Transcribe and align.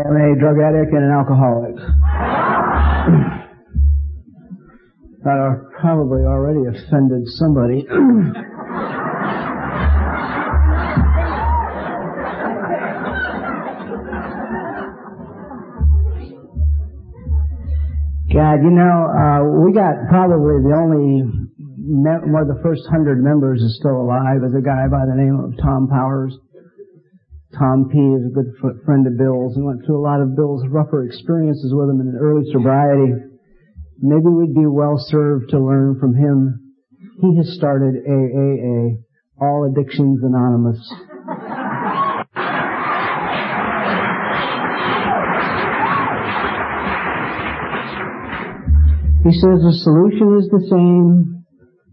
am 0.00 0.16
a 0.16 0.36
drug 0.38 0.60
addict 0.60 0.92
and 0.92 1.04
an 1.04 1.10
alcoholic. 1.10 1.76
that 5.24 5.38
are 5.40 5.72
probably 5.80 6.22
already 6.22 6.68
offended 6.68 7.26
somebody. 7.26 7.86
God, 18.36 18.60
you 18.60 18.70
know, 18.70 19.08
uh, 19.08 19.40
we 19.64 19.72
got 19.72 19.96
probably 20.10 20.60
the 20.60 20.76
only, 20.76 21.24
one 21.56 22.42
of 22.42 22.48
the 22.52 22.60
first 22.62 22.82
hundred 22.92 23.24
members 23.24 23.62
is 23.62 23.78
still 23.80 23.96
alive 23.96 24.44
is 24.44 24.52
a 24.52 24.60
guy 24.60 24.84
by 24.92 25.08
the 25.08 25.16
name 25.16 25.40
of 25.40 25.56
Tom 25.56 25.88
Powers. 25.88 26.36
Tom 27.58 27.88
P. 27.90 27.96
is 27.96 28.26
a 28.26 28.34
good 28.34 28.52
friend 28.84 29.06
of 29.06 29.16
Bill's 29.16 29.56
and 29.56 29.64
went 29.64 29.84
through 29.86 29.98
a 29.98 30.04
lot 30.04 30.20
of 30.20 30.36
Bill's 30.36 30.62
rougher 30.68 31.04
experiences 31.04 31.72
with 31.72 31.88
him 31.88 32.00
in 32.00 32.16
early 32.20 32.44
sobriety. 32.52 33.14
Maybe 33.98 34.28
we'd 34.28 34.54
be 34.54 34.66
well 34.66 34.96
served 34.98 35.50
to 35.50 35.58
learn 35.58 35.98
from 35.98 36.14
him. 36.14 36.74
He 37.22 37.36
has 37.38 37.56
started 37.56 38.04
AAA, 38.04 39.00
All 39.40 39.64
Addictions 39.64 40.20
Anonymous. 40.22 40.76
He 49.24 49.32
says 49.32 49.58
the 49.64 49.72
solution 49.82 50.38
is 50.38 50.48
the 50.50 50.66
same, 50.70 51.44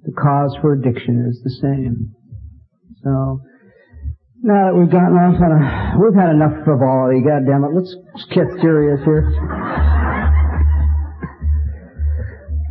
the 0.04 0.12
cause 0.12 0.56
for 0.62 0.74
addiction 0.74 1.26
is 1.28 1.42
the 1.42 1.50
same. 1.62 2.14
So, 3.02 3.42
now 4.44 4.68
that 4.68 4.76
we've 4.76 4.92
gotten 4.92 5.16
off 5.16 5.40
on 5.40 5.56
a, 5.56 5.60
we've 6.04 6.20
had 6.20 6.36
enough 6.36 6.52
frivolity, 6.68 7.24
God 7.24 7.48
damn 7.48 7.64
it, 7.64 7.72
let's 7.72 7.96
get 8.36 8.44
serious 8.60 9.00
here. 9.08 9.24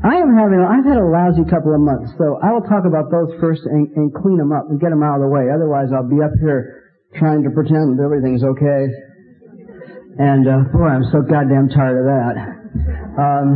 I 0.04 0.20
am 0.20 0.36
having, 0.36 0.60
I've 0.60 0.84
had 0.84 1.00
a 1.00 1.08
lousy 1.08 1.48
couple 1.48 1.72
of 1.72 1.80
months, 1.80 2.12
so 2.20 2.36
I 2.44 2.52
will 2.52 2.66
talk 2.68 2.84
about 2.84 3.08
those 3.08 3.32
first 3.40 3.64
and, 3.64 3.88
and 3.96 4.12
clean 4.12 4.36
them 4.36 4.52
up 4.52 4.68
and 4.68 4.76
get 4.76 4.92
them 4.92 5.00
out 5.00 5.16
of 5.16 5.24
the 5.24 5.32
way. 5.32 5.48
Otherwise 5.48 5.88
I'll 5.96 6.04
be 6.04 6.20
up 6.20 6.36
here 6.44 6.92
trying 7.16 7.40
to 7.40 7.50
pretend 7.56 7.96
that 7.96 8.04
everything's 8.04 8.44
okay. 8.44 8.82
And, 10.20 10.44
uh, 10.44 10.68
boy, 10.76 10.92
I'm 10.92 11.08
so 11.08 11.24
goddamn 11.24 11.72
tired 11.72 12.04
of 12.04 12.06
that. 12.10 12.34
Um, 13.16 13.48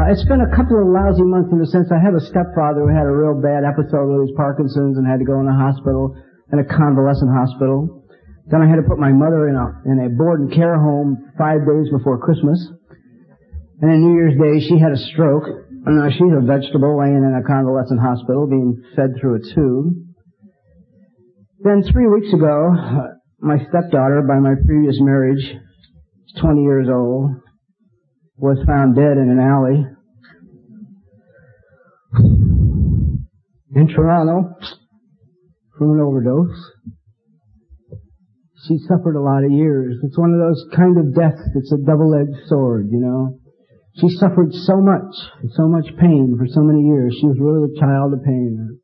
uh, 0.00 0.08
it's 0.08 0.24
been 0.24 0.40
a 0.40 0.52
couple 0.56 0.80
of 0.80 0.88
lousy 0.88 1.28
months 1.28 1.52
in 1.52 1.60
the 1.60 1.68
sense 1.68 1.92
I 1.92 2.00
have 2.00 2.16
a 2.16 2.24
stepfather 2.24 2.88
who 2.88 2.90
had 2.90 3.04
a 3.04 3.12
real 3.12 3.36
bad 3.36 3.68
episode 3.68 4.08
with 4.08 4.32
his 4.32 4.34
Parkinson's 4.34 4.96
and 4.96 5.04
had 5.04 5.20
to 5.20 5.28
go 5.28 5.44
in 5.44 5.46
a 5.46 5.52
hospital, 5.52 6.16
in 6.54 6.62
a 6.62 6.64
convalescent 6.64 7.30
hospital. 7.34 8.06
Then 8.46 8.62
I 8.62 8.68
had 8.68 8.76
to 8.76 8.86
put 8.86 8.98
my 8.98 9.10
mother 9.10 9.48
in 9.48 9.56
a, 9.56 9.66
in 9.90 10.06
a 10.06 10.08
board 10.14 10.40
and 10.40 10.52
care 10.52 10.78
home 10.78 11.32
five 11.36 11.66
days 11.66 11.90
before 11.90 12.22
Christmas. 12.22 12.60
And 13.80 13.90
on 13.90 14.00
New 14.00 14.14
Year's 14.14 14.38
Day, 14.38 14.62
she 14.62 14.78
had 14.78 14.92
a 14.92 15.00
stroke. 15.10 15.44
And 15.86 15.98
now 15.98 16.08
she's 16.08 16.32
a 16.32 16.46
vegetable 16.46 16.96
laying 16.96 17.26
in 17.26 17.34
a 17.34 17.42
convalescent 17.42 18.00
hospital 18.00 18.46
being 18.46 18.80
fed 18.96 19.18
through 19.20 19.36
a 19.36 19.54
tube. 19.54 19.92
Then 21.60 21.82
three 21.90 22.06
weeks 22.06 22.32
ago, 22.32 22.72
uh, 22.72 23.18
my 23.40 23.58
stepdaughter 23.68 24.22
by 24.22 24.38
my 24.38 24.54
previous 24.64 24.96
marriage, 25.00 25.42
20 26.40 26.62
years 26.62 26.88
old, 26.88 27.30
was 28.36 28.58
found 28.66 28.94
dead 28.94 29.16
in 29.18 29.30
an 29.30 29.40
alley 29.40 29.84
in 33.74 33.88
Toronto 33.88 34.54
from 35.78 35.92
an 35.92 36.00
overdose. 36.00 36.56
She 38.66 38.78
suffered 38.88 39.16
a 39.16 39.22
lot 39.22 39.44
of 39.44 39.52
years. 39.52 39.96
It's 40.02 40.18
one 40.18 40.32
of 40.32 40.40
those 40.40 40.64
kind 40.74 40.96
of 40.98 41.14
deaths 41.14 41.42
that's 41.54 41.72
a 41.72 41.84
double-edged 41.84 42.48
sword, 42.48 42.88
you 42.90 43.00
know. 43.00 43.38
She 44.00 44.08
suffered 44.16 44.52
so 44.52 44.80
much, 44.80 45.14
so 45.54 45.68
much 45.68 45.86
pain 46.00 46.34
for 46.38 46.46
so 46.48 46.62
many 46.62 46.82
years. 46.82 47.14
She 47.20 47.26
was 47.26 47.36
really 47.38 47.70
a 47.70 47.80
child 47.80 48.12
of 48.12 48.24
pain. 48.24 48.80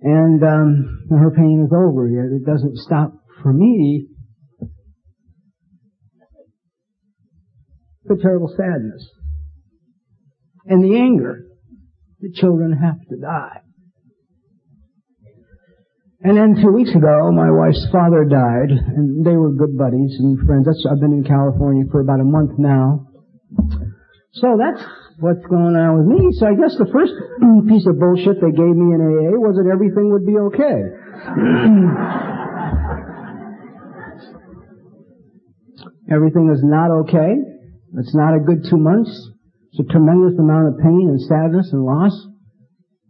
And 0.00 0.42
um, 0.44 1.06
her 1.10 1.30
pain 1.30 1.64
is 1.66 1.72
over, 1.72 2.08
yet 2.08 2.32
it 2.32 2.44
doesn't 2.44 2.76
stop 2.76 3.12
for 3.42 3.52
me 3.52 4.08
the 8.04 8.16
terrible 8.20 8.48
sadness 8.48 9.08
and 10.66 10.82
the 10.82 10.96
anger 10.96 11.44
that 12.20 12.34
children 12.34 12.72
have 12.72 13.00
to 13.08 13.16
die. 13.20 13.60
And 16.20 16.34
then 16.36 16.58
two 16.58 16.72
weeks 16.74 16.90
ago, 16.90 17.30
my 17.30 17.46
wife's 17.46 17.86
father 17.94 18.26
died, 18.26 18.74
and 18.74 19.24
they 19.24 19.38
were 19.38 19.54
good 19.54 19.78
buddies 19.78 20.18
and 20.18 20.34
friends. 20.42 20.66
That's, 20.66 20.82
I've 20.90 20.98
been 20.98 21.12
in 21.14 21.22
California 21.22 21.84
for 21.92 22.00
about 22.00 22.18
a 22.18 22.26
month 22.26 22.58
now. 22.58 23.06
So 24.34 24.58
that's 24.58 24.82
what's 25.22 25.46
going 25.46 25.78
on 25.78 25.94
with 25.94 26.10
me. 26.10 26.34
So 26.42 26.50
I 26.50 26.58
guess 26.58 26.74
the 26.74 26.90
first 26.90 27.14
piece 27.70 27.86
of 27.86 28.02
bullshit 28.02 28.42
they 28.42 28.50
gave 28.50 28.74
me 28.74 28.98
in 28.98 29.00
AA 29.02 29.38
was 29.38 29.62
that 29.62 29.70
everything 29.70 30.10
would 30.10 30.26
be 30.26 30.34
okay. 30.50 30.78
everything 36.18 36.50
is 36.50 36.66
not 36.66 36.90
okay. 37.06 37.38
It's 37.94 38.14
not 38.14 38.34
a 38.34 38.42
good 38.42 38.66
two 38.68 38.78
months. 38.78 39.14
It's 39.70 39.86
a 39.86 39.92
tremendous 39.92 40.34
amount 40.38 40.74
of 40.74 40.82
pain 40.82 41.14
and 41.14 41.20
sadness 41.22 41.70
and 41.70 41.86
loss. 41.86 42.10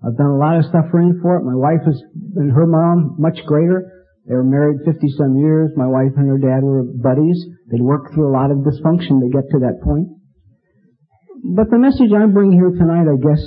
I've 0.05 0.17
done 0.17 0.31
a 0.31 0.39
lot 0.39 0.59
of 0.59 0.65
suffering 0.71 1.19
for 1.23 1.37
it. 1.37 1.45
My 1.45 1.59
wife 1.59 1.83
is, 1.87 2.03
and 2.37 2.53
her 2.53 2.67
mom, 2.67 3.17
much 3.19 3.39
greater. 3.47 4.07
They 4.29 4.35
were 4.35 4.45
married 4.45 4.85
50 4.85 5.09
some 5.17 5.37
years. 5.37 5.73
My 5.77 5.87
wife 5.87 6.13
and 6.17 6.29
her 6.29 6.39
dad 6.39 6.63
were 6.63 6.85
buddies. 6.85 7.47
They'd 7.71 7.83
worked 7.83 8.15
through 8.15 8.31
a 8.31 8.35
lot 8.35 8.51
of 8.51 8.59
dysfunction 8.59 9.21
to 9.21 9.29
get 9.33 9.51
to 9.51 9.59
that 9.67 9.81
point. 9.83 10.09
But 11.57 11.71
the 11.71 11.79
message 11.79 12.13
I 12.15 12.27
bring 12.27 12.53
here 12.53 12.71
tonight, 12.71 13.07
I 13.11 13.17
guess, 13.17 13.43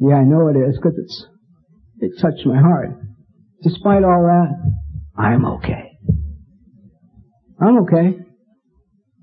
yeah, 0.00 0.16
I 0.16 0.24
know 0.24 0.48
it 0.48 0.56
is, 0.56 0.76
because 0.76 0.98
it's, 0.98 1.26
it 2.00 2.12
touched 2.20 2.44
my 2.46 2.60
heart. 2.60 2.90
Despite 3.62 4.04
all 4.04 4.22
that, 4.26 4.48
I'm 5.16 5.44
okay. 5.58 5.98
I'm 7.60 7.78
okay. 7.82 8.18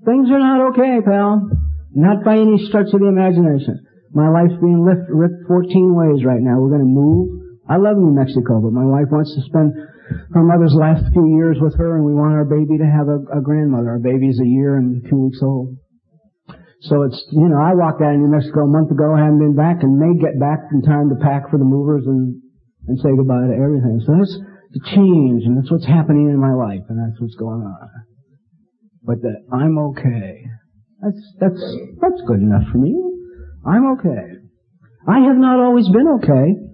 Things 0.04 0.30
are 0.30 0.38
not 0.38 0.72
okay, 0.72 0.98
pal. 1.04 1.50
Not 1.94 2.24
by 2.24 2.36
any 2.36 2.66
stretch 2.66 2.92
of 2.92 3.00
the 3.00 3.06
imagination. 3.06 3.86
My 4.14 4.28
life's 4.28 4.58
being 4.60 4.84
lift, 4.84 5.08
ripped 5.08 5.46
14 5.48 5.94
ways 5.94 6.24
right 6.24 6.42
now. 6.42 6.58
We're 6.58 6.74
going 6.74 6.86
to 6.86 6.90
move. 6.90 7.58
I 7.66 7.76
love 7.76 7.98
New 7.98 8.14
Mexico, 8.14 8.62
but 8.62 8.70
my 8.70 8.86
wife 8.86 9.10
wants 9.10 9.34
to 9.34 9.42
spend 9.42 9.74
her 10.34 10.44
mother's 10.46 10.74
last 10.74 11.02
few 11.10 11.34
years 11.34 11.58
with 11.58 11.74
her, 11.78 11.98
and 11.98 12.06
we 12.06 12.14
want 12.14 12.38
our 12.38 12.46
baby 12.46 12.78
to 12.78 12.86
have 12.86 13.10
a, 13.10 13.18
a 13.34 13.42
grandmother. 13.42 13.98
Our 13.98 14.02
baby's 14.02 14.38
a 14.38 14.46
year 14.46 14.78
and 14.78 15.02
two 15.10 15.26
weeks 15.26 15.42
old. 15.42 15.74
So 16.86 17.02
it's, 17.02 17.18
you 17.34 17.48
know, 17.50 17.58
I 17.58 17.74
walked 17.74 17.98
out 18.04 18.14
of 18.14 18.22
New 18.22 18.30
Mexico 18.30 18.68
a 18.68 18.70
month 18.70 18.94
ago, 18.94 19.18
haven't 19.18 19.42
been 19.42 19.58
back, 19.58 19.82
and 19.82 19.98
may 19.98 20.14
get 20.22 20.38
back 20.38 20.70
in 20.70 20.86
time 20.86 21.10
to 21.10 21.18
pack 21.18 21.50
for 21.50 21.58
the 21.58 21.66
movers 21.66 22.06
and, 22.06 22.38
and 22.86 22.94
say 23.02 23.10
goodbye 23.16 23.50
to 23.50 23.56
everything. 23.58 23.98
So 24.06 24.14
that's 24.14 24.36
the 24.70 24.82
change, 24.94 25.42
and 25.42 25.58
that's 25.58 25.72
what's 25.72 25.88
happening 25.88 26.30
in 26.30 26.38
my 26.38 26.54
life, 26.54 26.86
and 26.86 26.94
that's 26.94 27.18
what's 27.18 27.34
going 27.34 27.66
on 27.66 28.06
but 29.06 29.22
that 29.22 29.46
I'm 29.54 29.78
okay. 29.94 30.44
That's, 31.00 31.22
that's, 31.38 31.62
that's 32.02 32.20
good 32.26 32.42
enough 32.42 32.66
for 32.72 32.78
me. 32.78 32.92
I'm 33.66 33.98
okay. 33.98 34.38
I 35.08 35.20
have 35.26 35.36
not 35.36 35.58
always 35.58 35.88
been 35.88 36.08
okay. 36.22 36.66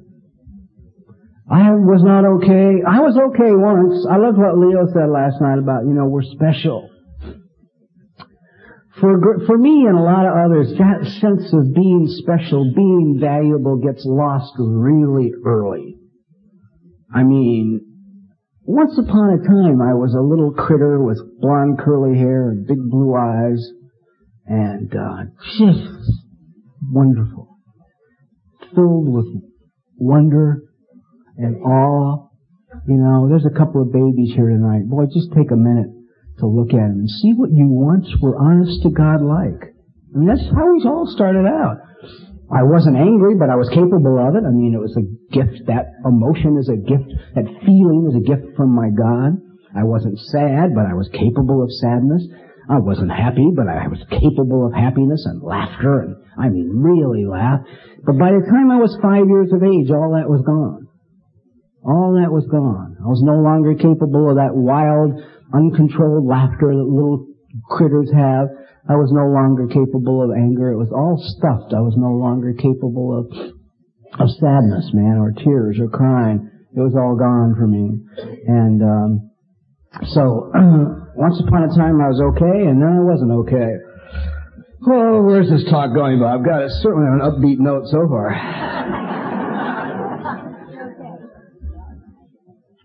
I 1.51 1.73
was 1.73 2.03
not 2.05 2.25
okay. 2.25 2.81
I 2.81 3.01
was 3.01 3.17
okay 3.17 3.53
once. 3.53 4.07
I 4.09 4.17
loved 4.17 4.39
what 4.39 4.57
Leo 4.57 4.87
said 4.93 5.09
last 5.09 5.41
night 5.41 5.59
about, 5.59 5.85
you 5.85 5.93
know, 5.93 6.07
we're 6.07 6.23
special. 6.23 6.89
For, 9.01 9.19
for 9.47 9.59
me 9.59 9.85
and 9.89 9.99
a 9.99 10.03
lot 10.03 10.25
of 10.25 10.33
others, 10.33 10.73
that 10.79 11.05
sense 11.21 11.53
of 11.53 11.75
being 11.75 12.07
special, 12.23 12.73
being 12.77 13.19
valuable 13.21 13.77
gets 13.77 14.05
lost 14.05 14.53
really 14.59 15.33
early. 15.45 15.97
I 17.13 17.25
mean, 17.25 17.81
once 18.65 18.97
upon 18.97 19.41
a 19.41 19.45
time, 19.45 19.83
I 19.83 19.93
was 19.93 20.15
a 20.15 20.23
little 20.23 20.53
critter 20.53 21.03
with 21.03 21.19
blonde 21.41 21.81
curly 21.81 22.17
hair 22.17 22.51
and 22.51 22.67
big 22.67 22.79
blue 22.79 23.15
eyes, 23.17 23.61
and 24.47 24.95
uh, 24.95 25.25
just 25.59 26.22
wonderful, 26.91 27.59
filled 28.75 29.09
with 29.09 29.27
wonder 29.97 30.63
and 31.37 31.57
awe. 31.63 32.29
You 32.89 32.97
know, 32.97 33.29
there's 33.29 33.47
a 33.47 33.57
couple 33.57 33.83
of 33.83 33.93
babies 33.93 34.33
here 34.35 34.49
tonight. 34.49 34.89
Boy, 34.89 35.05
just 35.13 35.31
take 35.37 35.51
a 35.53 35.57
minute 35.57 35.93
to 36.39 36.47
look 36.47 36.73
at 36.73 36.81
them 36.81 37.05
and 37.05 37.11
see 37.11 37.33
what 37.37 37.51
you 37.53 37.69
once 37.69 38.09
were 38.21 38.37
honest 38.37 38.83
to 38.83 38.91
God 38.91 39.21
like. 39.23 39.71
I 40.15 40.19
mean, 40.19 40.29
that's 40.29 40.45
how 40.51 40.73
we 40.73 40.83
all 40.85 41.07
started 41.07 41.47
out. 41.47 41.79
I 42.53 42.65
wasn't 42.65 43.01
angry, 43.01 43.37
but 43.41 43.49
I 43.49 43.57
was 43.57 43.73
capable 43.73 44.21
of 44.21 44.37
it. 44.37 44.45
I 44.45 44.53
mean, 44.53 44.77
it 44.77 44.83
was 44.83 44.93
a 44.97 45.09
gift. 45.33 45.65
That 45.73 45.89
emotion 46.05 46.61
is 46.61 46.69
a 46.69 46.77
gift. 46.77 47.09
That 47.35 47.49
feeling 47.65 48.13
is 48.13 48.17
a 48.21 48.25
gift 48.25 48.57
from 48.57 48.77
my 48.77 48.93
God. 48.93 49.41
I 49.73 49.85
wasn't 49.85 50.21
sad, 50.21 50.77
but 50.77 50.85
I 50.85 50.93
was 50.93 51.09
capable 51.17 51.65
of 51.65 51.73
sadness. 51.73 52.29
I 52.73 52.81
wasn't 52.81 53.13
happy, 53.13 53.53
but 53.53 53.69
I 53.69 53.85
was 53.85 54.01
capable 54.09 54.65
of 54.65 54.73
happiness 54.73 55.21
and 55.29 55.45
laughter, 55.45 56.09
and 56.09 56.17
I 56.41 56.49
mean 56.49 56.73
really 56.73 57.29
laugh. 57.29 57.61
But 58.01 58.17
by 58.17 58.33
the 58.33 58.49
time 58.49 58.73
I 58.73 58.81
was 58.81 58.97
five 59.05 59.29
years 59.29 59.53
of 59.53 59.61
age, 59.61 59.93
all 59.93 60.17
that 60.17 60.25
was 60.25 60.41
gone. 60.41 60.89
All 61.85 62.17
that 62.17 62.33
was 62.33 62.49
gone. 62.49 62.97
I 62.97 63.13
was 63.13 63.21
no 63.21 63.45
longer 63.45 63.77
capable 63.77 64.33
of 64.33 64.41
that 64.41 64.57
wild, 64.57 65.21
uncontrolled 65.53 66.25
laughter 66.25 66.73
that 66.73 66.89
little 66.89 67.29
critters 67.69 68.09
have. 68.17 68.49
I 68.89 68.97
was 68.97 69.13
no 69.13 69.29
longer 69.29 69.69
capable 69.69 70.25
of 70.25 70.33
anger. 70.33 70.73
It 70.73 70.81
was 70.81 70.89
all 70.97 71.21
stuffed. 71.21 71.77
I 71.77 71.85
was 71.85 71.93
no 72.01 72.17
longer 72.17 72.57
capable 72.57 73.13
of, 73.21 73.29
of 74.17 74.29
sadness, 74.41 74.97
man, 74.97 75.21
or 75.21 75.37
tears 75.37 75.77
or 75.77 75.93
crying. 75.93 76.49
It 76.73 76.81
was 76.81 76.97
all 76.97 77.21
gone 77.21 77.53
for 77.53 77.69
me. 77.69 78.01
And, 78.49 78.81
um, 78.81 79.11
so, 80.17 80.49
once 81.15 81.41
upon 81.47 81.65
a 81.65 81.69
time 81.77 82.01
I 82.01 82.09
was 82.09 82.21
okay, 82.33 82.67
and 82.67 82.81
then 82.81 82.89
I 82.89 83.01
wasn't 83.01 83.33
okay. 83.45 83.77
Oh, 84.87 85.23
where's 85.23 85.49
this 85.49 85.65
talk 85.71 85.95
going, 85.95 86.19
Bob? 86.19 86.45
God, 86.45 86.63
it's 86.63 86.81
certainly 86.83 87.07
on 87.07 87.21
an 87.21 87.31
upbeat 87.31 87.61
note 87.61 87.87
so 87.87 88.09
far. 88.09 88.35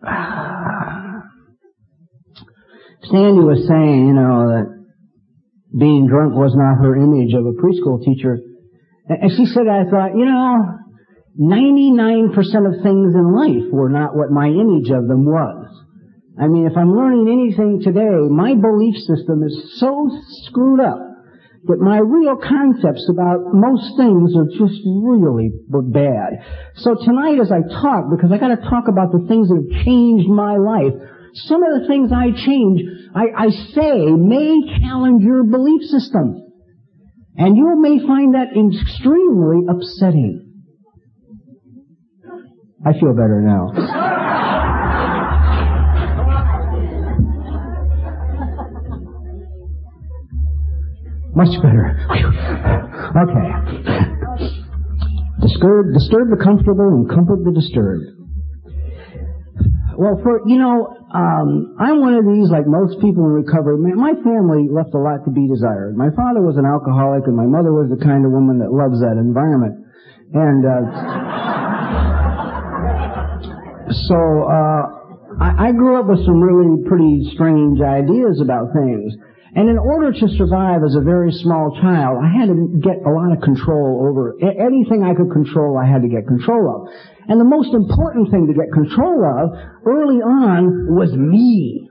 Sandy 3.10 3.42
was 3.42 3.66
saying, 3.68 4.08
you 4.08 4.14
know, 4.14 4.48
that 4.52 4.78
being 5.78 6.08
drunk 6.08 6.36
was 6.36 6.54
not 6.56 6.84
her 6.84 6.96
image 6.96 7.34
of 7.34 7.46
a 7.46 7.54
preschool 7.54 8.04
teacher. 8.04 8.40
And 9.10 9.32
she 9.32 9.46
said, 9.46 9.68
I 9.68 9.90
thought, 9.90 10.16
you 10.16 10.26
know, 10.26 10.78
99% 11.40 12.36
of 12.38 12.84
things 12.84 13.16
in 13.16 13.34
life 13.34 13.72
were 13.72 13.90
not 13.90 14.16
what 14.16 14.30
my 14.32 14.48
image 14.48 14.90
of 14.92 15.08
them 15.08 15.26
was. 15.26 15.87
I 16.40 16.48
mean, 16.48 16.68
if 16.68 16.78
I'm 16.78 16.94
learning 16.94 17.26
anything 17.28 17.82
today, 17.82 18.14
my 18.30 18.54
belief 18.54 18.96
system 18.96 19.42
is 19.44 19.80
so 19.82 20.10
screwed 20.46 20.80
up 20.80 21.00
that 21.66 21.80
my 21.80 21.98
real 21.98 22.38
concepts 22.38 23.10
about 23.10 23.54
most 23.54 23.98
things 23.98 24.32
are 24.38 24.46
just 24.54 24.80
really 24.86 25.52
bad. 25.92 26.46
So 26.76 26.96
tonight 26.96 27.42
as 27.42 27.52
I 27.52 27.66
talk, 27.82 28.14
because 28.14 28.32
I 28.32 28.38
gotta 28.38 28.62
talk 28.70 28.86
about 28.88 29.12
the 29.12 29.26
things 29.28 29.50
that 29.50 29.58
have 29.58 29.84
changed 29.84 30.30
my 30.30 30.56
life, 30.58 30.94
some 31.50 31.64
of 31.64 31.82
the 31.82 31.88
things 31.88 32.12
I 32.14 32.32
change, 32.32 32.82
I, 33.16 33.26
I 33.36 33.50
say, 33.74 34.06
may 34.06 34.62
challenge 34.80 35.24
your 35.24 35.44
belief 35.44 35.82
system. 35.90 36.44
And 37.36 37.58
you 37.58 37.82
may 37.82 38.00
find 38.06 38.34
that 38.34 38.54
extremely 38.54 39.66
upsetting. 39.70 40.44
I 42.86 42.94
feel 42.94 43.14
better 43.14 43.42
now. 43.42 44.24
Much 51.38 51.54
better. 51.62 51.94
okay. 53.14 53.48
Disturb, 55.46 55.94
disturb 55.94 56.34
the 56.34 56.42
comfortable 56.42 56.90
and 56.98 57.06
comfort 57.06 57.46
the 57.46 57.54
disturbed. 57.54 58.18
Well, 60.02 60.18
for, 60.26 60.42
you 60.50 60.58
know, 60.58 60.98
um, 61.14 61.78
I'm 61.78 62.02
one 62.02 62.18
of 62.18 62.26
these, 62.26 62.50
like 62.50 62.66
most 62.66 62.98
people 63.06 63.22
in 63.30 63.38
recovery. 63.46 63.78
My 63.94 64.18
family 64.26 64.66
left 64.66 64.98
a 64.98 64.98
lot 64.98 65.26
to 65.26 65.32
be 65.32 65.46
desired. 65.46 65.94
My 65.94 66.10
father 66.18 66.42
was 66.42 66.58
an 66.58 66.66
alcoholic, 66.66 67.30
and 67.30 67.38
my 67.38 67.46
mother 67.46 67.70
was 67.70 67.94
the 67.94 68.02
kind 68.02 68.26
of 68.26 68.34
woman 68.34 68.58
that 68.66 68.74
loves 68.74 68.98
that 69.06 69.22
environment. 69.22 69.78
And 70.34 70.66
uh, 70.66 70.82
so 74.10 74.18
uh, 74.18 74.84
I, 75.38 75.70
I 75.70 75.72
grew 75.72 76.02
up 76.02 76.10
with 76.10 76.26
some 76.26 76.42
really 76.42 76.82
pretty 76.90 77.30
strange 77.38 77.78
ideas 77.78 78.42
about 78.42 78.74
things. 78.74 79.14
And 79.58 79.74
in 79.74 79.80
order 79.80 80.14
to 80.14 80.28
survive 80.38 80.86
as 80.86 80.94
a 80.94 81.02
very 81.02 81.32
small 81.32 81.74
child, 81.82 82.22
I 82.22 82.30
had 82.30 82.46
to 82.46 82.78
get 82.78 83.02
a 83.02 83.10
lot 83.10 83.34
of 83.34 83.42
control 83.42 84.06
over 84.06 84.38
anything 84.38 85.02
I 85.02 85.18
could 85.18 85.34
control. 85.34 85.82
I 85.82 85.90
had 85.90 86.06
to 86.06 86.08
get 86.08 86.30
control 86.30 86.62
of. 86.70 86.94
And 87.26 87.42
the 87.42 87.50
most 87.50 87.74
important 87.74 88.30
thing 88.30 88.46
to 88.46 88.54
get 88.54 88.70
control 88.70 89.18
of 89.26 89.58
early 89.82 90.22
on 90.22 90.94
was 90.94 91.10
me. 91.10 91.90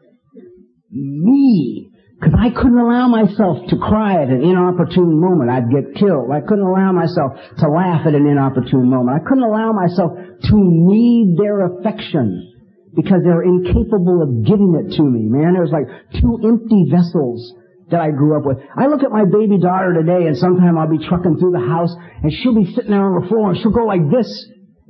Me. 0.92 1.90
Because 2.14 2.38
I 2.38 2.54
couldn't 2.54 2.78
allow 2.78 3.08
myself 3.08 3.58
to 3.66 3.76
cry 3.82 4.22
at 4.22 4.30
an 4.30 4.46
inopportune 4.46 5.18
moment. 5.18 5.50
I'd 5.50 5.66
get 5.66 5.98
killed. 5.98 6.30
I 6.30 6.46
couldn't 6.46 6.70
allow 6.70 6.92
myself 6.92 7.34
to 7.34 7.66
laugh 7.66 8.06
at 8.06 8.14
an 8.14 8.30
inopportune 8.30 8.88
moment. 8.88 9.18
I 9.20 9.26
couldn't 9.26 9.42
allow 9.42 9.72
myself 9.74 10.14
to 10.14 10.54
need 10.54 11.34
their 11.34 11.66
affection 11.66 12.55
because 12.96 13.20
they're 13.22 13.44
incapable 13.44 14.24
of 14.24 14.42
giving 14.48 14.72
it 14.80 14.96
to 14.96 15.02
me, 15.04 15.28
man. 15.28 15.54
It 15.54 15.60
was 15.60 15.70
like 15.70 15.86
two 16.16 16.40
empty 16.42 16.88
vessels 16.90 17.54
that 17.90 18.00
I 18.00 18.10
grew 18.10 18.36
up 18.36 18.44
with. 18.44 18.58
I 18.74 18.86
look 18.86 19.04
at 19.04 19.12
my 19.12 19.24
baby 19.24 19.60
daughter 19.60 19.94
today 19.94 20.26
and 20.26 20.36
sometime 20.36 20.78
I'll 20.78 20.90
be 20.90 21.06
trucking 21.06 21.38
through 21.38 21.52
the 21.52 21.66
house 21.68 21.94
and 22.22 22.32
she'll 22.32 22.56
be 22.56 22.72
sitting 22.74 22.90
there 22.90 23.04
on 23.04 23.22
the 23.22 23.28
floor 23.28 23.52
and 23.52 23.60
she'll 23.60 23.70
go 23.70 23.84
like 23.84 24.10
this 24.10 24.26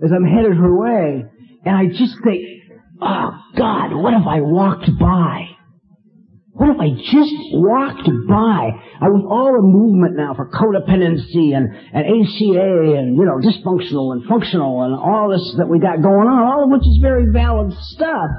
as 0.03 0.13
I'm 0.15 0.25
headed 0.25 0.57
her 0.57 0.73
way. 0.79 1.25
And 1.67 1.77
I 1.77 1.87
just 1.87 2.15
think, 2.23 2.41
oh 3.03 3.31
God, 3.59 3.93
what 3.93 4.15
if 4.15 4.27
I 4.27 4.41
walked 4.41 4.89
by? 4.99 5.56
What 6.57 6.73
if 6.73 6.81
I 6.81 6.89
just 6.89 7.37
walked 7.53 8.09
by? 8.25 8.73
I 9.05 9.13
was 9.13 9.21
all 9.29 9.61
a 9.61 9.61
movement 9.61 10.17
now 10.17 10.33
for 10.33 10.49
codependency 10.49 11.53
and, 11.53 11.69
and 11.69 12.05
ACA 12.09 12.97
and, 12.97 13.13
you 13.13 13.29
know, 13.29 13.37
dysfunctional 13.45 14.17
and 14.17 14.25
functional 14.25 14.81
and 14.89 14.97
all 14.97 15.29
this 15.29 15.45
that 15.61 15.69
we 15.69 15.79
got 15.79 16.01
going 16.01 16.25
on, 16.25 16.41
all 16.49 16.65
of 16.65 16.71
which 16.73 16.89
is 16.89 16.97
very 17.05 17.29
valid 17.29 17.77
stuff. 17.93 18.31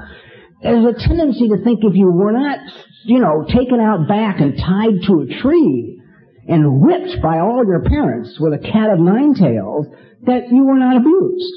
There's 0.66 0.82
a 0.82 0.98
tendency 0.98 1.46
to 1.46 1.62
think 1.62 1.86
if 1.86 1.94
you 1.94 2.10
were 2.10 2.34
not, 2.34 2.58
you 3.06 3.22
know, 3.22 3.46
taken 3.46 3.78
out 3.78 4.08
back 4.10 4.42
and 4.42 4.58
tied 4.58 4.98
to 5.06 5.22
a 5.22 5.38
tree 5.38 6.02
and 6.50 6.82
whipped 6.82 7.22
by 7.22 7.38
all 7.38 7.62
your 7.62 7.86
parents 7.86 8.34
with 8.40 8.50
a 8.50 8.58
cat 8.58 8.90
of 8.90 8.98
nine 8.98 9.34
tails, 9.38 9.86
that 10.26 10.50
you 10.50 10.66
were 10.66 10.78
not 10.78 10.96
abused. 10.96 11.54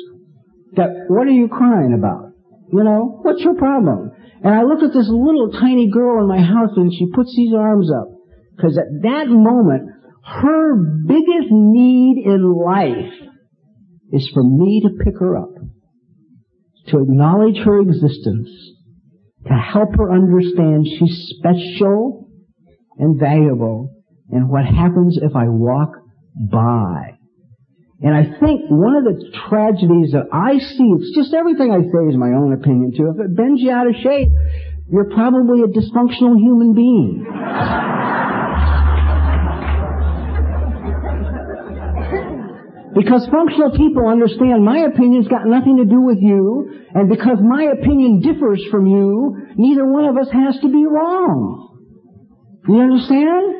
That 0.78 1.10
what 1.10 1.26
are 1.26 1.34
you 1.34 1.48
crying 1.48 1.98
about? 1.98 2.38
You 2.72 2.84
know, 2.84 3.18
what's 3.24 3.42
your 3.42 3.56
problem? 3.56 4.11
And 4.44 4.56
I 4.56 4.64
look 4.64 4.82
at 4.82 4.94
this 4.94 5.08
little 5.08 5.52
tiny 5.52 5.90
girl 5.92 6.22
in 6.22 6.28
my 6.28 6.42
house 6.42 6.72
and 6.76 6.92
she 6.92 7.12
puts 7.14 7.36
these 7.36 7.54
arms 7.54 7.92
up. 7.92 8.08
Because 8.56 8.78
at 8.78 9.02
that 9.04 9.28
moment, 9.28 9.90
her 10.24 10.76
biggest 11.08 11.50
need 11.50 12.24
in 12.26 12.54
life 12.54 13.14
is 14.12 14.30
for 14.34 14.44
me 14.44 14.82
to 14.82 15.04
pick 15.04 15.16
her 15.20 15.38
up. 15.38 15.54
To 16.88 17.00
acknowledge 17.00 17.58
her 17.64 17.80
existence. 17.82 18.50
To 19.48 19.54
help 19.54 19.96
her 19.96 20.12
understand 20.12 20.88
she's 20.88 21.34
special 21.38 22.28
and 22.98 23.20
valuable. 23.20 23.94
And 24.30 24.50
what 24.50 24.66
happens 24.66 25.20
if 25.22 25.36
I 25.36 25.46
walk 25.48 25.90
by. 26.36 27.18
And 28.02 28.16
I 28.16 28.24
think 28.42 28.66
one 28.70 28.96
of 28.96 29.06
the 29.06 29.30
tragedies 29.48 30.12
that 30.18 30.26
I 30.34 30.58
see, 30.58 30.90
it's 30.98 31.14
just 31.14 31.34
everything 31.38 31.70
I 31.70 31.86
say 31.86 32.04
is 32.10 32.18
my 32.18 32.34
own 32.34 32.54
opinion 32.54 32.94
too. 32.98 33.14
If 33.14 33.22
it 33.22 33.38
bends 33.38 33.62
you 33.62 33.70
out 33.70 33.86
of 33.86 33.94
shape, 34.02 34.30
you're 34.90 35.10
probably 35.14 35.62
a 35.62 35.70
dysfunctional 35.70 36.36
human 36.36 36.74
being. 36.74 37.22
Because 42.96 43.26
functional 43.32 43.72
people 43.78 44.08
understand 44.10 44.66
my 44.66 44.80
opinion's 44.80 45.28
got 45.28 45.46
nothing 45.46 45.78
to 45.78 45.86
do 45.86 46.02
with 46.02 46.18
you, 46.20 46.74
and 46.94 47.08
because 47.08 47.38
my 47.40 47.70
opinion 47.72 48.20
differs 48.20 48.62
from 48.70 48.86
you, 48.86 49.48
neither 49.56 49.86
one 49.86 50.06
of 50.06 50.18
us 50.18 50.28
has 50.34 50.60
to 50.62 50.68
be 50.68 50.86
wrong. 50.86 51.70
You 52.68 52.82
understand? 52.82 53.56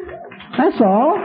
That's 0.58 0.82
all. 0.82 1.16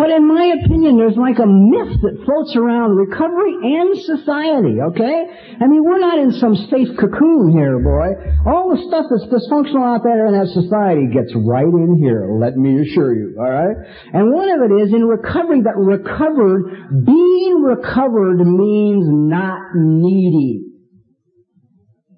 But 0.00 0.08
in 0.16 0.24
my 0.26 0.56
opinion, 0.64 0.96
there's 0.96 1.20
like 1.20 1.36
a 1.36 1.44
myth 1.44 2.00
that 2.00 2.24
floats 2.24 2.56
around 2.56 2.96
recovery 2.96 3.52
and 3.52 3.92
society, 4.00 4.80
okay? 4.80 5.28
I 5.60 5.68
mean, 5.68 5.84
we're 5.84 6.00
not 6.00 6.16
in 6.16 6.32
some 6.40 6.56
safe 6.56 6.88
cocoon 6.96 7.52
here, 7.52 7.76
boy. 7.84 8.08
All 8.48 8.72
the 8.72 8.80
stuff 8.88 9.12
that's 9.12 9.28
dysfunctional 9.28 9.84
out 9.84 10.00
there 10.00 10.24
in 10.24 10.32
that 10.32 10.48
society 10.56 11.04
gets 11.12 11.36
right 11.36 11.68
in 11.68 12.00
here, 12.00 12.32
let 12.32 12.56
me 12.56 12.80
assure 12.80 13.12
you, 13.12 13.36
alright? 13.36 13.76
And 14.16 14.32
one 14.32 14.48
of 14.48 14.64
it 14.64 14.88
is 14.88 14.88
in 14.88 15.04
recovery 15.04 15.68
that 15.68 15.76
recovered, 15.76 17.04
being 17.04 17.60
recovered 17.60 18.40
means 18.40 19.04
not 19.04 19.60
needy. 19.76 20.64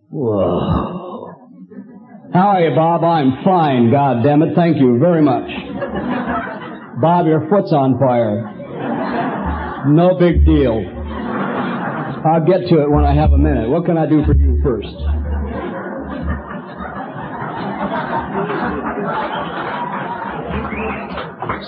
Whoa. 0.06 1.34
How 2.32 2.54
are 2.54 2.60
you, 2.62 2.76
Bob? 2.76 3.02
I'm 3.02 3.42
fine, 3.42 3.90
God 3.90 4.22
damn 4.22 4.42
it. 4.42 4.54
Thank 4.54 4.76
you 4.76 5.00
very 5.00 5.20
much. 5.20 5.50
Bob, 7.00 7.26
your 7.26 7.48
foot's 7.48 7.72
on 7.72 7.98
fire. 7.98 8.44
No 9.88 10.18
big 10.18 10.44
deal. 10.44 10.84
I'll 12.24 12.44
get 12.46 12.68
to 12.68 12.82
it 12.82 12.90
when 12.90 13.04
I 13.04 13.14
have 13.14 13.32
a 13.32 13.38
minute. 13.38 13.68
What 13.68 13.84
can 13.84 13.98
I 13.98 14.06
do 14.06 14.22
for 14.24 14.34
you 14.34 14.60
first? 14.62 14.94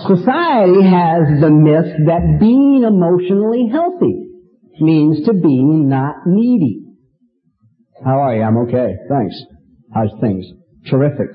Society 0.06 0.82
has 0.84 1.40
the 1.40 1.50
myth 1.50 2.06
that 2.06 2.38
being 2.38 2.84
emotionally 2.86 3.68
healthy 3.72 4.28
means 4.80 5.24
to 5.26 5.32
be 5.32 5.62
not 5.62 6.26
needy. 6.26 6.82
How 8.04 8.20
are 8.20 8.36
you? 8.36 8.42
I'm 8.42 8.58
okay. 8.68 8.96
Thanks. 9.08 9.34
How's 9.94 10.10
things? 10.20 10.44
Terrific. 10.90 11.30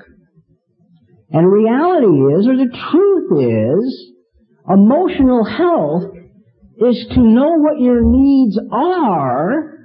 And 1.32 1.50
reality 1.50 2.06
is, 2.06 2.46
or 2.46 2.56
the 2.56 2.76
truth 2.90 3.28
is, 3.38 4.12
emotional 4.68 5.44
health 5.44 6.04
is 6.80 7.06
to 7.14 7.20
know 7.20 7.52
what 7.58 7.80
your 7.80 8.00
needs 8.02 8.58
are 8.72 9.78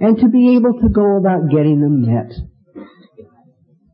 and 0.00 0.18
to 0.18 0.28
be 0.28 0.56
able 0.56 0.80
to 0.80 0.88
go 0.88 1.16
about 1.18 1.50
getting 1.50 1.80
them 1.80 2.02
met. 2.02 2.32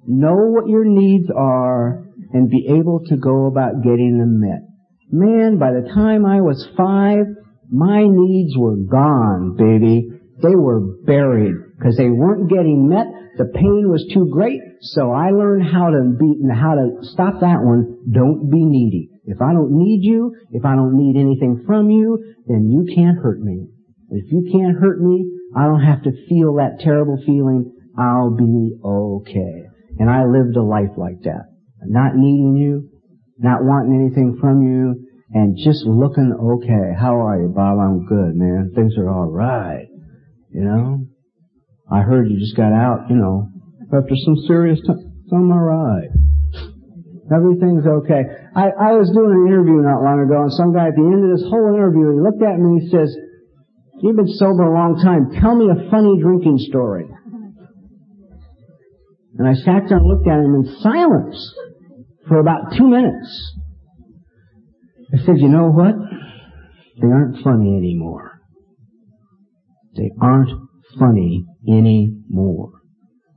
Know 0.06 0.35
what 0.35 0.68
your 0.68 0.85
needs 0.85 1.28
are 1.35 2.04
and 2.32 2.50
be 2.50 2.66
able 2.68 3.00
to 3.09 3.16
go 3.16 3.47
about 3.47 3.82
getting 3.82 4.18
them 4.18 4.40
met. 4.40 4.62
Man, 5.11 5.59
by 5.59 5.73
the 5.73 5.88
time 5.94 6.25
I 6.25 6.40
was 6.40 6.66
five, 6.76 7.26
my 7.71 8.04
needs 8.06 8.56
were 8.56 8.76
gone, 8.76 9.56
baby. 9.56 10.09
They 10.42 10.54
were 10.54 10.80
buried 11.04 11.54
because 11.78 11.97
they 11.97 12.11
weren't 12.11 12.50
getting 12.50 12.88
met. 12.88 13.06
The 13.39 13.47
pain 13.47 13.89
was 13.89 14.05
too 14.12 14.29
great, 14.31 14.61
so 14.81 15.11
I 15.11 15.31
learned 15.31 15.65
how 15.65 15.89
to 15.89 16.17
be, 16.19 16.37
and 16.43 16.53
how 16.53 16.75
to 16.75 17.01
stop 17.12 17.41
that 17.41 17.62
one. 17.62 18.05
Don't 18.12 18.51
be 18.51 18.65
needy. 18.65 19.09
If 19.25 19.41
I 19.41 19.53
don't 19.53 19.73
need 19.73 20.05
you, 20.05 20.35
if 20.51 20.65
I 20.65 20.75
don't 20.75 20.97
need 20.97 21.19
anything 21.19 21.65
from 21.67 21.89
you, 21.89 22.19
then 22.47 22.69
you 22.69 22.95
can't 22.95 23.17
hurt 23.17 23.41
me. 23.41 23.69
If 24.11 24.31
you 24.31 24.51
can't 24.53 24.77
hurt 24.77 25.01
me, 25.01 25.25
I 25.57 25.65
don't 25.65 25.83
have 25.83 26.03
to 26.03 26.12
feel 26.29 26.57
that 26.57 26.81
terrible 26.81 27.17
feeling. 27.25 27.73
I'll 27.97 28.37
be 28.37 28.77
okay. 28.85 29.65
And 29.99 30.11
I 30.11 30.25
lived 30.25 30.57
a 30.57 30.62
life 30.62 30.97
like 30.97 31.23
that. 31.23 31.49
Not 31.87 32.17
needing 32.17 32.57
you, 32.57 32.91
not 33.39 33.62
wanting 33.62 33.95
anything 33.95 34.39
from 34.41 34.62
you, 34.62 35.09
and 35.33 35.57
just 35.57 35.85
looking 35.87 36.33
okay. 36.33 36.93
How 36.99 37.17
are 37.17 37.41
you, 37.41 37.49
Bob? 37.49 37.79
I'm 37.79 38.07
good, 38.07 38.35
man. 38.35 38.73
Things 38.75 38.95
are 38.99 39.09
alright. 39.09 39.89
You 40.51 40.65
know? 40.65 41.07
I 41.91 42.01
heard 42.01 42.31
you 42.31 42.39
just 42.39 42.57
got 42.57 42.73
out, 42.73 43.11
you 43.11 43.17
know, 43.17 43.49
after 43.93 44.15
some 44.25 44.37
serious 44.47 44.81
time. 44.87 45.12
I'm 45.33 45.51
alright. 45.51 46.11
Everything's 47.33 47.87
okay. 47.87 48.23
I, 48.55 48.69
I 48.69 48.93
was 49.01 49.09
doing 49.17 49.33
an 49.33 49.49
interview 49.49 49.81
not 49.81 50.05
long 50.05 50.21
ago 50.21 50.45
and 50.45 50.53
some 50.53 50.77
guy 50.77 50.93
at 50.93 50.97
the 50.97 51.09
end 51.09 51.25
of 51.25 51.33
this 51.33 51.49
whole 51.49 51.73
interview, 51.73 52.12
he 52.12 52.21
looked 52.21 52.45
at 52.45 52.61
me 52.61 52.77
and 52.77 52.83
he 52.85 52.89
says, 52.93 53.09
you've 54.05 54.17
been 54.17 54.29
sober 54.37 54.69
a 54.69 54.75
long 54.75 55.01
time. 55.01 55.33
Tell 55.41 55.57
me 55.57 55.73
a 55.73 55.89
funny 55.89 56.21
drinking 56.21 56.61
story. 56.69 57.09
And 59.39 59.49
I 59.49 59.55
sat 59.55 59.89
there 59.89 59.97
and 59.97 60.07
looked 60.07 60.29
at 60.29 60.45
him 60.45 60.53
in 60.61 60.77
silence 60.85 61.41
for 62.29 62.39
about 62.39 62.77
two 62.77 62.87
minutes. 62.87 63.33
I 65.15 65.25
said, 65.25 65.41
you 65.41 65.49
know 65.49 65.73
what? 65.73 65.97
They 67.01 67.09
aren't 67.09 67.43
funny 67.43 67.73
anymore. 67.77 68.41
They 69.97 70.11
aren't 70.21 70.51
funny 70.99 71.47
anymore. 71.69 72.83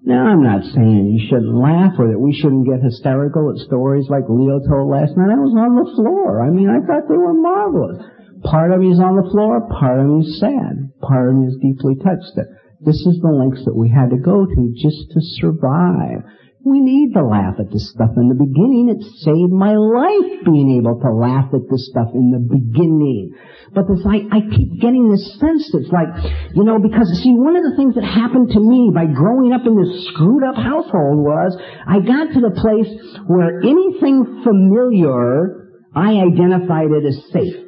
Now, 0.05 0.29
I'm 0.29 0.43
not 0.45 0.61
saying 0.69 1.17
you 1.17 1.25
shouldn't 1.25 1.57
laugh 1.57 1.97
or 1.97 2.13
that 2.13 2.21
we 2.21 2.29
shouldn't 2.29 2.69
get 2.69 2.85
hysterical 2.85 3.49
at 3.49 3.65
stories 3.65 4.05
like 4.05 4.29
Leo 4.29 4.61
told 4.61 4.93
last 4.93 5.17
night. 5.17 5.33
I 5.33 5.41
was 5.41 5.57
on 5.57 5.81
the 5.81 5.89
floor. 5.97 6.45
I 6.45 6.53
mean, 6.53 6.69
I 6.69 6.77
thought 6.85 7.09
they 7.09 7.17
were 7.17 7.33
marvelous. 7.33 8.05
Part 8.45 8.69
of 8.69 8.79
me 8.85 8.93
is 8.93 9.01
on 9.01 9.17
the 9.17 9.25
floor, 9.33 9.65
part 9.73 9.99
of 9.99 10.05
me 10.05 10.21
is 10.21 10.39
sad, 10.39 10.93
part 11.01 11.33
of 11.33 11.41
me 11.41 11.49
is 11.49 11.57
deeply 11.57 11.97
touched. 12.05 12.37
This 12.85 13.01
is 13.01 13.17
the 13.17 13.33
lengths 13.33 13.65
that 13.65 13.73
we 13.73 13.89
had 13.89 14.13
to 14.13 14.21
go 14.21 14.45
to 14.45 14.61
just 14.77 15.09
to 15.09 15.19
survive. 15.41 16.21
We 16.65 16.81
need 16.81 17.13
to 17.13 17.21
laugh 17.21 17.61
at 17.61 17.69
this 17.69 17.93
stuff 17.93 18.09
in 18.17 18.25
the 18.25 18.33
beginning. 18.33 18.89
It 18.89 19.05
saved 19.21 19.53
my 19.53 19.77
life 19.77 20.41
being 20.49 20.81
able 20.81 20.97
to 20.97 21.13
laugh 21.13 21.53
at 21.53 21.61
this 21.69 21.85
stuff 21.93 22.09
in 22.17 22.33
the 22.33 22.41
beginning. 22.41 23.37
But 23.69 23.85
this, 23.85 24.01
I, 24.01 24.25
I 24.33 24.41
keep 24.49 24.81
getting 24.81 25.13
this 25.13 25.37
sense 25.37 25.69
that's 25.69 25.93
like, 25.93 26.09
you 26.57 26.65
know, 26.65 26.81
because 26.81 27.05
see, 27.21 27.37
one 27.37 27.53
of 27.53 27.61
the 27.61 27.77
things 27.77 27.93
that 27.93 28.03
happened 28.03 28.49
to 28.57 28.59
me 28.59 28.89
by 28.89 29.05
growing 29.05 29.53
up 29.53 29.61
in 29.69 29.77
this 29.77 30.09
screwed 30.09 30.41
up 30.41 30.57
household 30.57 31.21
was 31.21 31.53
I 31.85 32.01
got 32.01 32.33
to 32.33 32.41
the 32.41 32.57
place 32.57 32.89
where 33.29 33.61
anything 33.61 34.41
familiar, 34.41 35.69
I 35.93 36.17
identified 36.17 36.89
it 36.89 37.05
as 37.05 37.29
safe. 37.29 37.61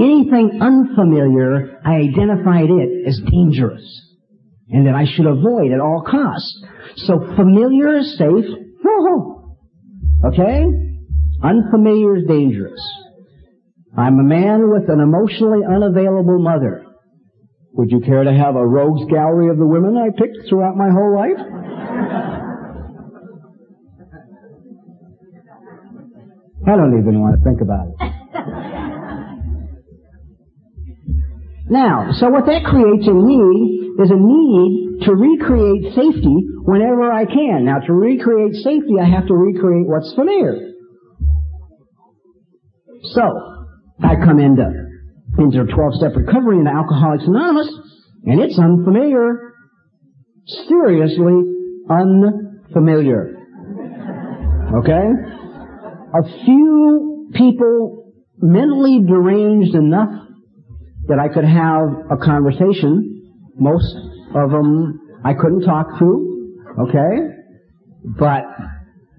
Anything 0.00 0.64
unfamiliar, 0.64 1.76
I 1.84 2.08
identified 2.08 2.72
it 2.72 3.04
as 3.04 3.20
dangerous 3.20 4.07
and 4.70 4.86
that 4.86 4.94
I 4.94 5.04
should 5.04 5.26
avoid 5.26 5.72
at 5.72 5.80
all 5.80 6.04
costs. 6.06 6.64
So 6.96 7.20
familiar 7.36 7.98
is 7.98 8.16
safe. 8.18 8.44
Okay? 10.24 10.64
Unfamiliar 11.42 12.16
is 12.16 12.24
dangerous. 12.26 12.80
I'm 13.96 14.18
a 14.18 14.24
man 14.24 14.70
with 14.70 14.88
an 14.88 15.00
emotionally 15.00 15.60
unavailable 15.64 16.38
mother. 16.38 16.84
Would 17.74 17.90
you 17.90 18.00
care 18.00 18.24
to 18.24 18.32
have 18.32 18.56
a 18.56 18.66
rogues 18.66 19.04
gallery 19.10 19.50
of 19.50 19.58
the 19.58 19.66
women 19.66 19.96
I 19.96 20.10
picked 20.10 20.48
throughout 20.48 20.76
my 20.76 20.90
whole 20.90 21.14
life? 21.14 21.38
I 26.66 26.76
don't 26.76 26.98
even 26.98 27.20
want 27.20 27.38
to 27.38 27.44
think 27.44 27.60
about 27.62 27.86
it. 27.88 28.74
Now, 31.70 32.12
so 32.18 32.28
what 32.30 32.46
that 32.46 32.64
creates 32.64 33.06
in 33.06 33.26
me 33.26 33.92
is 34.02 34.10
a 34.10 34.16
need 34.16 35.04
to 35.04 35.12
recreate 35.12 35.94
safety 35.94 36.36
whenever 36.64 37.12
I 37.12 37.24
can. 37.26 37.64
Now, 37.64 37.80
to 37.80 37.92
recreate 37.92 38.54
safety, 38.64 38.96
I 39.00 39.08
have 39.08 39.26
to 39.26 39.34
recreate 39.34 39.86
what's 39.86 40.14
familiar. 40.14 40.72
So, 43.12 43.22
I 44.02 44.14
come 44.16 44.38
into, 44.38 44.64
into 45.38 45.64
12-step 45.64 46.16
recovery 46.16 46.58
into 46.58 46.70
Alcoholics 46.70 47.24
Anonymous, 47.26 47.68
and 48.24 48.40
it's 48.40 48.58
unfamiliar. 48.58 49.52
Seriously 50.46 51.42
unfamiliar. 51.90 53.36
Okay? 54.80 55.04
A 56.14 56.44
few 56.44 57.30
people 57.34 58.12
mentally 58.40 59.00
deranged 59.06 59.74
enough 59.74 60.27
that 61.08 61.18
I 61.18 61.28
could 61.28 61.44
have 61.44 62.10
a 62.10 62.16
conversation 62.22 63.18
most 63.58 63.94
of 64.34 64.50
them 64.50 65.00
I 65.24 65.34
couldn't 65.34 65.62
talk 65.62 65.98
to, 65.98 66.64
okay? 66.80 67.14
But 68.18 68.44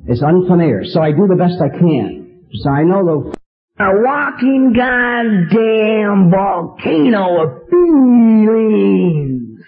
it's 0.07 0.23
unfamiliar, 0.23 0.83
so 0.85 1.01
I 1.01 1.11
do 1.11 1.27
the 1.27 1.35
best 1.35 1.59
I 1.61 1.69
can. 1.77 2.47
So 2.63 2.69
I 2.69 2.83
know 2.83 3.05
the 3.05 3.39
a 3.81 3.91
walking 4.03 4.73
goddamn 4.75 6.31
volcano 6.31 7.43
of 7.43 7.69
feelings. 7.69 9.59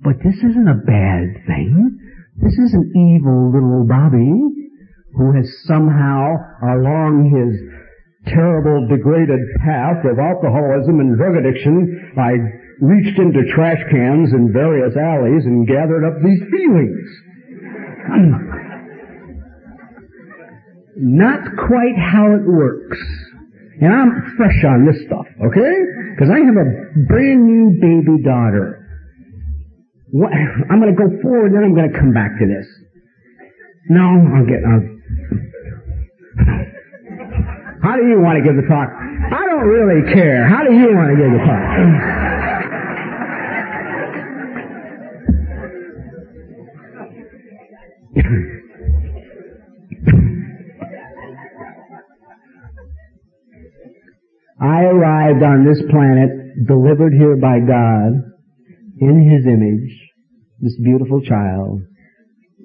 But 0.00 0.14
this 0.24 0.36
isn't 0.36 0.68
a 0.68 0.74
bad 0.74 1.46
thing. 1.46 1.98
This 2.36 2.52
isn't 2.52 2.92
evil 2.96 3.52
little 3.52 3.86
Bobby 3.88 4.30
who 5.14 5.32
has 5.36 5.48
somehow 5.66 6.34
along 6.62 7.30
his 7.30 7.71
terrible 8.26 8.86
degraded 8.88 9.40
path 9.64 10.04
of 10.04 10.18
alcoholism 10.18 11.00
and 11.00 11.16
drug 11.16 11.36
addiction 11.36 12.12
I 12.16 12.38
reached 12.80 13.18
into 13.18 13.46
trash 13.54 13.82
cans 13.90 14.32
in 14.32 14.52
various 14.52 14.96
alleys 14.96 15.44
and 15.44 15.66
gathered 15.66 16.04
up 16.06 16.22
these 16.22 16.42
feelings. 16.50 17.08
Hmm. 18.06 18.32
Not 20.96 21.40
quite 21.56 21.96
how 21.96 22.26
it 22.34 22.44
works. 22.46 22.98
And 23.80 23.92
I'm 23.92 24.34
fresh 24.36 24.64
on 24.64 24.86
this 24.86 25.02
stuff, 25.06 25.26
okay? 25.46 25.74
Because 26.14 26.30
I 26.30 26.38
have 26.38 26.54
a 26.54 26.68
brand 27.08 27.46
new 27.46 27.80
baby 27.80 28.22
daughter. 28.22 28.78
What, 30.10 30.30
I'm 30.30 30.78
going 30.78 30.94
to 30.94 30.98
go 30.98 31.08
forward, 31.22 31.52
then 31.54 31.64
I'm 31.64 31.74
going 31.74 31.90
to 31.90 31.98
come 31.98 32.12
back 32.12 32.38
to 32.38 32.46
this. 32.46 32.66
No, 33.88 34.04
I'll 34.04 34.46
get. 34.46 34.62
I'll, 34.62 34.86
how 37.82 37.96
do 37.96 38.06
you 38.06 38.20
want 38.20 38.38
to 38.38 38.44
give 38.44 38.54
the 38.54 38.62
talk? 38.68 38.88
I 38.88 39.44
don't 39.46 39.66
really 39.66 40.12
care. 40.14 40.46
How 40.48 40.62
do 40.62 40.72
you 40.72 40.94
want 40.94 41.10
to 41.10 41.16
give 41.18 41.32
the 41.32 41.42
talk? 41.42 42.22
I 54.60 54.84
arrived 54.84 55.42
on 55.42 55.64
this 55.66 55.82
planet, 55.90 56.30
delivered 56.68 57.12
here 57.14 57.36
by 57.36 57.58
God, 57.58 58.12
in 59.00 59.28
His 59.28 59.44
image, 59.44 59.90
this 60.60 60.78
beautiful 60.80 61.20
child, 61.22 61.80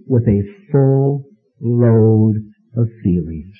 with 0.06 0.28
a 0.28 0.44
full 0.72 1.24
load 1.60 2.36
of 2.78 2.88
feelings. 3.04 3.56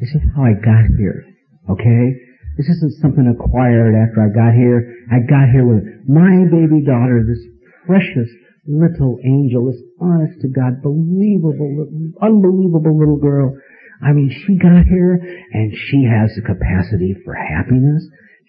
This 0.00 0.16
is 0.16 0.24
how 0.34 0.48
I 0.48 0.56
got 0.56 0.88
here, 0.96 1.28
okay? 1.68 2.16
This 2.56 2.72
isn't 2.72 3.04
something 3.04 3.28
acquired 3.28 3.92
after 3.92 4.24
I 4.24 4.32
got 4.32 4.56
here. 4.56 4.96
I 5.12 5.20
got 5.28 5.52
here 5.52 5.68
with 5.68 5.84
my 6.08 6.48
baby 6.48 6.80
daughter, 6.80 7.20
this 7.20 7.44
precious 7.84 8.32
little 8.66 9.20
angel, 9.20 9.68
this 9.68 9.76
honest 10.00 10.40
to 10.40 10.48
God, 10.48 10.80
believable, 10.80 11.84
unbelievable 12.16 12.96
little 12.96 13.20
girl. 13.20 13.52
I 14.00 14.12
mean, 14.16 14.32
she 14.32 14.56
got 14.56 14.88
here 14.88 15.20
and 15.52 15.68
she 15.76 16.08
has 16.08 16.32
the 16.32 16.48
capacity 16.48 17.14
for 17.22 17.34
happiness. 17.36 18.00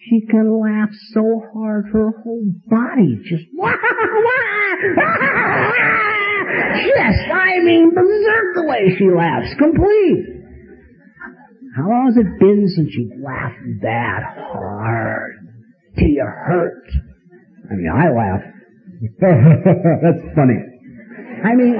She 0.07 0.23
can 0.31 0.47
laugh 0.55 0.89
so 1.11 1.43
hard 1.51 1.91
her 1.91 2.11
whole 2.23 2.47
body 2.71 3.19
just 3.27 3.43
Yes, 6.95 7.15
I 7.27 7.59
mean 7.59 7.91
berserk 7.93 8.55
the 8.55 8.63
way 8.65 8.95
she 8.97 9.11
laughs, 9.11 9.53
complete. 9.59 10.40
How 11.75 11.87
long 11.87 12.11
has 12.11 12.17
it 12.17 12.39
been 12.39 12.67
since 12.67 12.91
you 12.95 13.23
laughed 13.23 13.81
that 13.81 14.23
hard? 14.51 15.47
Till 15.97 16.09
you 16.09 16.25
hurt? 16.25 16.83
I 17.69 17.75
mean, 17.75 17.87
I 17.87 18.11
laugh. 18.11 18.43
That's 19.21 20.35
funny. 20.35 20.59
I 21.41 21.55
mean, 21.55 21.73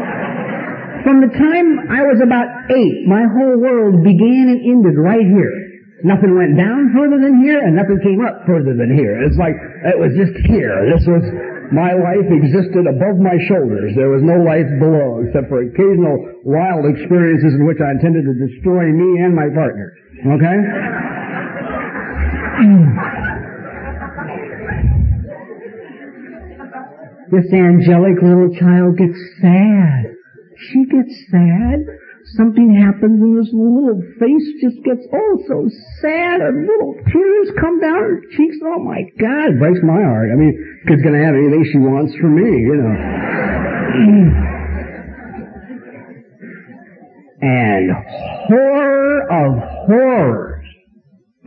from 1.03 1.21
the 1.21 1.31
time 1.35 1.91
I 1.91 2.07
was 2.07 2.23
about 2.23 2.71
eight, 2.71 3.03
my 3.05 3.27
whole 3.27 3.59
world 3.59 4.03
began 4.03 4.47
and 4.55 4.63
ended 4.63 4.95
right 4.95 5.27
here. 5.27 5.53
Nothing 6.03 6.33
went 6.33 6.57
down 6.57 6.95
further 6.95 7.19
than 7.21 7.43
here, 7.43 7.61
and 7.61 7.75
nothing 7.75 7.99
came 8.01 8.25
up 8.25 8.47
further 8.47 8.73
than 8.73 8.89
here. 8.89 9.21
It's 9.21 9.37
like, 9.37 9.53
it 9.85 9.99
was 9.99 10.15
just 10.17 10.33
here. 10.49 10.87
This 10.89 11.05
was, 11.05 11.21
my 11.71 11.95
life 11.95 12.27
existed 12.27 12.83
above 12.87 13.15
my 13.17 13.39
shoulders. 13.47 13.95
There 13.95 14.11
was 14.11 14.21
no 14.21 14.43
life 14.43 14.67
below, 14.79 15.23
except 15.23 15.47
for 15.47 15.63
occasional 15.63 16.43
wild 16.43 16.85
experiences 16.85 17.55
in 17.55 17.65
which 17.65 17.79
I 17.79 17.95
intended 17.95 18.27
to 18.27 18.35
destroy 18.35 18.91
me 18.91 19.23
and 19.23 19.35
my 19.35 19.47
partner. 19.55 19.95
Okay? 20.35 20.57
this 27.31 27.47
angelic 27.53 28.21
little 28.21 28.51
child 28.59 28.97
gets 28.97 29.17
sad. 29.39 30.03
She 30.69 30.85
gets 30.85 31.15
sad. 31.31 31.79
Something 32.37 32.75
happens 32.75 33.21
and 33.21 33.37
this 33.37 33.51
little 33.53 34.01
face 34.19 34.47
just 34.61 34.83
gets 34.83 35.05
oh 35.11 35.37
so 35.47 35.69
sad 36.01 36.41
and 36.41 36.67
little 36.67 36.95
tears 37.11 37.49
come 37.59 37.79
down 37.79 37.99
her 37.99 38.21
cheeks. 38.35 38.57
Oh 38.63 38.79
my 38.79 39.03
God, 39.19 39.51
it 39.51 39.59
breaks 39.59 39.79
my 39.83 40.01
heart. 40.01 40.29
I 40.31 40.35
mean, 40.35 40.55
kid's 40.87 41.01
gonna 41.03 41.23
have 41.23 41.35
anything 41.35 41.65
she 41.71 41.79
wants 41.79 42.15
from 42.15 42.35
me, 42.35 42.49
you 42.49 42.75
know. 42.75 42.95
and 47.41 47.91
horror 48.47 49.23
of 49.31 49.59
horrors. 49.87 50.65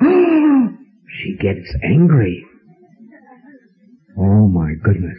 she 1.23 1.37
gets 1.41 1.75
angry. 1.83 2.45
Oh 4.19 4.49
my 4.49 4.75
goodness 4.83 5.19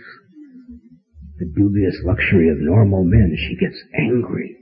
the 1.38 1.46
dubious 1.46 1.96
luxury 2.04 2.50
of 2.50 2.58
normal 2.60 3.04
men, 3.04 3.36
she 3.38 3.56
gets 3.58 3.78
angry. 3.98 4.56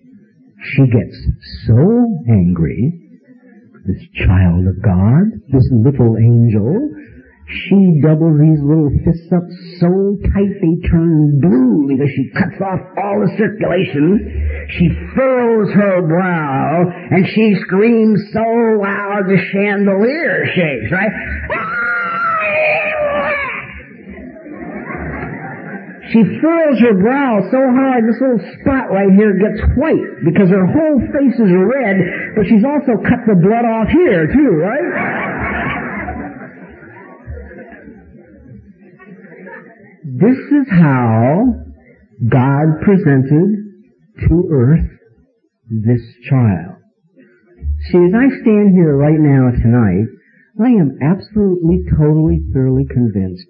She 0.63 0.83
gets 0.87 1.15
so 1.67 2.23
angry, 2.29 2.99
this 3.85 4.25
child 4.25 4.67
of 4.67 4.81
God, 4.81 5.23
this 5.51 5.67
little 5.71 6.17
angel, 6.17 6.89
she 7.47 7.99
doubles 8.01 8.39
these 8.39 8.63
little 8.63 8.89
fists 9.03 9.29
up 9.35 9.43
so 9.79 10.15
tight 10.31 10.53
they 10.63 10.87
turn 10.87 11.39
blue 11.41 11.87
because 11.91 12.09
she 12.15 12.31
cuts 12.31 12.55
off 12.63 12.79
all 12.97 13.19
the 13.19 13.35
circulation. 13.37 14.67
She 14.79 14.89
furrows 15.13 15.73
her 15.73 16.07
brow 16.07 16.87
and 17.11 17.27
she 17.27 17.55
screams 17.67 18.21
so 18.31 18.47
loud 18.79 19.27
the 19.27 19.37
chandelier 19.51 20.47
shakes, 20.55 20.91
right? 20.91 21.11
Ah! 21.51 21.72
She 26.13 26.21
furrows 26.39 26.79
her 26.79 26.93
brow 26.93 27.41
so 27.49 27.57
hard 27.57 28.05
this 28.05 28.21
little 28.21 28.45
spot 28.61 28.93
right 28.93 29.09
here 29.17 29.33
gets 29.33 29.65
white 29.73 30.21
because 30.23 30.47
her 30.53 30.67
whole 30.69 31.01
face 31.09 31.33
is 31.41 31.49
red, 31.49 31.97
but 32.37 32.45
she's 32.45 32.61
also 32.61 33.01
cut 33.01 33.25
the 33.25 33.33
blood 33.33 33.65
off 33.65 33.89
here 33.89 34.29
too, 34.29 34.51
right? 34.61 35.33
This 40.05 40.37
is 40.37 40.67
how 40.69 41.65
God 42.29 42.65
presented 42.85 43.73
to 44.29 44.49
earth 44.53 44.85
this 45.71 46.01
child. 46.29 46.77
See, 47.89 47.97
as 47.97 48.13
I 48.13 48.29
stand 48.43 48.77
here 48.77 48.95
right 48.95 49.17
now 49.17 49.49
tonight, 49.49 50.05
I 50.61 50.69
am 50.77 50.99
absolutely, 51.01 51.89
totally, 51.97 52.45
thoroughly 52.53 52.85
convinced 52.85 53.47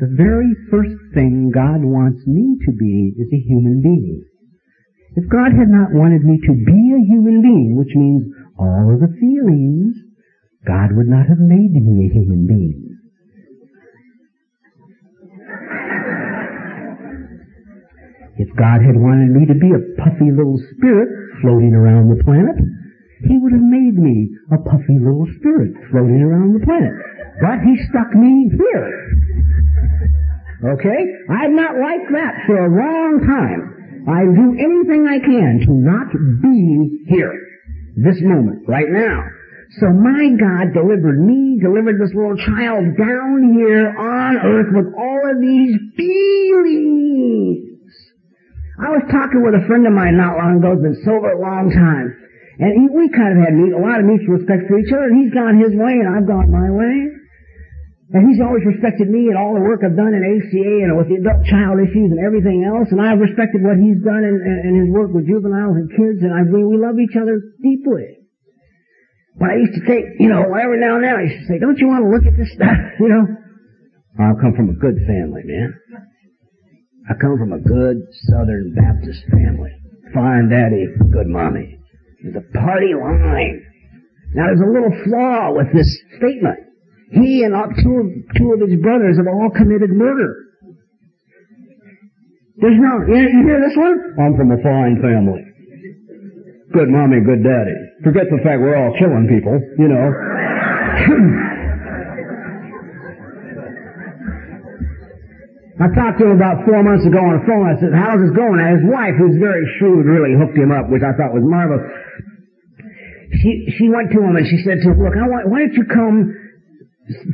the 0.00 0.08
very 0.16 0.52
first 0.70 0.96
thing 1.12 1.52
God 1.52 1.84
wants 1.84 2.24
me 2.26 2.56
to 2.64 2.72
be 2.72 3.12
is 3.18 3.28
a 3.28 3.44
human 3.44 3.82
being. 3.82 4.24
If 5.16 5.28
God 5.28 5.52
had 5.52 5.68
not 5.68 5.92
wanted 5.92 6.24
me 6.24 6.40
to 6.40 6.52
be 6.56 6.80
a 6.96 7.04
human 7.04 7.42
being, 7.44 7.76
which 7.76 7.92
means 7.92 8.24
all 8.56 8.88
of 8.88 9.00
the 9.04 9.12
feelings, 9.20 9.92
God 10.66 10.96
would 10.96 11.08
not 11.08 11.28
have 11.28 11.38
made 11.38 11.76
me 11.76 12.08
a 12.08 12.12
human 12.12 12.46
being. 12.48 12.92
If 18.40 18.48
God 18.56 18.80
had 18.80 18.96
wanted 18.96 19.28
me 19.36 19.44
to 19.44 19.54
be 19.54 19.76
a 19.76 19.84
puffy 20.00 20.32
little 20.32 20.56
spirit 20.72 21.08
floating 21.44 21.76
around 21.76 22.08
the 22.08 22.24
planet, 22.24 22.56
He 23.28 23.36
would 23.36 23.52
have 23.52 23.68
made 23.68 24.00
me 24.00 24.32
a 24.50 24.56
puffy 24.56 24.96
little 24.96 25.28
spirit 25.36 25.76
floating 25.92 26.24
around 26.24 26.56
the 26.56 26.64
planet. 26.64 26.96
But 27.44 27.60
He 27.60 27.76
stuck 27.92 28.16
me 28.16 28.48
here. 28.48 28.88
Okay? 30.62 31.00
I've 31.26 31.50
not 31.50 31.74
liked 31.74 32.10
that 32.14 32.46
for 32.46 32.54
a 32.54 32.70
long 32.70 33.26
time. 33.26 34.06
I 34.06 34.22
do 34.30 34.54
anything 34.58 35.06
I 35.06 35.18
can 35.18 35.62
to 35.66 35.72
not 35.74 36.10
be 36.42 37.06
here. 37.06 37.34
This 37.96 38.16
moment, 38.22 38.66
right 38.66 38.88
now. 38.88 39.22
So 39.80 39.88
my 39.88 40.32
God 40.38 40.72
delivered 40.72 41.20
me, 41.20 41.58
delivered 41.60 42.00
this 42.00 42.14
little 42.14 42.36
child 42.36 42.96
down 42.96 43.52
here 43.56 43.88
on 43.96 44.36
earth 44.36 44.70
with 44.72 44.92
all 44.96 45.20
of 45.28 45.40
these 45.40 45.76
feelings. 45.96 47.72
I 48.80 48.90
was 48.90 49.04
talking 49.12 49.44
with 49.44 49.54
a 49.54 49.64
friend 49.66 49.86
of 49.86 49.92
mine 49.92 50.16
not 50.16 50.36
long 50.36 50.58
ago, 50.58 50.76
been 50.76 50.96
sober 51.04 51.32
a 51.32 51.40
long 51.40 51.70
time. 51.70 52.16
And 52.58 52.72
he, 52.80 52.84
we 52.92 53.08
kind 53.12 53.36
of 53.36 53.44
had 53.44 53.54
a 53.54 53.80
lot 53.80 54.00
of 54.00 54.04
mutual 54.04 54.40
respect 54.40 54.68
for 54.68 54.78
each 54.78 54.92
other, 54.92 55.08
and 55.08 55.16
he's 55.24 55.32
gone 55.32 55.56
his 55.60 55.72
way 55.72 56.00
and 56.00 56.08
I've 56.08 56.26
gone 56.28 56.52
my 56.52 56.68
way. 56.68 57.21
And 58.12 58.28
he's 58.28 58.44
always 58.44 58.60
respected 58.68 59.08
me 59.08 59.32
and 59.32 59.40
all 59.40 59.56
the 59.56 59.64
work 59.64 59.80
I've 59.80 59.96
done 59.96 60.12
in 60.12 60.20
ACA 60.20 60.72
and 60.84 60.92
with 61.00 61.08
the 61.08 61.16
adult 61.16 61.48
child 61.48 61.80
issues 61.80 62.12
and 62.12 62.20
everything 62.20 62.60
else. 62.60 62.92
And 62.92 63.00
I've 63.00 63.16
respected 63.16 63.64
what 63.64 63.80
he's 63.80 64.04
done 64.04 64.20
in, 64.20 64.36
in 64.68 64.72
his 64.84 64.92
work 64.92 65.16
with 65.16 65.24
juveniles 65.24 65.80
and 65.80 65.88
kids. 65.88 66.20
And 66.20 66.28
I, 66.28 66.44
we, 66.44 66.60
we 66.60 66.76
love 66.76 67.00
each 67.00 67.16
other 67.16 67.40
deeply. 67.64 68.20
But 69.40 69.56
I 69.56 69.64
used 69.64 69.80
to 69.80 69.84
take, 69.88 70.20
you 70.20 70.28
know, 70.28 70.44
every 70.44 70.76
now 70.76 71.00
and 71.00 71.08
then 71.08 71.16
I 71.16 71.24
used 71.24 71.40
to 71.40 71.46
say, 71.48 71.56
don't 71.56 71.80
you 71.80 71.88
want 71.88 72.04
to 72.04 72.12
look 72.12 72.28
at 72.28 72.36
this 72.36 72.52
stuff? 72.52 72.76
You 73.00 73.08
know, 73.08 73.24
I 74.20 74.36
come 74.36 74.52
from 74.52 74.68
a 74.68 74.76
good 74.76 75.00
family, 75.08 75.40
man. 75.48 75.72
I 77.08 77.16
come 77.16 77.40
from 77.40 77.56
a 77.56 77.64
good 77.64 77.96
Southern 78.28 78.76
Baptist 78.76 79.24
family. 79.32 79.72
Fine 80.12 80.52
daddy, 80.52 80.84
good 81.10 81.26
mommy. 81.26 81.80
There's 82.22 82.36
a 82.36 82.58
party 82.60 82.92
line. 82.92 83.64
Now 84.36 84.52
there's 84.52 84.60
a 84.60 84.68
little 84.68 84.92
flaw 85.08 85.56
with 85.56 85.72
this 85.72 85.88
statement. 86.20 86.71
He 87.12 87.44
and 87.44 87.52
two 87.84 87.96
of, 88.00 88.06
two 88.40 88.48
of 88.56 88.60
his 88.64 88.80
brothers 88.80 89.20
have 89.20 89.28
all 89.28 89.50
committed 89.52 89.90
murder. 89.92 90.32
There's 92.56 92.78
no, 92.80 93.04
you, 93.04 93.20
you 93.20 93.42
hear 93.44 93.60
this 93.60 93.76
one? 93.76 94.16
I'm 94.16 94.36
from 94.36 94.48
a 94.52 94.60
fine 94.64 94.96
family. 95.02 95.44
Good 96.72 96.88
mommy, 96.88 97.20
good 97.20 97.44
daddy. 97.44 97.76
Forget 98.00 98.32
the 98.32 98.40
fact 98.40 98.64
we're 98.64 98.80
all 98.80 98.96
killing 98.96 99.28
people, 99.28 99.60
you 99.76 99.88
know. 99.92 100.08
I 105.82 105.88
talked 105.92 106.16
to 106.20 106.32
him 106.32 106.36
about 106.38 106.64
four 106.64 106.80
months 106.80 107.04
ago 107.04 107.20
on 107.20 107.42
the 107.42 107.44
phone. 107.44 107.68
I 107.68 107.76
said, 107.76 107.92
how's 107.92 108.24
it 108.24 108.32
going? 108.32 108.56
And 108.56 108.80
his 108.80 108.84
wife, 108.88 109.18
who's 109.20 109.36
very 109.36 109.68
shrewd, 109.76 110.06
really 110.08 110.32
hooked 110.32 110.56
him 110.56 110.72
up, 110.72 110.88
which 110.88 111.02
I 111.04 111.12
thought 111.12 111.36
was 111.36 111.44
marvelous. 111.44 111.84
She, 113.42 113.68
she 113.76 113.88
went 113.92 114.12
to 114.12 114.20
him 114.22 114.36
and 114.36 114.46
she 114.48 114.64
said 114.64 114.80
to 114.80 114.92
him, 114.92 115.02
look, 115.02 115.12
I 115.12 115.28
want, 115.28 115.50
why 115.50 115.66
don't 115.66 115.76
you 115.76 115.84
come 115.84 116.41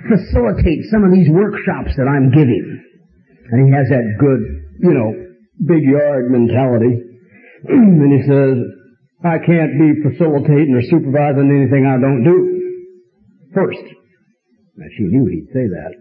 facilitate 0.09 0.87
some 0.91 1.05
of 1.05 1.13
these 1.13 1.29
workshops 1.31 1.95
that 1.97 2.09
I'm 2.09 2.31
giving. 2.31 2.65
And 3.51 3.67
he 3.67 3.73
has 3.73 3.89
that 3.89 4.07
good, 4.21 4.41
you 4.81 4.93
know, 4.93 5.11
big 5.65 5.83
yard 5.83 6.31
mentality. 6.31 7.03
and 7.69 8.13
he 8.13 8.23
says, 8.29 8.57
I 9.25 9.39
can't 9.43 9.75
be 9.79 9.99
facilitating 10.05 10.75
or 10.75 10.83
supervising 10.83 11.51
anything 11.51 11.87
I 11.87 11.99
don't 11.99 12.23
do. 12.23 12.39
First. 13.55 13.83
Now 14.77 14.87
she 14.97 15.05
knew 15.05 15.27
he'd 15.27 15.51
say 15.53 15.67
that. 15.67 15.93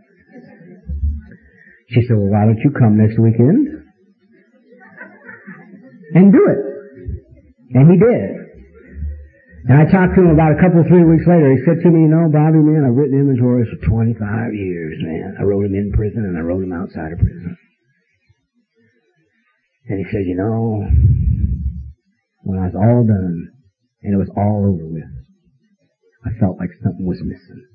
She 1.89 2.01
said, 2.05 2.17
well, 2.17 2.29
why 2.29 2.45
don't 2.45 2.59
you 2.59 2.71
come 2.71 2.97
next 2.97 3.17
weekend 3.17 3.67
and 6.13 6.31
do 6.31 6.45
it? 6.45 6.59
And 7.73 7.91
he 7.91 7.97
did. 7.97 8.46
And 9.67 9.75
I 9.75 9.83
talked 9.91 10.15
to 10.15 10.23
him 10.23 10.31
about 10.31 10.55
a 10.55 10.61
couple, 10.63 10.79
three 10.87 11.03
weeks 11.03 11.27
later. 11.27 11.51
He 11.51 11.59
said 11.67 11.83
to 11.83 11.91
me, 11.91 12.07
you 12.07 12.11
know, 12.11 12.31
Bobby, 12.31 12.63
man, 12.63 12.87
I've 12.87 12.95
written 12.95 13.19
inventories 13.19 13.67
for 13.67 13.83
25 13.83 14.15
years, 14.55 14.95
man. 15.03 15.35
I 15.35 15.43
wrote 15.43 15.67
them 15.67 15.75
in 15.75 15.91
prison 15.91 16.23
and 16.23 16.39
I 16.39 16.41
wrote 16.47 16.63
them 16.63 16.71
outside 16.71 17.11
of 17.11 17.19
prison. 17.19 17.51
And 19.91 19.99
he 19.99 20.07
said, 20.07 20.23
you 20.23 20.39
know, 20.39 20.87
when 22.47 22.63
I 22.63 22.71
was 22.71 22.79
all 22.79 23.03
done 23.03 23.51
and 24.07 24.15
it 24.15 24.15
was 24.15 24.31
all 24.39 24.71
over 24.71 24.87
with, 24.87 25.11
I 26.23 26.31
felt 26.39 26.55
like 26.55 26.71
something 26.79 27.03
was 27.03 27.19
missing. 27.27 27.67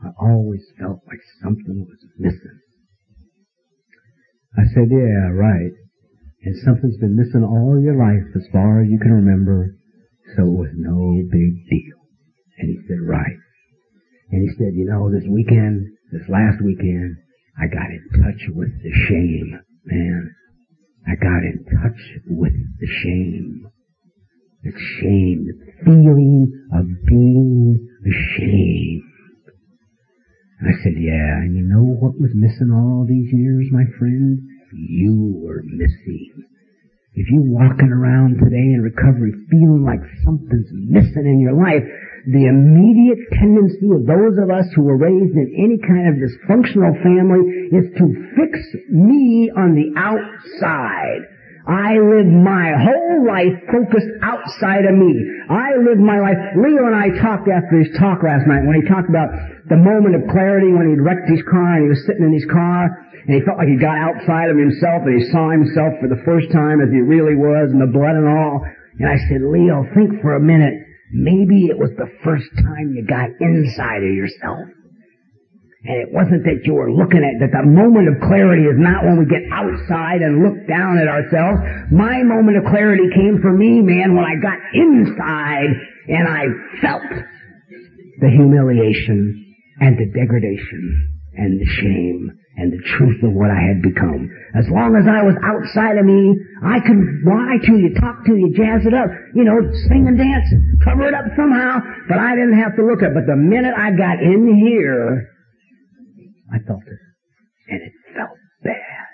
I 0.00 0.08
always 0.16 0.64
felt 0.80 1.04
like 1.04 1.20
something 1.44 1.84
was 1.84 2.00
missing. 2.16 2.58
I 4.56 4.64
said, 4.72 4.88
yeah, 4.88 5.36
right. 5.36 5.76
And 6.48 6.56
something's 6.64 6.96
been 6.96 7.16
missing 7.16 7.44
all 7.44 7.76
your 7.76 8.00
life 8.00 8.24
as 8.34 8.48
far 8.50 8.80
as 8.80 8.88
you 8.88 8.98
can 8.98 9.12
remember 9.12 9.76
so 10.36 10.42
it 10.44 10.58
was 10.58 10.74
no 10.74 11.22
big 11.30 11.68
deal. 11.68 11.98
And 12.58 12.68
he 12.68 12.78
said, 12.88 13.00
right. 13.04 13.38
And 14.30 14.42
he 14.42 14.50
said, 14.56 14.74
you 14.74 14.86
know, 14.86 15.10
this 15.10 15.28
weekend, 15.28 15.86
this 16.12 16.28
last 16.28 16.62
weekend, 16.64 17.16
I 17.60 17.66
got 17.66 17.90
in 17.90 18.04
touch 18.22 18.42
with 18.54 18.72
the 18.82 18.92
shame, 19.08 19.60
man. 19.84 20.34
I 21.06 21.16
got 21.16 21.42
in 21.44 21.64
touch 21.64 22.00
with 22.26 22.52
the 22.52 22.86
shame. 23.02 23.66
The 24.62 24.72
shame, 25.00 25.46
the 25.46 25.84
feeling 25.84 26.68
of 26.72 26.86
being 27.06 27.88
ashamed. 28.06 29.02
I 30.62 30.72
said, 30.84 30.94
yeah, 30.96 31.42
and 31.42 31.56
you 31.56 31.66
know 31.66 31.82
what 31.82 32.20
was 32.20 32.30
missing 32.34 32.70
all 32.70 33.04
these 33.04 33.32
years, 33.32 33.66
my 33.72 33.82
friend? 33.98 34.38
You 34.72 35.42
were 35.42 35.62
missing. 35.66 36.46
If 37.14 37.28
you're 37.28 37.44
walking 37.44 37.92
around 37.92 38.40
today 38.40 38.72
in 38.72 38.80
recovery 38.80 39.36
feeling 39.52 39.84
like 39.84 40.00
something's 40.24 40.72
missing 40.72 41.28
in 41.28 41.44
your 41.44 41.52
life, 41.52 41.84
the 42.24 42.48
immediate 42.48 43.20
tendency 43.36 43.84
of 43.92 44.08
those 44.08 44.40
of 44.40 44.48
us 44.48 44.64
who 44.72 44.88
were 44.88 44.96
raised 44.96 45.36
in 45.36 45.52
any 45.52 45.76
kind 45.76 46.08
of 46.08 46.16
dysfunctional 46.16 46.96
family 47.04 47.68
is 47.68 47.92
to 48.00 48.06
fix 48.32 48.56
me 48.88 49.52
on 49.52 49.76
the 49.76 49.92
outside. 49.92 51.28
I 51.68 52.00
live 52.00 52.32
my 52.32 52.80
whole 52.80 53.28
life 53.28 53.60
focused 53.68 54.08
outside 54.24 54.88
of 54.88 54.96
me. 54.96 55.12
I 55.52 55.76
live 55.84 56.00
my 56.00 56.18
life. 56.18 56.40
Leo 56.56 56.88
and 56.88 56.96
I 56.96 57.12
talked 57.20 57.46
after 57.46 57.76
his 57.76 57.92
talk 58.00 58.24
last 58.24 58.48
night 58.48 58.64
when 58.64 58.80
he 58.80 58.88
talked 58.88 59.12
about 59.12 59.30
the 59.68 59.78
moment 59.78 60.18
of 60.18 60.26
clarity 60.30 60.72
when 60.74 60.90
he'd 60.90 61.02
wrecked 61.02 61.30
his 61.30 61.42
car 61.46 61.78
and 61.78 61.86
he 61.86 61.90
was 61.90 62.02
sitting 62.06 62.26
in 62.26 62.34
his 62.34 62.46
car 62.50 62.90
and 63.26 63.30
he 63.30 63.40
felt 63.46 63.58
like 63.58 63.70
he 63.70 63.78
got 63.78 63.94
outside 63.94 64.50
of 64.50 64.58
himself 64.58 65.06
and 65.06 65.14
he 65.14 65.30
saw 65.30 65.54
himself 65.54 65.94
for 66.02 66.10
the 66.10 66.18
first 66.26 66.50
time 66.50 66.82
as 66.82 66.90
he 66.90 66.98
really 66.98 67.38
was 67.38 67.70
and 67.70 67.78
the 67.78 67.86
blood 67.86 68.18
and 68.18 68.26
all. 68.26 68.66
And 68.98 69.06
I 69.06 69.16
said, 69.30 69.46
Leo, 69.46 69.86
think 69.94 70.18
for 70.20 70.34
a 70.34 70.42
minute. 70.42 70.74
Maybe 71.14 71.70
it 71.70 71.78
was 71.78 71.90
the 71.94 72.10
first 72.24 72.50
time 72.58 72.96
you 72.96 73.06
got 73.06 73.30
inside 73.38 74.02
of 74.02 74.10
yourself. 74.10 74.66
And 75.84 75.96
it 75.98 76.10
wasn't 76.10 76.42
that 76.46 76.62
you 76.64 76.74
were 76.74 76.90
looking 76.90 77.22
at, 77.22 77.42
that 77.42 77.50
the 77.50 77.66
moment 77.66 78.06
of 78.06 78.22
clarity 78.22 78.62
is 78.66 78.78
not 78.78 79.04
when 79.04 79.18
we 79.18 79.26
get 79.26 79.42
outside 79.50 80.22
and 80.22 80.42
look 80.42 80.66
down 80.66 80.98
at 80.98 81.06
ourselves. 81.06 81.58
My 81.90 82.22
moment 82.22 82.58
of 82.58 82.70
clarity 82.70 83.10
came 83.14 83.38
for 83.42 83.52
me, 83.52 83.82
man, 83.82 84.14
when 84.14 84.24
I 84.24 84.38
got 84.38 84.58
inside 84.74 85.70
and 86.06 86.26
I 86.26 86.42
felt 86.80 87.02
the 88.20 88.30
humiliation 88.30 89.41
and 89.82 89.98
the 89.98 90.06
degradation 90.14 91.10
and 91.34 91.58
the 91.58 91.66
shame 91.66 92.30
and 92.54 92.70
the 92.70 92.82
truth 92.94 93.18
of 93.24 93.34
what 93.34 93.50
I 93.50 93.58
had 93.58 93.82
become. 93.82 94.30
As 94.54 94.68
long 94.70 94.94
as 94.94 95.10
I 95.10 95.26
was 95.26 95.34
outside 95.42 95.98
of 95.98 96.06
me, 96.06 96.38
I 96.62 96.78
could 96.78 97.02
lie 97.26 97.58
to 97.66 97.74
you, 97.74 97.90
talk 97.98 98.22
to 98.30 98.34
you, 98.36 98.54
jazz 98.54 98.86
it 98.86 98.94
up, 98.94 99.10
you 99.34 99.42
know, 99.42 99.58
sing 99.90 100.06
and 100.06 100.14
dance, 100.14 100.46
cover 100.84 101.08
it 101.08 101.14
up 101.18 101.26
somehow, 101.34 101.82
but 102.06 102.20
I 102.20 102.38
didn't 102.38 102.62
have 102.62 102.76
to 102.76 102.86
look 102.86 103.02
at 103.02 103.10
it. 103.10 103.18
But 103.18 103.26
the 103.26 103.34
minute 103.34 103.74
I 103.74 103.90
got 103.98 104.22
in 104.22 104.46
here, 104.54 105.26
I 106.52 106.62
felt 106.62 106.86
it. 106.86 107.02
And 107.72 107.82
it 107.82 107.92
felt 108.14 108.38
bad. 108.62 109.08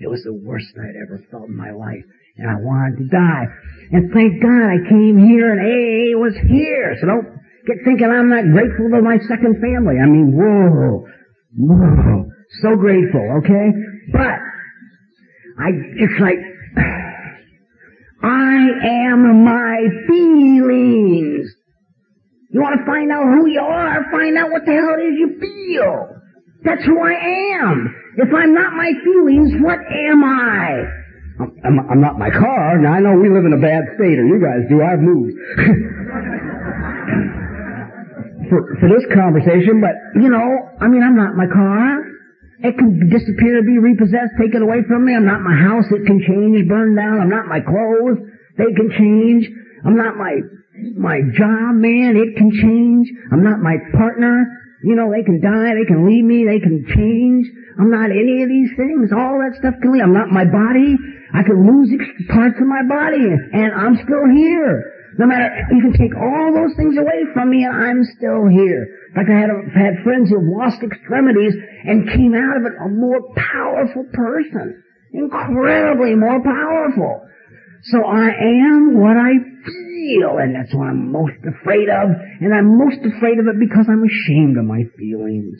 It 0.00 0.10
was 0.10 0.24
the 0.24 0.34
worst 0.34 0.72
I'd 0.74 0.98
ever 0.98 1.22
felt 1.30 1.46
in 1.46 1.54
my 1.54 1.70
life. 1.70 2.02
And 2.40 2.50
I 2.50 2.58
wanted 2.58 3.04
to 3.04 3.06
die. 3.12 3.46
And 3.92 4.10
thank 4.10 4.42
God 4.42 4.66
I 4.66 4.82
came 4.88 5.20
here 5.20 5.52
and 5.52 5.60
AA 5.60 6.18
was 6.18 6.34
here. 6.48 6.96
So 6.98 7.06
don't 7.06 7.41
get 7.66 7.76
thinking 7.84 8.10
I'm 8.10 8.28
not 8.28 8.44
grateful 8.52 8.90
to 8.90 9.02
my 9.02 9.18
second 9.28 9.60
family. 9.60 9.96
I 10.02 10.06
mean, 10.06 10.32
whoa, 10.34 11.06
whoa, 11.56 12.26
so 12.62 12.76
grateful, 12.76 13.42
okay? 13.42 13.68
But, 14.12 14.38
I, 15.58 15.68
it's 15.96 16.20
like, 16.20 16.38
I 18.22 18.68
am 19.10 19.44
my 19.44 19.78
feelings. 20.08 21.50
You 22.50 22.60
want 22.60 22.78
to 22.78 22.86
find 22.86 23.10
out 23.10 23.24
who 23.24 23.48
you 23.48 23.60
are? 23.60 24.06
Find 24.12 24.36
out 24.36 24.50
what 24.50 24.64
the 24.64 24.72
hell 24.72 24.94
it 24.98 25.02
is 25.02 25.18
you 25.18 25.40
feel. 25.40 26.22
That's 26.64 26.84
who 26.84 27.00
I 27.00 27.14
am. 27.58 27.94
If 28.18 28.28
I'm 28.32 28.54
not 28.54 28.74
my 28.74 28.92
feelings, 29.02 29.52
what 29.62 29.78
am 29.78 30.22
I? 30.22 30.84
I'm, 31.64 31.80
I'm, 31.90 32.00
not 32.00 32.18
my 32.18 32.30
car. 32.30 32.78
Now 32.78 32.92
I 32.92 33.00
know 33.00 33.18
we 33.18 33.30
live 33.30 33.46
in 33.46 33.54
a 33.54 33.60
bad 33.60 33.84
state, 33.96 34.18
or 34.18 34.26
you 34.26 34.38
guys 34.38 34.68
do. 34.68 34.82
I've 34.82 35.00
moved. 35.00 35.32
for, 38.52 38.60
for 38.76 38.88
this 38.92 39.08
conversation, 39.08 39.80
but, 39.80 39.96
you 40.20 40.28
know, 40.28 40.44
I 40.76 40.92
mean, 40.92 41.00
I'm 41.00 41.16
not 41.16 41.32
my 41.32 41.48
car. 41.48 42.04
It 42.60 42.76
can 42.76 43.08
disappear, 43.08 43.64
be 43.64 43.80
repossessed, 43.80 44.36
taken 44.36 44.60
away 44.60 44.84
from 44.84 45.08
me. 45.08 45.16
I'm 45.16 45.24
not 45.24 45.40
my 45.40 45.56
house. 45.56 45.88
It 45.88 46.04
can 46.04 46.20
change, 46.20 46.68
burn 46.68 46.92
down. 46.94 47.24
I'm 47.24 47.32
not 47.32 47.48
my 47.48 47.64
clothes. 47.64 48.20
They 48.60 48.70
can 48.76 48.92
change. 48.92 49.48
I'm 49.88 49.96
not 49.96 50.20
my, 50.20 50.36
my 51.00 51.24
job, 51.32 51.80
man. 51.80 52.20
It 52.20 52.36
can 52.36 52.52
change. 52.52 53.08
I'm 53.32 53.42
not 53.42 53.64
my 53.64 53.80
partner. 53.96 54.44
You 54.84 54.94
know, 54.94 55.10
they 55.10 55.22
can 55.22 55.40
die, 55.40 55.74
they 55.78 55.86
can 55.86 56.06
leave 56.06 56.26
me, 56.26 56.44
they 56.44 56.58
can 56.58 56.84
change. 56.90 57.46
I'm 57.78 57.90
not 57.90 58.10
any 58.10 58.42
of 58.42 58.48
these 58.50 58.70
things. 58.76 59.14
All 59.14 59.38
that 59.38 59.54
stuff 59.58 59.78
can 59.80 59.94
leave. 59.94 60.02
I'm 60.02 60.12
not 60.12 60.28
my 60.28 60.44
body. 60.44 60.98
I 61.32 61.42
can 61.42 61.64
lose 61.64 61.88
parts 62.28 62.58
of 62.60 62.66
my 62.66 62.82
body 62.84 63.24
and 63.24 63.70
I'm 63.72 63.94
still 63.96 64.26
here. 64.34 65.01
No 65.18 65.26
matter, 65.26 65.50
you 65.70 65.80
can 65.82 65.92
take 65.92 66.16
all 66.16 66.52
those 66.54 66.74
things 66.76 66.96
away 66.96 67.24
from 67.34 67.50
me 67.50 67.64
and 67.64 67.74
I'm 67.76 68.04
still 68.16 68.48
here. 68.48 68.86
Like 69.16 69.28
I 69.28 69.38
had, 69.44 69.50
had 69.74 70.04
friends 70.04 70.30
who 70.30 70.40
lost 70.40 70.82
extremities 70.82 71.54
and 71.84 72.08
came 72.08 72.34
out 72.34 72.56
of 72.56 72.64
it 72.64 72.72
a 72.80 72.88
more 72.88 73.20
powerful 73.36 74.04
person. 74.12 74.82
Incredibly 75.12 76.14
more 76.14 76.40
powerful. 76.40 77.28
So 77.84 78.04
I 78.04 78.30
am 78.30 78.96
what 78.96 79.16
I 79.18 79.34
feel, 79.66 80.38
and 80.38 80.54
that's 80.54 80.72
what 80.72 80.86
I'm 80.86 81.10
most 81.10 81.36
afraid 81.42 81.88
of, 81.90 82.14
and 82.40 82.54
I'm 82.54 82.78
most 82.78 83.02
afraid 83.02 83.38
of 83.38 83.46
it 83.50 83.58
because 83.58 83.86
I'm 83.90 84.04
ashamed 84.06 84.56
of 84.56 84.64
my 84.64 84.82
feelings. 84.96 85.58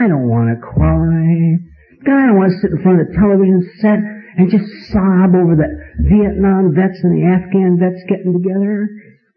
I 0.00 0.06
don't 0.06 0.30
want 0.30 0.48
to 0.54 0.62
cry. 0.62 1.58
God, 2.06 2.14
I 2.14 2.26
don't 2.30 2.38
want 2.38 2.52
to 2.54 2.58
sit 2.62 2.70
in 2.70 2.82
front 2.82 3.00
of 3.02 3.08
the 3.08 3.18
television 3.18 3.60
set 3.82 3.98
and 4.38 4.46
just 4.50 4.70
sob 4.94 5.34
over 5.34 5.58
the 5.58 5.66
Vietnam 5.98 6.74
vets 6.74 7.00
and 7.02 7.16
the 7.16 7.26
Afghan 7.26 7.78
vets 7.78 8.02
getting 8.08 8.32
together. 8.32 8.88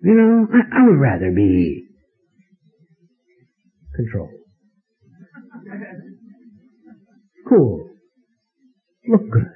You 0.03 0.13
know, 0.13 0.47
I, 0.53 0.81
I 0.81 0.87
would 0.87 0.99
rather 0.99 1.31
be 1.31 1.87
controlled. 3.95 4.29
Cool. 7.47 7.89
Look 9.07 9.29
good. 9.31 9.47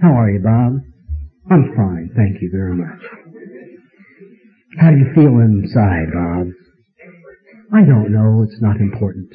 How 0.00 0.12
are 0.12 0.30
you, 0.30 0.40
Bob? 0.40 0.80
I'm 1.50 1.74
fine, 1.76 2.10
thank 2.16 2.40
you 2.40 2.50
very 2.52 2.74
much. 2.74 3.02
How 4.78 4.90
do 4.90 4.96
you 4.96 5.12
feel 5.14 5.38
inside, 5.40 6.12
Bob? 6.12 6.48
I 7.72 7.84
don't 7.84 8.12
know, 8.12 8.42
it's 8.42 8.60
not 8.60 8.76
important. 8.76 9.32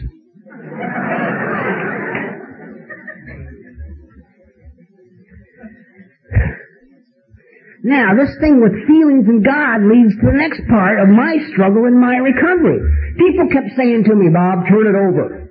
Now, 7.83 8.13
this 8.15 8.35
thing 8.41 8.61
with 8.61 8.73
feelings 8.87 9.27
and 9.27 9.43
God 9.43 9.83
leads 9.83 10.13
to 10.15 10.25
the 10.25 10.37
next 10.37 10.61
part 10.69 10.99
of 10.99 11.07
my 11.07 11.37
struggle 11.53 11.85
in 11.85 11.99
my 11.99 12.17
recovery. 12.17 12.79
People 13.17 13.47
kept 13.51 13.75
saying 13.77 14.03
to 14.03 14.15
me, 14.15 14.29
Bob, 14.33 14.67
turn 14.67 14.87
it 14.87 14.95
over. 14.95 15.49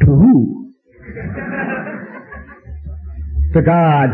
To 0.00 0.06
who? 0.06 0.72
to 3.54 3.62
God. 3.62 4.08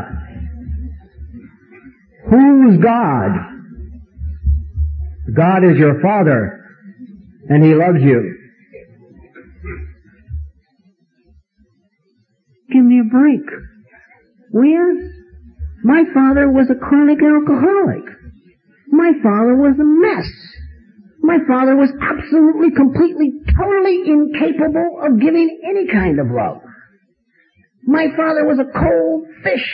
Who's 2.31 2.79
God? 2.83 3.31
God 5.35 5.65
is 5.65 5.77
your 5.79 6.01
Father, 6.01 6.65
and 7.49 7.65
He 7.65 7.75
loves 7.75 8.01
you. 8.01 8.35
Give 12.73 12.85
me 12.85 13.01
a 13.01 13.05
break. 13.05 13.43
Where? 14.51 14.95
My 15.85 16.05
father 16.13 16.51
was 16.51 16.71
a 16.71 16.75
chronic 16.75 17.19
alcoholic. 17.23 18.05
My 18.89 19.13
father 19.23 19.55
was 19.55 19.79
a 19.79 19.85
mess. 19.85 20.29
My 21.21 21.39
father 21.47 21.77
was 21.77 21.91
absolutely, 22.01 22.71
completely, 22.73 23.43
totally 23.53 24.01
incapable 24.07 25.03
of 25.05 25.21
giving 25.21 25.61
any 25.69 25.87
kind 25.87 26.19
of 26.19 26.27
love. 26.31 26.63
My 27.85 28.07
father 28.17 28.47
was 28.47 28.59
a 28.59 28.73
cold 28.73 29.27
fish. 29.45 29.67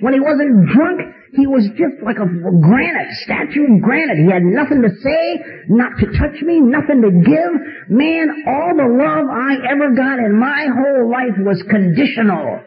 When 0.00 0.14
he 0.14 0.20
wasn't 0.20 0.68
drunk, 0.72 1.00
he 1.34 1.46
was 1.46 1.64
just 1.76 2.02
like 2.02 2.16
a 2.16 2.26
granite, 2.26 3.12
statue 3.24 3.64
of 3.64 3.82
granite. 3.82 4.18
He 4.18 4.30
had 4.30 4.42
nothing 4.42 4.82
to 4.82 4.90
say, 4.90 5.22
not 5.68 5.96
to 6.00 6.06
touch 6.18 6.42
me, 6.42 6.60
nothing 6.60 7.00
to 7.02 7.10
give. 7.10 7.52
Man, 7.88 8.44
all 8.46 8.72
the 8.76 8.88
love 8.88 9.26
I 9.30 9.62
ever 9.72 9.94
got 9.94 10.18
in 10.18 10.38
my 10.38 10.66
whole 10.68 11.10
life 11.10 11.36
was 11.38 11.62
conditional. 11.68 12.60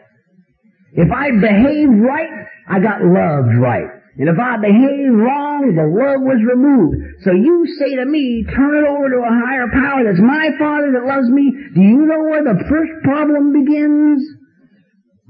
If 0.96 1.12
I 1.12 1.30
behaved 1.30 1.92
right, 2.00 2.48
I 2.68 2.80
got 2.80 3.04
loved 3.04 3.52
right. 3.60 3.96
And 4.18 4.32
if 4.32 4.38
I 4.40 4.56
behaved 4.56 5.12
wrong, 5.12 5.76
the 5.76 5.84
love 5.84 6.24
was 6.24 6.40
removed. 6.40 7.20
So 7.20 7.32
you 7.36 7.68
say 7.78 7.96
to 7.96 8.06
me, 8.06 8.44
turn 8.48 8.80
it 8.80 8.88
over 8.88 9.12
to 9.12 9.20
a 9.20 9.36
higher 9.44 9.68
power 9.68 10.00
that's 10.08 10.24
my 10.24 10.56
Father 10.58 10.96
that 10.96 11.04
loves 11.04 11.28
me. 11.28 11.52
Do 11.74 11.82
you 11.82 12.00
know 12.08 12.24
where 12.24 12.42
the 12.42 12.64
first 12.64 12.92
problem 13.04 13.52
begins? 13.52 14.24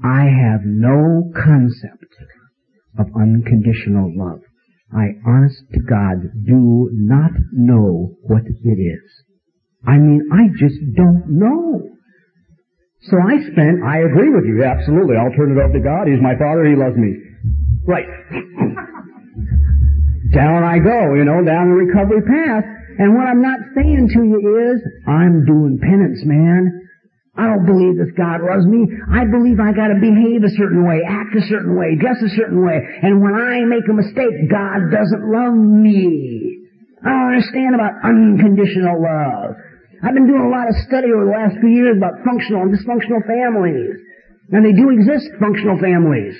I 0.01 0.23
have 0.31 0.63
no 0.63 1.31
concept 1.35 2.15
of 2.97 3.07
unconditional 3.11 4.07
love. 4.15 4.39
I 4.95 5.19
honest 5.27 5.63
to 5.73 5.81
God 5.81 6.31
do 6.47 6.87
not 6.93 7.31
know 7.51 8.15
what 8.23 8.43
it 8.47 8.79
is. 8.79 9.09
I 9.85 9.97
mean, 9.97 10.29
I 10.31 10.47
just 10.57 10.79
don't 10.95 11.27
know. 11.27 11.96
So 13.01 13.17
I 13.21 13.37
spent, 13.51 13.83
I 13.85 13.99
agree 14.09 14.29
with 14.33 14.45
you, 14.45 14.63
absolutely. 14.65 15.17
I'll 15.17 15.31
turn 15.37 15.51
it 15.53 15.59
over 15.61 15.73
to 15.73 15.79
God. 15.79 16.07
He's 16.09 16.21
my 16.21 16.35
Father. 16.35 16.65
He 16.65 16.75
loves 16.75 16.97
me. 16.97 17.13
Right. 17.85 18.07
down 20.33 20.63
I 20.63 20.79
go, 20.79 21.13
you 21.13 21.23
know, 21.23 21.43
down 21.45 21.69
the 21.69 21.75
recovery 21.77 22.23
path. 22.25 22.65
And 22.97 23.13
what 23.13 23.27
I'm 23.29 23.41
not 23.41 23.59
saying 23.77 24.09
to 24.17 24.23
you 24.25 24.73
is, 24.73 24.81
I'm 25.07 25.45
doing 25.45 25.77
penance, 25.79 26.25
man. 26.25 26.89
I 27.37 27.45
don't 27.45 27.69
believe 27.69 28.01
this 28.01 28.09
God 28.17 28.41
loves 28.41 28.65
me. 28.65 28.89
I 29.13 29.29
believe 29.29 29.61
I 29.61 29.69
gotta 29.69 30.01
behave 30.01 30.41
a 30.41 30.49
certain 30.57 30.81
way, 30.81 31.05
act 31.05 31.37
a 31.37 31.45
certain 31.45 31.77
way, 31.77 31.93
dress 31.93 32.17
a 32.25 32.33
certain 32.33 32.65
way. 32.65 32.81
And 32.81 33.21
when 33.21 33.37
I 33.37 33.61
make 33.69 33.85
a 33.85 33.93
mistake, 33.93 34.49
God 34.49 34.89
doesn't 34.89 35.21
love 35.21 35.53
me. 35.53 36.65
I 37.05 37.13
don't 37.13 37.37
understand 37.37 37.77
about 37.77 38.01
unconditional 38.01 38.97
love. 38.97 39.53
I've 40.03 40.13
been 40.13 40.29
doing 40.29 40.45
a 40.45 40.51
lot 40.53 40.69
of 40.69 40.75
study 40.85 41.09
over 41.09 41.25
the 41.25 41.33
last 41.33 41.57
few 41.57 41.73
years 41.73 41.97
about 41.97 42.21
functional 42.21 42.61
and 42.61 42.69
dysfunctional 42.69 43.25
families. 43.25 43.97
And 44.53 44.61
they 44.63 44.71
do 44.71 44.93
exist, 44.93 45.33
functional 45.41 45.81
families. 45.81 46.37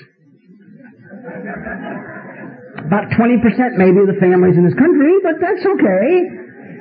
About 2.86 3.10
20% 3.10 3.76
maybe 3.76 3.98
of 4.00 4.06
the 4.06 4.16
families 4.22 4.56
in 4.56 4.64
this 4.64 4.78
country, 4.78 5.12
but 5.26 5.42
that's 5.42 5.66
okay. 5.66 6.06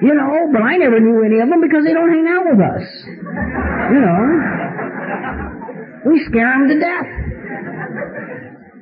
You 0.06 0.14
know, 0.14 0.54
but 0.54 0.62
I 0.62 0.78
never 0.78 1.02
knew 1.02 1.26
any 1.26 1.42
of 1.42 1.50
them 1.50 1.60
because 1.60 1.84
they 1.84 1.94
don't 1.94 2.14
hang 2.14 2.30
out 2.30 2.46
with 2.46 2.62
us. 2.62 2.86
You 3.90 4.02
know. 4.06 4.22
We 6.06 6.24
scare 6.30 6.54
them 6.54 6.70
to 6.70 6.78
death. 6.80 7.10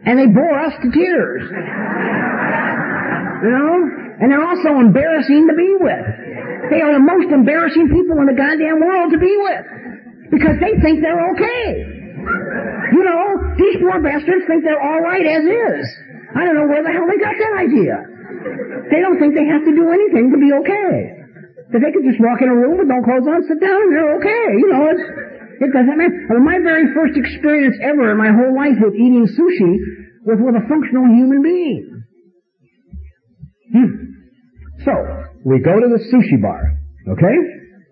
And 0.06 0.20
they 0.20 0.28
bore 0.28 0.60
us 0.60 0.74
to 0.84 0.92
tears. 0.92 1.50
You 3.42 3.52
know? 3.56 3.74
And 4.20 4.32
they're 4.32 4.46
also 4.46 4.78
embarrassing 4.84 5.48
to 5.48 5.56
be 5.56 5.76
with. 5.80 6.45
They 6.72 6.82
are 6.82 6.94
the 6.94 7.04
most 7.04 7.30
embarrassing 7.32 7.90
people 7.94 8.18
in 8.20 8.28
the 8.28 8.38
goddamn 8.38 8.82
world 8.82 9.12
to 9.14 9.20
be 9.20 9.34
with. 9.38 9.66
Because 10.32 10.58
they 10.60 10.74
think 10.82 11.06
they're 11.06 11.26
okay. 11.38 11.96
You 12.96 13.04
know, 13.06 13.22
these 13.58 13.78
poor 13.82 14.02
bastards 14.02 14.46
think 14.50 14.66
they're 14.66 14.82
alright 14.82 15.26
as 15.26 15.44
is. 15.46 15.86
I 16.36 16.44
don't 16.44 16.58
know 16.58 16.68
where 16.68 16.84
the 16.84 16.92
hell 16.92 17.08
they 17.08 17.22
got 17.22 17.38
that 17.38 17.54
idea. 17.62 17.96
They 18.92 19.00
don't 19.02 19.18
think 19.18 19.34
they 19.34 19.48
have 19.48 19.64
to 19.66 19.74
do 19.74 19.86
anything 19.90 20.34
to 20.34 20.40
be 20.42 20.52
okay. 20.66 20.94
That 21.74 21.82
they 21.82 21.92
could 21.94 22.06
just 22.06 22.22
walk 22.22 22.42
in 22.42 22.50
a 22.50 22.56
room 22.56 22.78
with 22.78 22.90
no 22.90 23.02
clothes 23.02 23.26
on, 23.26 23.42
sit 23.46 23.58
down, 23.58 23.80
and 23.82 23.92
they're 23.94 24.14
okay. 24.22 24.46
You 24.58 24.68
know, 24.70 24.84
it's, 24.94 25.06
it 25.66 25.70
doesn't 25.74 25.98
matter. 25.98 26.40
My 26.42 26.60
very 26.62 26.94
first 26.94 27.18
experience 27.18 27.78
ever 27.82 28.12
in 28.12 28.18
my 28.18 28.30
whole 28.30 28.54
life 28.54 28.78
with 28.78 28.94
eating 28.94 29.26
sushi 29.26 29.72
was 30.26 30.38
with 30.42 30.56
a 30.58 30.66
functional 30.68 31.06
human 31.10 31.42
being. 31.42 31.84
Hmm. 33.74 33.92
So, 34.86 34.94
we 35.46 35.62
go 35.62 35.78
to 35.78 35.88
the 35.88 36.02
sushi 36.10 36.42
bar, 36.42 36.74
okay? 37.14 37.38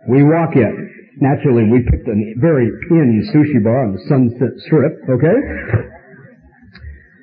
We 0.09 0.25
walk 0.25 0.57
in. 0.57 0.73
Naturally, 1.21 1.69
we 1.69 1.85
picked 1.85 2.09
a 2.09 2.17
very 2.41 2.65
in 2.65 3.21
sushi 3.29 3.63
bar 3.63 3.85
on 3.85 3.93
the 3.93 4.01
Sunset 4.09 4.57
Strip, 4.65 4.97
okay? 5.05 5.37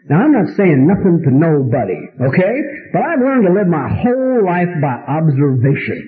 Now 0.07 0.23
I'm 0.23 0.33
not 0.33 0.55
saying 0.55 0.87
nothing 0.87 1.27
to 1.27 1.31
nobody, 1.35 1.99
okay? 2.31 2.55
But 2.95 3.03
I've 3.03 3.19
learned 3.19 3.51
to 3.51 3.53
live 3.59 3.67
my 3.67 3.91
whole 3.91 4.47
life 4.47 4.71
by 4.79 5.03
observation. 5.03 5.99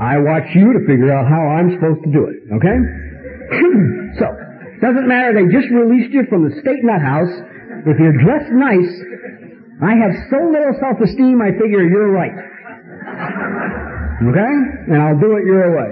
I 0.00 0.16
watch 0.24 0.48
you 0.56 0.72
to 0.72 0.80
figure 0.88 1.12
out 1.12 1.28
how 1.28 1.44
I'm 1.60 1.76
supposed 1.76 2.00
to 2.08 2.10
do 2.10 2.32
it, 2.32 2.40
okay? 2.56 2.78
so, 4.24 4.26
doesn't 4.80 5.04
matter, 5.04 5.36
they 5.36 5.52
just 5.52 5.68
released 5.68 6.16
you 6.16 6.24
from 6.32 6.48
the 6.48 6.56
state 6.64 6.80
nut 6.80 7.04
house. 7.04 7.32
If 7.84 8.00
you're 8.00 8.16
dressed 8.24 8.52
nice, 8.56 8.92
I 9.84 10.00
have 10.00 10.12
so 10.32 10.48
little 10.48 10.72
self-esteem 10.80 11.36
I 11.44 11.52
figure 11.60 11.84
you're 11.84 12.08
right. 12.08 12.49
Okay? 14.20 14.54
And 14.92 14.98
I'll 15.00 15.20
do 15.20 15.36
it 15.40 15.44
your 15.48 15.72
way. 15.76 15.90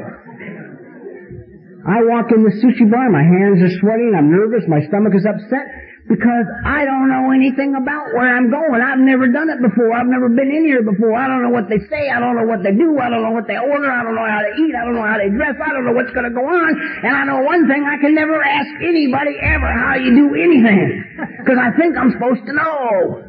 I 1.88 2.04
walk 2.04 2.28
in 2.36 2.44
the 2.44 2.52
sushi 2.60 2.84
bar, 2.90 3.08
my 3.08 3.24
hands 3.24 3.64
are 3.64 3.72
sweating, 3.80 4.12
I'm 4.12 4.28
nervous, 4.28 4.68
my 4.68 4.84
stomach 4.92 5.16
is 5.16 5.24
upset 5.24 5.64
because 6.08 6.48
I 6.64 6.88
don't 6.88 7.08
know 7.12 7.32
anything 7.32 7.76
about 7.76 8.12
where 8.16 8.28
I'm 8.32 8.48
going. 8.48 8.80
I've 8.80 9.00
never 9.00 9.28
done 9.28 9.52
it 9.52 9.60
before. 9.60 9.92
I've 9.92 10.08
never 10.08 10.32
been 10.32 10.48
in 10.48 10.64
here 10.64 10.80
before. 10.80 11.12
I 11.12 11.28
don't 11.28 11.44
know 11.44 11.52
what 11.52 11.68
they 11.68 11.80
say. 11.92 12.08
I 12.08 12.16
don't 12.16 12.32
know 12.32 12.48
what 12.48 12.64
they 12.64 12.72
do. 12.72 12.96
I 12.96 13.12
don't 13.12 13.20
know 13.20 13.36
what 13.36 13.44
they 13.44 13.60
order. 13.60 13.92
I 13.92 14.00
don't 14.02 14.16
know 14.16 14.24
how 14.24 14.40
to 14.40 14.52
eat. 14.56 14.72
I 14.72 14.88
don't 14.88 14.96
know 14.96 15.04
how 15.04 15.20
they 15.20 15.28
dress. 15.28 15.52
I 15.60 15.68
don't 15.68 15.84
know 15.84 15.92
what's 15.92 16.12
going 16.16 16.24
to 16.24 16.32
go 16.32 16.40
on. 16.48 16.70
And 17.04 17.12
I 17.12 17.28
know 17.28 17.44
one 17.44 17.68
thing, 17.68 17.84
I 17.84 18.00
can 18.00 18.16
never 18.16 18.40
ask 18.40 18.72
anybody 18.80 19.36
ever 19.36 19.68
how 19.68 20.00
you 20.00 20.10
do 20.16 20.26
anything. 20.34 21.04
Because 21.38 21.60
I 21.60 21.72
think 21.80 21.96
I'm 21.96 22.12
supposed 22.12 22.44
to 22.44 22.52
know. 22.52 23.24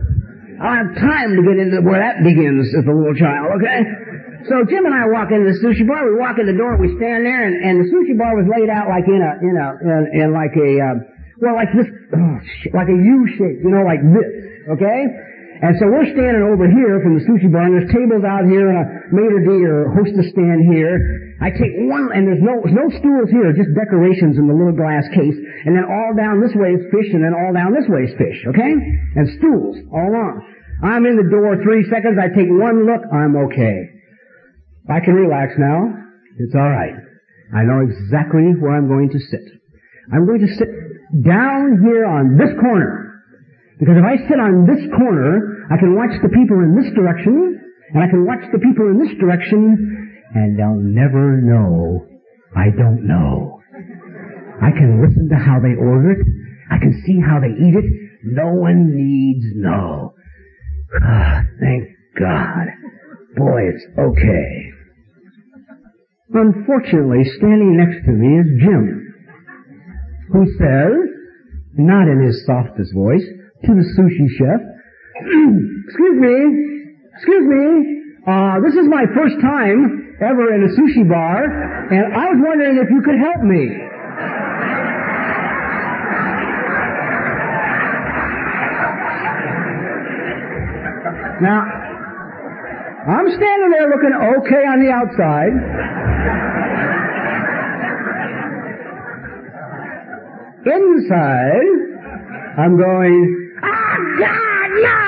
I'll 0.60 0.76
have 0.76 0.92
time 0.96 1.40
to 1.40 1.42
get 1.44 1.56
into 1.56 1.80
where 1.80 2.04
that 2.04 2.20
begins 2.20 2.68
as 2.76 2.84
a 2.84 2.92
little 2.92 3.16
child, 3.16 3.56
okay? 3.56 4.09
So 4.48 4.64
Jim 4.70 4.88
and 4.88 4.96
I 4.96 5.10
walk 5.12 5.34
into 5.36 5.52
the 5.52 5.58
sushi 5.60 5.84
bar. 5.84 6.08
We 6.08 6.16
walk 6.16 6.40
in 6.40 6.48
the 6.48 6.56
door. 6.56 6.80
We 6.80 6.96
stand 6.96 7.28
there, 7.28 7.44
and, 7.44 7.56
and 7.60 7.76
the 7.84 7.88
sushi 7.92 8.16
bar 8.16 8.38
was 8.40 8.48
laid 8.48 8.72
out 8.72 8.88
like 8.88 9.04
in 9.10 9.20
a 9.20 9.32
in 9.44 9.56
a 9.60 9.68
in, 9.84 10.00
in 10.16 10.28
like 10.32 10.56
a 10.56 10.72
uh, 10.80 10.96
well, 11.40 11.56
like 11.56 11.72
this, 11.72 11.88
oh, 11.88 12.36
like 12.76 12.92
a 12.92 13.00
U 13.00 13.18
shape, 13.40 13.64
you 13.64 13.72
know, 13.72 13.88
like 13.88 14.04
this, 14.04 14.32
okay? 14.76 15.08
And 15.60 15.76
so 15.80 15.92
we're 15.92 16.08
standing 16.08 16.44
over 16.44 16.68
here 16.68 17.04
from 17.04 17.20
the 17.20 17.24
sushi 17.24 17.52
bar, 17.52 17.68
and 17.68 17.76
there's 17.80 17.92
tables 17.92 18.24
out 18.24 18.48
here, 18.48 18.72
and 18.72 18.80
a 18.80 18.86
maitre 19.12 19.44
d' 19.44 19.64
or 19.68 19.92
hostess 19.92 20.32
stand 20.32 20.68
here. 20.72 21.00
I 21.40 21.52
take 21.52 21.76
one, 21.88 22.12
and 22.16 22.28
there's 22.28 22.44
no, 22.44 22.64
no 22.64 22.88
stools 22.92 23.32
here, 23.32 23.52
just 23.56 23.72
decorations 23.76 24.40
in 24.40 24.48
the 24.48 24.56
little 24.56 24.76
glass 24.76 25.08
case, 25.16 25.36
and 25.68 25.76
then 25.76 25.84
all 25.88 26.12
down 26.16 26.44
this 26.44 26.56
way 26.56 26.76
is 26.76 26.84
fish, 26.92 27.12
and 27.12 27.24
then 27.24 27.36
all 27.36 27.52
down 27.56 27.72
this 27.72 27.88
way 27.88 28.08
is 28.08 28.14
fish, 28.20 28.40
okay? 28.52 28.72
And 29.16 29.24
stools 29.40 29.80
all 29.92 30.12
along. 30.12 30.44
I'm 30.84 31.04
in 31.08 31.20
the 31.20 31.28
door 31.28 31.60
three 31.60 31.88
seconds, 31.92 32.20
I 32.20 32.32
take 32.32 32.48
one 32.48 32.88
look, 32.88 33.04
I'm 33.12 33.36
okay. 33.52 33.99
I 34.90 35.00
can 35.00 35.14
relax 35.14 35.54
now. 35.58 35.94
It's 36.38 36.56
alright. 36.56 36.96
I 37.54 37.64
know 37.64 37.82
exactly 37.82 38.54
where 38.60 38.78
I'm 38.78 38.88
going 38.88 39.10
to 39.10 39.20
sit. 39.20 39.46
I'm 40.14 40.26
going 40.26 40.42
to 40.42 40.52
sit 40.56 40.70
down 41.24 41.82
here 41.86 42.06
on 42.06 42.38
this 42.38 42.54
corner. 42.62 43.24
Because 43.80 43.96
if 43.98 44.06
I 44.06 44.18
sit 44.28 44.40
on 44.40 44.66
this 44.66 44.84
corner, 44.98 45.66
I 45.72 45.78
can 45.78 45.96
watch 45.96 46.14
the 46.22 46.30
people 46.30 46.60
in 46.60 46.76
this 46.76 46.92
direction, 46.94 47.58
and 47.94 48.04
I 48.04 48.10
can 48.10 48.26
watch 48.26 48.44
the 48.52 48.60
people 48.60 48.90
in 48.92 49.00
this 49.00 49.16
direction, 49.18 49.78
and 50.36 50.60
they'll 50.60 50.76
never 50.76 51.40
know 51.42 52.10
I 52.56 52.70
don't 52.76 53.06
know. 53.06 53.62
I 54.62 54.72
can 54.72 55.02
listen 55.02 55.30
to 55.30 55.36
how 55.36 55.60
they 55.60 55.76
order 55.78 56.12
it. 56.12 56.26
I 56.72 56.78
can 56.80 57.04
see 57.06 57.20
how 57.20 57.40
they 57.40 57.54
eat 57.54 57.76
it. 57.76 57.86
No 58.24 58.54
one 58.54 58.96
needs 58.96 59.46
know. 59.56 60.14
Ah, 61.02 61.44
thank 61.60 61.90
God. 62.20 62.68
Boy, 63.38 63.70
it's 63.70 63.86
okay. 63.98 64.79
Unfortunately, 66.32 67.24
standing 67.38 67.78
next 67.78 68.06
to 68.06 68.12
me 68.12 68.40
is 68.40 68.62
Jim 68.62 69.10
who 70.32 70.46
says, 70.58 70.94
not 71.74 72.08
in 72.08 72.22
his 72.22 72.46
softest 72.46 72.94
voice, 72.94 73.26
to 73.66 73.72
the 73.74 73.86
sushi 73.98 74.28
chef, 74.38 74.62
excuse 75.90 76.18
me, 76.22 76.36
excuse 77.18 77.46
me, 77.50 77.66
uh, 78.28 78.62
this 78.62 78.76
is 78.76 78.86
my 78.88 79.06
first 79.16 79.42
time 79.42 80.16
ever 80.22 80.54
in 80.54 80.64
a 80.64 80.72
sushi 80.78 81.08
bar, 81.10 81.46
and 81.90 82.14
I 82.14 82.30
was 82.30 82.40
wondering 82.46 82.78
if 82.78 82.90
you 82.92 83.02
could 83.02 83.18
help 83.18 83.42
me. 83.42 83.90
Now, 91.42 91.89
I'm 93.08 93.28
standing 93.32 93.72
there 93.72 93.88
looking 93.90 94.12
okay 94.12 94.64
on 94.68 94.84
the 94.84 94.92
outside. 94.92 95.56
Inside, 100.66 101.70
I'm 102.60 102.76
going, 102.76 103.16
oh 103.64 103.98
God, 104.20 104.70
no! 104.84 105.00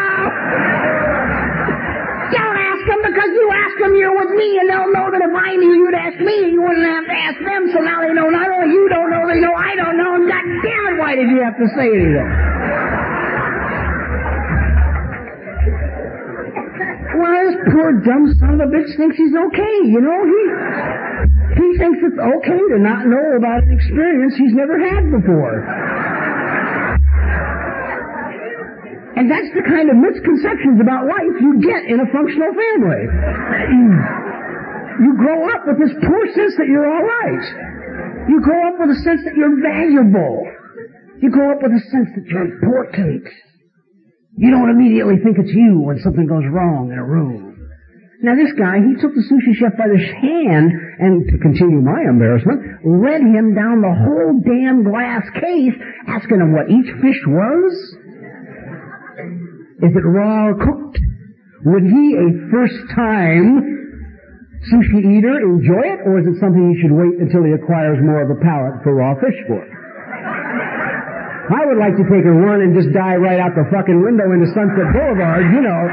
Don't 2.31 2.57
ask 2.57 2.81
them 2.87 3.01
because 3.11 3.31
you 3.35 3.51
ask 3.51 3.75
them 3.83 3.95
you're 3.99 4.15
with 4.15 4.31
me 4.31 4.57
and 4.63 4.69
they'll 4.71 4.91
know 4.95 5.11
that 5.11 5.21
if 5.21 5.35
I 5.35 5.55
knew 5.57 5.75
you'd 5.75 5.93
ask 5.93 6.17
me, 6.23 6.55
you 6.55 6.61
wouldn't 6.63 6.87
have 6.87 7.05
to 7.05 7.11
ask 7.11 7.39
them, 7.43 7.69
so 7.75 7.79
now 7.83 7.99
they 8.01 8.13
know 8.13 8.29
not 8.29 8.49
only 8.49 8.73
you 8.73 8.87
don't 8.87 9.11
know, 9.11 9.27
they 9.27 9.41
know 9.41 9.53
I 9.53 9.75
don't 9.75 9.97
know, 9.97 10.15
and 10.15 10.25
God 10.31 10.45
damn 10.63 10.95
it, 10.95 10.97
why 10.97 11.15
did 11.15 11.29
you 11.29 11.43
have 11.43 11.57
to 11.59 11.67
say 11.75 11.91
anything? 11.91 13.00
This 17.31 17.55
poor 17.71 17.89
dumb 18.03 18.27
son 18.39 18.59
of 18.59 18.67
a 18.67 18.69
bitch 18.71 18.91
thinks 18.97 19.15
he's 19.15 19.35
okay, 19.35 19.75
you 19.87 20.01
know, 20.03 20.19
he, 20.27 20.41
he 21.55 21.67
thinks 21.79 21.99
it's 22.03 22.19
okay 22.19 22.61
to 22.73 22.77
not 22.79 23.07
know 23.07 23.37
about 23.37 23.63
an 23.63 23.71
experience 23.71 24.35
he's 24.35 24.53
never 24.53 24.79
had 24.79 25.11
before. 25.11 25.63
And 29.15 29.29
that's 29.29 29.51
the 29.53 29.61
kind 29.67 29.91
of 29.91 29.95
misconceptions 29.99 30.81
about 30.81 31.05
life 31.05 31.35
you 31.43 31.61
get 31.61 31.85
in 31.85 31.99
a 31.99 32.07
functional 32.09 32.51
family. 32.55 33.03
You 35.03 35.11
grow 35.17 35.49
up 35.51 35.67
with 35.67 35.77
this 35.77 35.93
poor 36.01 36.23
sense 36.33 36.55
that 36.57 36.67
you're 36.67 36.87
alright. 36.87 37.45
You 38.29 38.41
grow 38.41 38.69
up 38.69 38.79
with 38.79 38.97
a 38.97 38.99
sense 39.03 39.21
that 39.25 39.35
you're 39.35 39.61
valuable. 39.61 40.47
You 41.21 41.29
grow 41.29 41.51
up 41.51 41.61
with 41.61 41.71
a 41.73 41.83
sense 41.91 42.09
that 42.15 42.25
you're 42.25 42.49
important. 42.49 43.27
You 44.37 44.51
don't 44.51 44.69
immediately 44.69 45.17
think 45.23 45.37
it's 45.37 45.51
you 45.51 45.81
when 45.81 45.99
something 45.99 46.25
goes 46.25 46.45
wrong 46.51 46.91
in 46.91 46.97
a 46.97 47.03
room. 47.03 47.51
Now 48.21 48.35
this 48.35 48.53
guy, 48.53 48.77
he 48.77 48.93
took 49.01 49.11
the 49.17 49.25
sushi 49.25 49.57
chef 49.57 49.73
by 49.77 49.89
the 49.89 49.97
hand 49.97 50.69
and, 50.99 51.25
to 51.25 51.37
continue 51.41 51.81
my 51.81 52.05
embarrassment, 52.05 52.85
led 52.85 53.21
him 53.21 53.57
down 53.57 53.81
the 53.81 53.91
whole 53.97 54.37
damn 54.45 54.85
glass 54.85 55.25
case, 55.41 55.73
asking 56.07 56.37
him 56.37 56.53
what 56.53 56.69
each 56.69 56.85
fish 57.01 57.21
was. 57.25 57.73
Is 59.81 59.91
it 59.97 60.05
raw 60.05 60.53
or 60.53 60.55
cooked? 60.61 60.99
Would 61.65 61.83
he, 61.83 62.05
a 62.13 62.27
first 62.53 62.77
time 62.93 63.81
sushi 64.69 65.01
eater, 65.17 65.41
enjoy 65.41 65.97
it, 65.97 66.05
or 66.05 66.21
is 66.21 66.27
it 66.29 66.37
something 66.39 66.61
he 66.69 66.77
should 66.81 66.93
wait 66.93 67.17
until 67.17 67.41
he 67.41 67.57
acquires 67.57 67.97
more 68.05 68.21
of 68.21 68.29
a 68.29 68.37
palate 68.45 68.85
for 68.85 68.93
raw 68.93 69.17
fish 69.17 69.37
for? 69.49 69.65
I 71.51 71.65
would 71.67 71.77
like 71.77 71.97
to 71.97 72.03
take 72.07 72.23
a 72.23 72.31
run 72.31 72.61
and 72.61 72.73
just 72.73 72.93
die 72.93 73.15
right 73.15 73.39
out 73.39 73.55
the 73.55 73.67
fucking 73.67 74.01
window 74.01 74.31
into 74.31 74.47
Sunset 74.55 74.87
Boulevard, 74.95 75.51
you 75.51 75.59
know. 75.59 75.83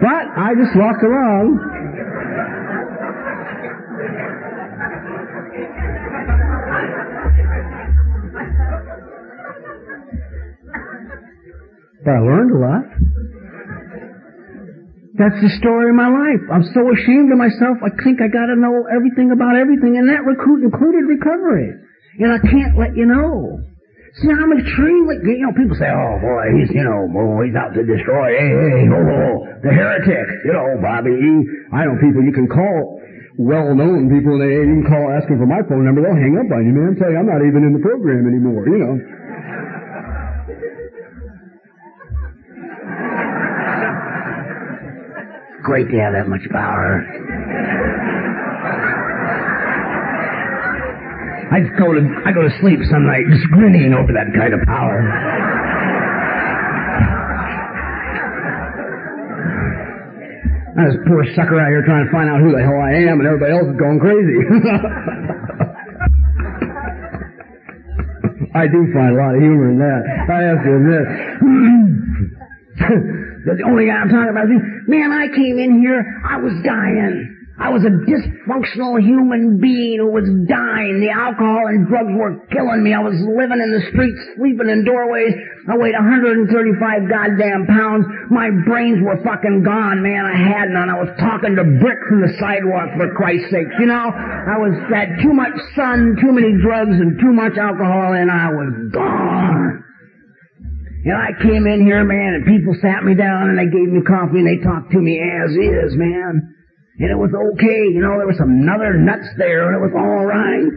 But 0.00 0.30
I 0.38 0.54
just 0.54 0.76
walked 0.76 1.02
along. 1.02 1.58
But 12.04 12.10
I 12.14 12.18
learned 12.20 12.50
a 12.52 12.58
lot. 12.58 13.09
That's 15.20 15.36
the 15.36 15.52
story 15.60 15.92
of 15.92 15.96
my 16.00 16.08
life. 16.08 16.48
I'm 16.48 16.64
so 16.72 16.80
ashamed 16.96 17.28
of 17.28 17.36
myself, 17.36 17.76
I 17.84 17.92
think 18.00 18.24
I 18.24 18.32
gotta 18.32 18.56
know 18.56 18.88
everything 18.88 19.36
about 19.36 19.52
everything, 19.52 20.00
and 20.00 20.08
that 20.08 20.24
recruit 20.24 20.64
included 20.64 21.04
recovery. 21.04 21.76
And 22.24 22.32
I 22.32 22.40
can't 22.40 22.72
let 22.80 22.96
you 22.96 23.04
know. 23.04 23.60
See, 24.16 24.32
I'm 24.32 24.48
a 24.48 24.58
extremely, 24.64 25.20
you 25.22 25.44
know, 25.44 25.52
people 25.52 25.76
say, 25.76 25.92
oh 25.92 26.16
boy, 26.24 26.44
he's, 26.56 26.72
you 26.72 26.82
know, 26.82 27.04
oh, 27.04 27.44
he's 27.44 27.52
out 27.52 27.76
to 27.76 27.84
destroy, 27.84 28.32
hey, 28.32 28.48
hey, 28.48 28.88
oh, 28.88 28.96
oh, 28.96 29.34
the 29.60 29.70
heretic. 29.70 30.26
You 30.48 30.56
know, 30.56 30.80
Bobby, 30.80 31.12
I 31.68 31.84
know 31.84 32.00
people 32.00 32.24
you 32.24 32.32
can 32.32 32.48
call 32.48 32.98
well-known 33.36 34.08
people, 34.08 34.40
they 34.40 34.56
even 34.56 34.88
call 34.88 35.04
asking 35.14 35.36
for 35.36 35.46
my 35.46 35.60
phone 35.68 35.84
number, 35.84 36.00
they'll 36.00 36.16
hang 36.16 36.40
up 36.40 36.48
on 36.48 36.64
you, 36.64 36.72
man, 36.72 36.96
tell 36.96 37.12
you 37.12 37.20
I'm 37.20 37.28
not 37.28 37.44
even 37.44 37.60
in 37.62 37.76
the 37.76 37.84
program 37.84 38.24
anymore, 38.24 38.66
you 38.66 38.80
know. 38.80 38.96
Great 45.62 45.90
to 45.90 45.98
have 46.00 46.12
that 46.14 46.26
much 46.28 46.40
power. 46.50 47.04
I 51.52 51.60
go 51.76 51.92
to 51.92 52.00
I 52.24 52.32
go 52.32 52.42
to 52.42 52.50
sleep 52.60 52.80
some 52.90 53.04
night 53.06 53.26
just 53.28 53.44
grinning 53.50 53.92
over 53.92 54.12
that 54.14 54.32
kind 54.32 54.54
of 54.54 54.60
power. 54.66 55.02
I'm 60.78 60.86
this 60.86 60.96
poor 61.06 61.24
sucker 61.34 61.58
out 61.60 61.68
here 61.68 61.82
trying 61.84 62.06
to 62.06 62.12
find 62.12 62.30
out 62.30 62.40
who 62.40 62.52
the 62.52 62.62
hell 62.62 62.80
I 62.80 62.92
am, 63.10 63.18
and 63.20 63.26
everybody 63.26 63.52
else 63.52 63.66
is 63.68 63.76
going 63.76 63.98
crazy. 64.00 64.38
I 68.54 68.66
do 68.66 68.86
find 68.94 69.12
a 69.12 69.16
lot 69.18 69.34
of 69.34 69.40
humor 69.42 69.68
in 69.70 69.78
that. 69.78 70.02
I 70.30 70.42
have 70.42 70.62
to 70.64 70.74
admit. 70.76 72.06
the 73.46 73.64
only 73.66 73.86
guy 73.86 74.02
I'm 74.02 74.10
talking 74.10 74.30
about 74.30 74.48
man, 74.86 75.12
I 75.12 75.28
came 75.30 75.58
in 75.58 75.80
here, 75.80 76.02
I 76.26 76.36
was 76.38 76.54
dying. 76.64 77.40
I 77.60 77.68
was 77.68 77.84
a 77.84 77.92
dysfunctional 77.92 78.96
human 79.04 79.60
being 79.60 80.00
who 80.00 80.08
was 80.08 80.24
dying. 80.48 80.96
The 81.04 81.12
alcohol 81.12 81.68
and 81.68 81.84
drugs 81.84 82.08
were 82.16 82.40
killing 82.48 82.80
me. 82.80 82.96
I 82.96 83.04
was 83.04 83.12
living 83.20 83.60
in 83.60 83.70
the 83.76 83.84
streets, 83.92 84.16
sleeping 84.40 84.72
in 84.72 84.80
doorways. 84.88 85.36
I 85.68 85.76
weighed 85.76 85.92
135 85.92 86.48
goddamn 87.04 87.68
pounds. 87.68 88.08
My 88.32 88.48
brains 88.64 89.04
were 89.04 89.20
fucking 89.20 89.60
gone, 89.60 90.00
man. 90.00 90.24
I 90.24 90.40
had 90.40 90.72
none. 90.72 90.88
I 90.88 91.04
was 91.04 91.12
talking 91.20 91.52
to 91.52 91.64
bricks 91.84 92.08
in 92.08 92.24
the 92.24 92.32
sidewalk 92.40 92.96
for 92.96 93.12
Christ's 93.12 93.52
sakes. 93.52 93.76
You 93.76 93.92
know, 93.92 94.08
I 94.08 94.56
was 94.56 94.72
had 94.88 95.20
too 95.20 95.36
much 95.36 95.52
sun, 95.76 96.16
too 96.16 96.32
many 96.32 96.56
drugs, 96.64 96.96
and 96.96 97.20
too 97.20 97.36
much 97.36 97.60
alcohol, 97.60 98.16
and 98.16 98.32
I 98.32 98.48
was 98.56 98.72
gone. 98.88 99.89
And 101.00 101.16
I 101.16 101.32
came 101.40 101.64
in 101.64 101.80
here, 101.80 102.04
man, 102.04 102.36
and 102.36 102.44
people 102.44 102.76
sat 102.76 103.00
me 103.04 103.16
down 103.16 103.48
and 103.48 103.56
they 103.56 103.72
gave 103.72 103.88
me 103.88 104.04
coffee 104.04 104.44
and 104.44 104.48
they 104.48 104.60
talked 104.60 104.92
to 104.92 105.00
me 105.00 105.16
as 105.16 105.50
is, 105.56 105.96
man. 105.96 106.44
And 107.00 107.08
it 107.08 107.16
was 107.16 107.32
okay, 107.32 107.88
you 107.88 108.04
know, 108.04 108.20
there 108.20 108.28
was 108.28 108.36
some 108.36 108.52
other 108.68 109.00
nuts 109.00 109.32
there 109.40 109.72
and 109.72 109.80
it 109.80 109.82
was 109.82 109.96
alright. 109.96 110.68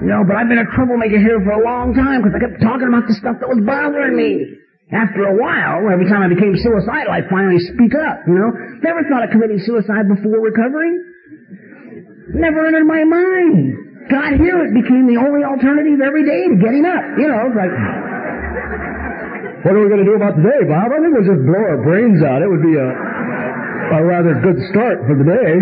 You 0.00 0.08
know, 0.08 0.24
but 0.24 0.40
I've 0.40 0.48
been 0.48 0.64
a 0.64 0.70
troublemaker 0.72 1.20
here 1.20 1.44
for 1.44 1.60
a 1.60 1.64
long 1.64 1.92
time 1.92 2.24
because 2.24 2.32
I 2.32 2.40
kept 2.40 2.64
talking 2.64 2.88
about 2.88 3.04
the 3.04 3.12
stuff 3.20 3.36
that 3.44 3.48
was 3.52 3.60
bothering 3.60 4.16
me. 4.16 4.64
After 4.92 5.28
a 5.28 5.36
while, 5.36 5.84
every 5.92 6.08
time 6.08 6.24
I 6.24 6.28
became 6.32 6.56
suicidal, 6.56 7.12
I'd 7.12 7.28
finally 7.28 7.60
speak 7.72 7.92
up, 7.96 8.24
you 8.28 8.36
know. 8.36 8.52
Never 8.84 9.04
thought 9.08 9.24
of 9.24 9.30
committing 9.32 9.60
suicide 9.64 10.08
before 10.08 10.40
recovery. 10.40 10.92
Never 12.36 12.64
entered 12.64 12.84
my 12.84 13.04
mind. 13.04 14.08
God, 14.08 14.36
here 14.36 14.60
it 14.64 14.72
became 14.76 15.08
the 15.08 15.16
only 15.16 15.44
alternative 15.44 16.00
every 16.04 16.24
day 16.28 16.52
to 16.52 16.56
getting 16.60 16.84
up. 16.84 17.04
You 17.16 17.28
know, 17.32 17.48
like, 17.56 17.72
what 19.64 19.72
are 19.72 19.80
we 19.80 19.88
going 19.88 20.04
to 20.04 20.08
do 20.08 20.14
about 20.14 20.36
today, 20.36 20.68
Bob? 20.68 20.92
I 20.92 21.00
think 21.00 21.16
we'll 21.16 21.24
just 21.24 21.44
blow 21.48 21.64
our 21.64 21.80
brains 21.80 22.20
out. 22.20 22.44
It 22.44 22.48
would 22.52 22.62
be 22.62 22.76
a 22.76 22.88
a 23.92 24.02
rather 24.04 24.34
good 24.40 24.58
start 24.72 25.00
for 25.06 25.14
the 25.14 25.24
day. 25.24 25.54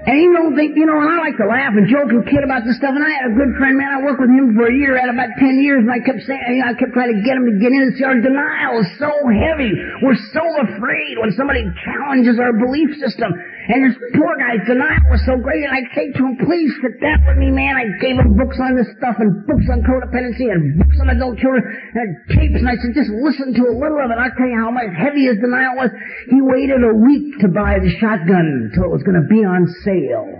And 0.00 0.16
you 0.16 0.32
don't 0.32 0.56
think, 0.56 0.80
you 0.80 0.88
know, 0.88 0.96
and 0.96 1.06
I 1.06 1.20
like 1.20 1.36
to 1.36 1.46
laugh 1.46 1.76
and 1.76 1.84
joke 1.86 2.08
and 2.08 2.24
kid 2.24 2.40
about 2.40 2.64
this 2.64 2.80
stuff. 2.80 2.96
And 2.96 3.04
I 3.04 3.12
had 3.20 3.30
a 3.30 3.34
good 3.36 3.52
friend, 3.60 3.76
man. 3.76 3.92
I 3.92 4.00
worked 4.00 4.18
with 4.18 4.32
him 4.32 4.56
for 4.56 4.66
a 4.66 4.74
year, 4.74 4.96
had 4.96 5.12
about 5.12 5.28
ten 5.36 5.60
years, 5.60 5.84
and 5.84 5.92
I 5.92 6.00
kept 6.00 6.24
saying, 6.24 6.64
I 6.64 6.72
kept 6.72 6.96
trying 6.96 7.12
to 7.12 7.20
get 7.20 7.36
him 7.36 7.44
to 7.46 7.54
get 7.60 7.68
in. 7.68 7.84
See, 7.94 8.02
our 8.08 8.16
denial 8.16 8.80
is 8.80 8.88
so 8.96 9.12
heavy. 9.28 9.70
We're 10.00 10.18
so 10.32 10.44
afraid 10.66 11.20
when 11.20 11.30
somebody 11.36 11.68
challenges 11.84 12.40
our 12.40 12.56
belief 12.56 12.96
system. 12.96 13.28
And 13.70 13.86
this 13.86 13.94
poor 14.18 14.34
guy's 14.34 14.66
denial 14.66 14.98
was 15.14 15.22
so 15.22 15.38
great, 15.38 15.62
and 15.62 15.70
I'd 15.70 15.94
say 15.94 16.10
to 16.10 16.20
him, 16.26 16.34
please 16.42 16.74
sit 16.82 16.98
down 16.98 17.22
with 17.22 17.38
me, 17.38 17.54
man. 17.54 17.78
I 17.78 17.86
gave 18.02 18.18
him 18.18 18.34
books 18.34 18.58
on 18.58 18.74
this 18.74 18.90
stuff, 18.98 19.14
and 19.22 19.46
books 19.46 19.62
on 19.70 19.86
codependency, 19.86 20.50
and 20.50 20.74
books 20.74 20.98
on 20.98 21.14
adult 21.14 21.38
children, 21.38 21.62
and 21.62 22.08
tapes, 22.34 22.58
and 22.58 22.66
I 22.66 22.74
said, 22.82 22.98
just 22.98 23.14
listen 23.22 23.54
to 23.54 23.62
a 23.70 23.74
little 23.78 24.02
of 24.02 24.10
it. 24.10 24.18
I'll 24.18 24.34
tell 24.34 24.50
you 24.50 24.58
how 24.58 24.74
much 24.74 24.90
heavy 24.98 25.30
his 25.30 25.38
denial 25.38 25.78
was. 25.78 25.94
He 26.34 26.42
waited 26.42 26.82
a 26.82 26.90
week 26.98 27.38
to 27.46 27.48
buy 27.54 27.78
the 27.78 27.94
shotgun 28.02 28.74
until 28.74 28.90
it 28.90 28.92
was 28.98 29.06
going 29.06 29.22
to 29.22 29.28
be 29.30 29.46
on 29.46 29.62
sale. 29.86 30.34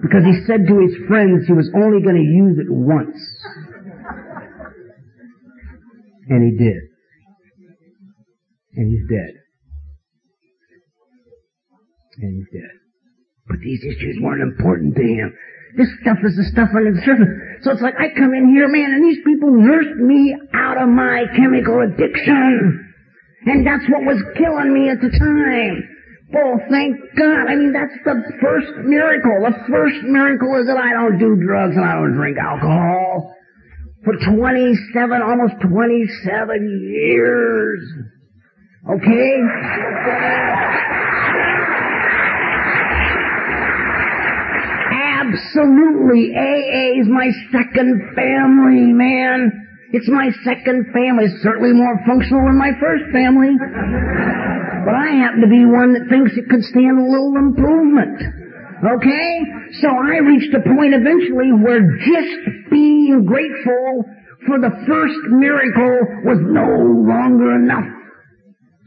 Because 0.00 0.24
he 0.24 0.32
said 0.48 0.64
to 0.64 0.74
his 0.80 0.96
friends 1.12 1.44
he 1.44 1.52
was 1.52 1.68
only 1.76 2.00
going 2.00 2.16
to 2.16 2.24
use 2.24 2.56
it 2.56 2.72
once. 2.72 3.20
And 6.32 6.40
he 6.40 6.56
did. 6.56 6.80
And 8.80 8.88
he's 8.88 9.04
dead 9.12 9.41
and. 12.22 12.46
But 13.48 13.58
these 13.58 13.82
issues 13.84 14.18
weren't 14.22 14.42
important 14.42 14.94
to 14.96 15.02
him. 15.02 15.34
This 15.76 15.88
stuff 16.02 16.18
is 16.22 16.36
the 16.36 16.44
stuff 16.52 16.68
under 16.76 16.92
the 16.92 17.02
surface. 17.02 17.32
So 17.64 17.72
it's 17.72 17.82
like 17.82 17.96
I 17.98 18.12
come 18.14 18.34
in 18.34 18.52
here, 18.54 18.68
man, 18.68 18.92
and 18.92 19.02
these 19.02 19.18
people 19.24 19.50
nursed 19.50 19.98
me 19.98 20.36
out 20.54 20.76
of 20.76 20.88
my 20.88 21.24
chemical 21.34 21.80
addiction. 21.80 22.92
And 23.46 23.66
that's 23.66 23.82
what 23.90 24.04
was 24.06 24.22
killing 24.38 24.70
me 24.70 24.90
at 24.90 25.00
the 25.00 25.10
time. 25.10 25.76
Oh, 26.36 26.56
thank 26.70 26.96
God. 27.18 27.50
I 27.50 27.56
mean, 27.56 27.72
that's 27.72 27.98
the 28.04 28.22
first 28.40 28.72
miracle. 28.84 29.42
The 29.42 29.56
first 29.68 30.00
miracle 30.04 30.56
is 30.60 30.66
that 30.66 30.78
I 30.78 30.92
don't 30.92 31.18
do 31.18 31.36
drugs 31.36 31.74
and 31.76 31.84
I 31.84 31.94
don't 31.98 32.14
drink 32.14 32.38
alcohol. 32.38 33.34
For 34.04 34.14
27, 34.14 35.22
almost 35.22 35.54
27 35.60 36.92
years. 36.94 37.80
Okay? 38.96 39.34
Absolutely. 45.32 46.36
AA 46.36 47.00
is 47.00 47.08
my 47.08 47.28
second 47.52 48.12
family, 48.14 48.92
man. 48.92 49.48
It's 49.92 50.08
my 50.08 50.28
second 50.44 50.92
family. 50.92 51.24
It's 51.24 51.42
certainly 51.42 51.72
more 51.72 51.96
functional 52.06 52.44
than 52.44 52.58
my 52.58 52.72
first 52.80 53.04
family. 53.12 53.56
But 54.84 54.94
I 54.94 55.08
happen 55.24 55.40
to 55.40 55.48
be 55.48 55.64
one 55.64 55.92
that 55.96 56.08
thinks 56.08 56.36
it 56.36 56.48
could 56.48 56.64
stand 56.64 57.00
a 57.00 57.06
little 57.08 57.36
improvement. 57.36 58.20
Okay? 58.82 59.30
So 59.80 59.88
I 59.88 60.20
reached 60.20 60.52
a 60.52 60.60
point 60.60 60.92
eventually 60.92 61.52
where 61.56 61.80
just 61.80 62.68
being 62.70 63.24
grateful 63.24 64.04
for 64.44 64.60
the 64.60 64.72
first 64.84 65.20
miracle 65.32 66.28
was 66.28 66.40
no 66.44 66.68
longer 67.08 67.56
enough. 67.56 68.01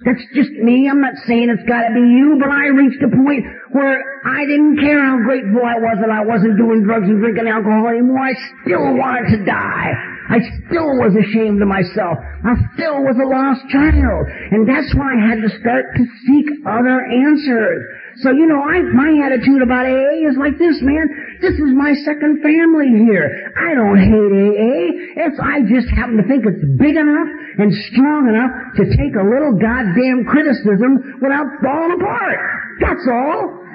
That's 0.06 0.22
just 0.38 0.54
me. 0.62 0.86
I'm 0.86 1.02
not 1.02 1.18
saying 1.26 1.50
it's 1.50 1.66
gotta 1.68 1.90
be 1.90 2.06
you, 2.06 2.38
but 2.40 2.54
I 2.54 2.70
reached 2.70 3.02
a 3.02 3.10
point 3.10 3.42
where 3.74 4.22
I 4.22 4.46
didn't 4.46 4.78
care 4.78 5.02
how 5.02 5.18
grateful 5.26 5.66
I 5.66 5.82
was 5.82 5.98
that 5.98 6.14
I 6.14 6.22
wasn't 6.22 6.62
doing 6.62 6.86
drugs 6.86 7.10
and 7.10 7.18
drinking 7.18 7.50
alcohol 7.50 7.90
anymore. 7.90 8.22
I 8.22 8.38
still 8.62 8.94
wanted 8.94 9.34
to 9.34 9.40
die. 9.46 9.90
I 10.30 10.42
still 10.66 10.98
was 10.98 11.14
ashamed 11.18 11.62
of 11.62 11.68
myself. 11.68 12.18
I 12.22 12.54
still 12.74 13.02
was 13.02 13.18
a 13.18 13.26
lost 13.26 13.66
child. 13.70 14.30
And 14.54 14.70
that's 14.70 14.94
why 14.94 15.18
I 15.18 15.22
had 15.22 15.42
to 15.42 15.50
start 15.58 15.86
to 15.98 16.04
seek 16.26 16.50
other 16.66 17.02
answers. 17.02 17.82
So, 18.24 18.32
you 18.32 18.48
know, 18.48 18.64
I, 18.64 18.80
my 18.96 19.12
attitude 19.28 19.62
about 19.62 19.84
AA 19.84 20.24
is 20.24 20.40
like 20.40 20.56
this, 20.58 20.80
man. 20.80 21.04
This 21.42 21.60
is 21.60 21.72
my 21.76 21.92
second 22.08 22.40
family 22.40 22.88
here. 23.04 23.52
I 23.60 23.76
don't 23.76 24.00
hate 24.00 24.32
AA. 24.32 25.28
It's, 25.28 25.40
I 25.40 25.68
just 25.68 25.92
happen 25.92 26.16
to 26.16 26.24
think 26.24 26.48
it's 26.48 26.64
big 26.80 26.96
enough 26.96 27.28
and 27.60 27.74
strong 27.92 28.32
enough 28.32 28.52
to 28.80 28.84
take 28.96 29.20
a 29.20 29.26
little 29.26 29.60
goddamn 29.60 30.24
criticism 30.32 31.20
without 31.20 31.48
falling 31.60 32.00
apart. 32.00 32.40
That's 32.80 33.06
all. 33.12 33.66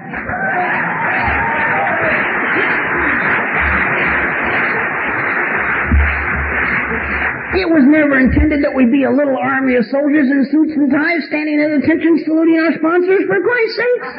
It 7.50 7.66
was 7.66 7.82
never 7.82 8.14
intended 8.14 8.62
that 8.62 8.70
we 8.70 8.86
be 8.86 9.02
a 9.02 9.10
little 9.10 9.34
army 9.34 9.74
of 9.74 9.82
soldiers 9.90 10.30
in 10.30 10.46
suits 10.54 10.70
and 10.78 10.86
ties 10.86 11.26
standing 11.26 11.58
at 11.58 11.82
attention 11.82 12.22
saluting 12.22 12.62
our 12.62 12.70
sponsors 12.78 13.26
for 13.26 13.42
Christ's 13.42 13.74
sakes. 13.74 14.10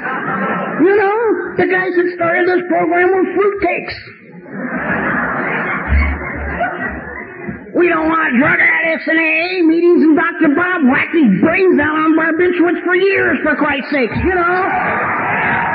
You 0.84 0.94
know, 1.00 1.20
the 1.56 1.68
guys 1.72 1.96
that 1.96 2.08
started 2.20 2.44
this 2.52 2.64
program 2.68 3.08
were 3.16 3.24
fruitcakes. 3.32 3.96
We 7.72 7.88
don't 7.88 8.12
want 8.12 8.36
drug 8.36 8.60
addicts 8.60 9.08
in 9.08 9.16
AA 9.16 9.64
meetings 9.64 10.04
and 10.04 10.16
Dr. 10.20 10.52
Bob 10.52 10.84
whacked 10.92 11.16
his 11.16 11.32
brains 11.40 11.80
out 11.80 11.96
on 11.96 12.20
barbiturates 12.20 12.84
for 12.84 12.96
years, 13.00 13.40
for 13.48 13.56
Christ's 13.56 13.96
sakes, 13.96 14.20
you 14.28 14.36
know. 14.36 15.71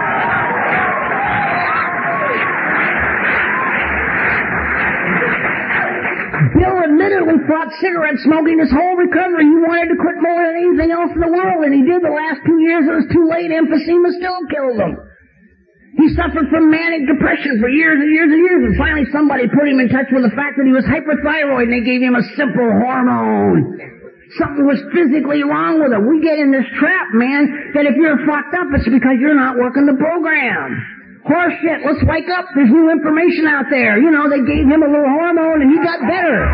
Admittedly 6.97 7.45
fought 7.45 7.69
cigarette 7.77 8.17
smoking 8.25 8.57
his 8.57 8.73
whole 8.73 8.97
recovery. 8.97 9.45
He 9.45 9.61
wanted 9.61 9.93
to 9.93 9.99
quit 10.01 10.17
more 10.25 10.41
than 10.41 10.57
anything 10.57 10.91
else 10.97 11.13
in 11.13 11.21
the 11.21 11.29
world, 11.29 11.61
and 11.69 11.77
he 11.77 11.85
did 11.85 12.01
the 12.01 12.09
last 12.09 12.41
two 12.49 12.57
years. 12.65 12.89
It 12.89 12.97
was 13.05 13.09
too 13.13 13.29
late. 13.29 13.53
Emphysema 13.53 14.17
still 14.17 14.41
killed 14.49 14.81
him. 14.81 14.97
He 16.01 16.13
suffered 16.17 16.49
from 16.49 16.73
manic 16.73 17.09
depression 17.09 17.61
for 17.61 17.69
years 17.69 18.01
and 18.01 18.13
years 18.13 18.33
and 18.33 18.41
years, 18.41 18.61
and 18.69 18.75
finally 18.81 19.05
somebody 19.13 19.49
put 19.49 19.69
him 19.69 19.81
in 19.81 19.89
touch 19.93 20.09
with 20.09 20.25
the 20.25 20.33
fact 20.33 20.57
that 20.57 20.65
he 20.65 20.73
was 20.73 20.85
hyperthyroid, 20.89 21.69
and 21.69 21.73
they 21.73 21.85
gave 21.85 22.01
him 22.01 22.17
a 22.17 22.25
simple 22.37 22.69
hormone. 22.81 23.77
Something 24.41 24.67
was 24.67 24.81
physically 24.93 25.45
wrong 25.45 25.81
with 25.81 25.93
him. 25.93 26.05
We 26.09 26.21
get 26.21 26.37
in 26.41 26.51
this 26.51 26.67
trap, 26.81 27.13
man, 27.13 27.73
that 27.77 27.87
if 27.87 27.97
you're 27.97 28.19
fucked 28.27 28.53
up, 28.57 28.69
it's 28.73 28.89
because 28.89 29.17
you're 29.21 29.39
not 29.39 29.57
working 29.57 29.87
the 29.87 29.97
program. 29.97 30.96
Horse 31.27 31.55
shit, 31.59 31.83
let's 31.83 31.99
wake 32.07 32.31
up. 32.31 32.47
There's 32.55 32.71
new 32.71 32.91
information 32.91 33.51
out 33.51 33.67
there. 33.69 33.99
You 33.99 34.15
know, 34.15 34.31
they 34.31 34.47
gave 34.47 34.63
him 34.63 34.83
a 34.83 34.87
little 34.87 35.11
hormone 35.11 35.63
and 35.63 35.71
he 35.71 35.79
got 35.83 35.99
better. 36.07 36.47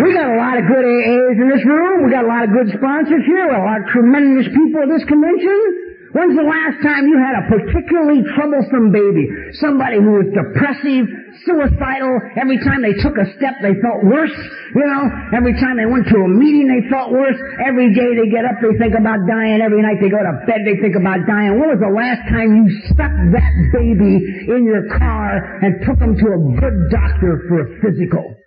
We 0.00 0.12
got 0.16 0.32
a 0.32 0.36
lot 0.40 0.56
of 0.56 0.64
good 0.66 0.84
AAs 0.88 1.36
in 1.36 1.48
this 1.52 1.64
room. 1.68 2.04
We 2.04 2.10
got 2.10 2.24
a 2.24 2.28
lot 2.28 2.44
of 2.44 2.50
good 2.50 2.72
sponsors 2.72 3.22
here. 3.28 3.44
We 3.44 3.52
got 3.52 3.60
a 3.60 3.68
lot 3.68 3.80
of 3.84 3.86
tremendous 3.92 4.48
people 4.48 4.80
at 4.80 4.88
this 4.88 5.04
convention. 5.04 5.83
When's 6.14 6.38
the 6.38 6.46
last 6.46 6.78
time 6.78 7.10
you 7.10 7.18
had 7.18 7.34
a 7.42 7.44
particularly 7.50 8.22
troublesome 8.38 8.94
baby? 8.94 9.26
Somebody 9.58 9.98
who 9.98 10.22
was 10.22 10.30
depressive, 10.30 11.10
suicidal. 11.42 12.14
Every 12.38 12.62
time 12.62 12.86
they 12.86 12.94
took 13.02 13.18
a 13.18 13.26
step, 13.34 13.58
they 13.58 13.74
felt 13.82 14.06
worse. 14.06 14.30
You 14.78 14.86
know, 14.86 15.10
every 15.34 15.58
time 15.58 15.74
they 15.74 15.90
went 15.90 16.06
to 16.14 16.18
a 16.22 16.30
meeting, 16.30 16.70
they 16.70 16.86
felt 16.86 17.10
worse. 17.10 17.34
Every 17.66 17.90
day 17.90 18.14
they 18.14 18.30
get 18.30 18.46
up, 18.46 18.62
they 18.62 18.78
think 18.78 18.94
about 18.94 19.26
dying. 19.26 19.58
Every 19.58 19.82
night 19.82 19.98
they 19.98 20.06
go 20.06 20.22
to 20.22 20.38
bed, 20.46 20.62
they 20.62 20.78
think 20.78 20.94
about 20.94 21.26
dying. 21.26 21.58
When 21.58 21.74
was 21.74 21.82
the 21.82 21.90
last 21.90 22.22
time 22.30 22.62
you 22.62 22.70
stuck 22.94 23.10
that 23.10 23.52
baby 23.74 24.46
in 24.54 24.62
your 24.70 24.86
car 24.94 25.66
and 25.66 25.82
took 25.82 25.98
them 25.98 26.14
to 26.14 26.26
a 26.30 26.38
good 26.62 26.94
doctor 26.94 27.42
for 27.50 27.58
a 27.58 27.68
physical? 27.82 28.38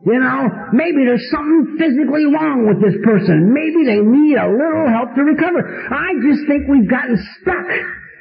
You 0.00 0.16
know, 0.16 0.72
maybe 0.72 1.04
there's 1.04 1.28
something 1.28 1.76
physically 1.76 2.24
wrong 2.32 2.64
with 2.64 2.80
this 2.80 2.96
person. 3.04 3.52
Maybe 3.52 3.84
they 3.84 4.00
need 4.00 4.40
a 4.40 4.48
little 4.48 4.88
help 4.88 5.12
to 5.12 5.20
recover. 5.20 5.60
I 5.60 6.16
just 6.24 6.48
think 6.48 6.64
we've 6.72 6.88
gotten 6.88 7.20
stuck. 7.40 7.68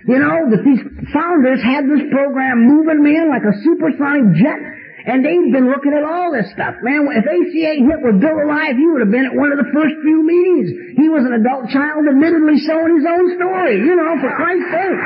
You 0.03 0.19
know, 0.19 0.51
that 0.51 0.63
these 0.63 0.83
founders 1.15 1.63
had 1.63 1.87
this 1.87 2.03
program 2.11 2.67
moving, 2.67 2.99
man, 3.03 3.31
like 3.31 3.47
a 3.47 3.55
supersonic 3.63 4.35
jet. 4.35 4.59
And 5.07 5.23
they've 5.23 5.51
been 5.55 5.71
looking 5.71 5.95
at 5.95 6.03
all 6.03 6.35
this 6.35 6.51
stuff, 6.51 6.75
man. 6.83 7.07
If 7.15 7.23
ACA 7.23 7.71
hit 7.79 7.99
with 8.03 8.19
Bill 8.19 8.35
alive, 8.43 8.75
he 8.75 8.83
would 8.83 8.99
have 8.99 9.11
been 9.11 9.31
at 9.31 9.35
one 9.35 9.55
of 9.55 9.59
the 9.63 9.71
first 9.71 9.95
few 10.03 10.19
meetings. 10.19 10.99
He 10.99 11.07
was 11.07 11.23
an 11.23 11.31
adult 11.39 11.71
child, 11.71 12.03
admittedly 12.03 12.59
showing 12.59 12.99
his 12.99 13.07
own 13.07 13.39
story, 13.39 13.79
you 13.79 13.95
know, 13.95 14.19
for 14.19 14.31
Christ's 14.35 14.67
sake. 14.75 14.99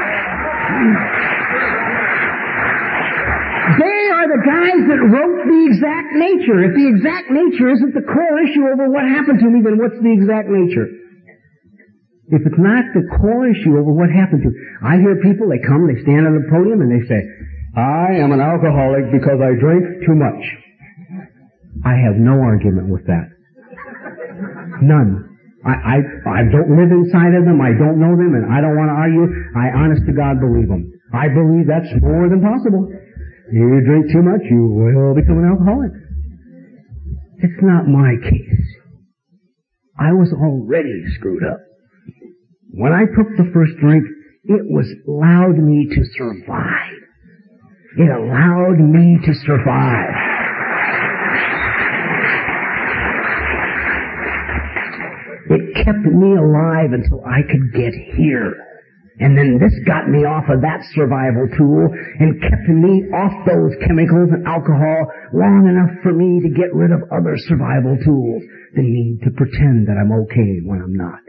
They 3.63 4.01
are 4.11 4.27
the 4.27 4.43
guys 4.43 4.81
that 4.91 5.01
wrote 5.07 5.39
the 5.47 5.61
exact 5.71 6.09
nature. 6.19 6.57
If 6.67 6.73
the 6.75 6.87
exact 6.87 7.31
nature 7.31 7.71
isn't 7.71 7.93
the 7.95 8.03
core 8.03 8.37
issue 8.43 8.67
over 8.67 8.91
what 8.91 9.07
happened 9.07 9.39
to 9.39 9.47
me, 9.47 9.63
then 9.63 9.79
what's 9.79 9.95
the 10.03 10.11
exact 10.11 10.51
nature? 10.51 10.87
If 12.27 12.43
it's 12.43 12.59
not 12.59 12.83
the 12.91 13.07
core 13.19 13.47
issue 13.47 13.77
over 13.79 13.91
what 13.91 14.11
happened 14.11 14.43
to 14.43 14.49
me, 14.51 14.55
I 14.83 14.99
hear 14.99 15.15
people, 15.23 15.47
they 15.47 15.63
come, 15.63 15.87
they 15.87 15.99
stand 16.03 16.27
on 16.27 16.35
the 16.35 16.47
podium 16.51 16.83
and 16.83 16.91
they 16.91 17.03
say, 17.07 17.19
I 17.75 18.19
am 18.19 18.35
an 18.35 18.41
alcoholic 18.43 19.11
because 19.15 19.39
I 19.39 19.55
drink 19.55 20.05
too 20.07 20.15
much. 20.15 20.41
I 21.83 21.95
have 21.99 22.19
no 22.19 22.39
argument 22.43 22.89
with 22.91 23.07
that. 23.07 23.27
None. 24.81 25.29
I, 25.63 25.71
I, 25.71 25.97
I 26.27 26.41
don't 26.51 26.75
live 26.75 26.91
inside 26.91 27.31
of 27.35 27.47
them, 27.47 27.63
I 27.63 27.71
don't 27.71 27.95
know 27.95 28.11
them, 28.19 28.35
and 28.35 28.51
I 28.51 28.59
don't 28.59 28.75
want 28.75 28.91
to 28.91 28.97
argue. 28.99 29.25
I 29.55 29.71
honest 29.71 30.03
to 30.07 30.13
God 30.13 30.43
believe 30.43 30.67
them. 30.67 30.91
I 31.15 31.31
believe 31.31 31.67
that's 31.67 31.87
more 32.03 32.27
than 32.27 32.43
possible. 32.43 32.91
You 33.53 33.81
drink 33.85 34.09
too 34.11 34.23
much, 34.23 34.41
you 34.49 34.65
will 34.65 35.13
become 35.13 35.37
an 35.37 35.45
alcoholic. 35.45 35.91
It's 37.37 37.61
not 37.61 37.85
my 37.85 38.15
case. 38.17 38.65
I 39.99 40.11
was 40.11 40.33
already 40.33 41.03
screwed 41.19 41.43
up. 41.43 41.59
When 42.71 42.91
I 42.91 43.05
took 43.05 43.29
the 43.37 43.51
first 43.53 43.77
drink, 43.77 44.05
it 44.45 44.65
was 44.65 44.89
allowed 45.07 45.61
me 45.61 45.85
to 45.85 46.01
survive. 46.17 46.97
It 47.99 48.09
allowed 48.09 48.79
me 48.79 49.19
to 49.23 49.33
survive. 49.45 50.15
It 55.51 55.85
kept 55.85 56.05
me 56.09 56.35
alive 56.37 56.93
until 56.93 57.23
I 57.23 57.43
could 57.43 57.71
get 57.71 57.93
here. 58.17 58.62
And 59.19 59.37
then 59.37 59.61
this 59.61 59.73
got 59.85 60.09
me 60.09 60.25
off 60.25 60.49
of 60.49 60.65
that 60.65 60.81
survival 60.97 61.45
tool 61.53 61.85
and 62.19 62.41
kept 62.41 62.65
me 62.65 63.05
off 63.13 63.45
those 63.45 63.77
chemicals 63.85 64.33
and 64.33 64.41
alcohol 64.47 65.05
long 65.37 65.69
enough 65.69 66.01
for 66.01 66.13
me 66.13 66.41
to 66.41 66.49
get 66.49 66.73
rid 66.73 66.89
of 66.89 67.05
other 67.13 67.37
survival 67.45 67.93
tools. 68.01 68.41
The 68.73 68.81
need 68.81 69.21
to 69.21 69.31
pretend 69.37 69.85
that 69.85 70.01
I'm 70.01 70.09
okay 70.25 70.65
when 70.65 70.81
I'm 70.81 70.97
not. 70.97 71.21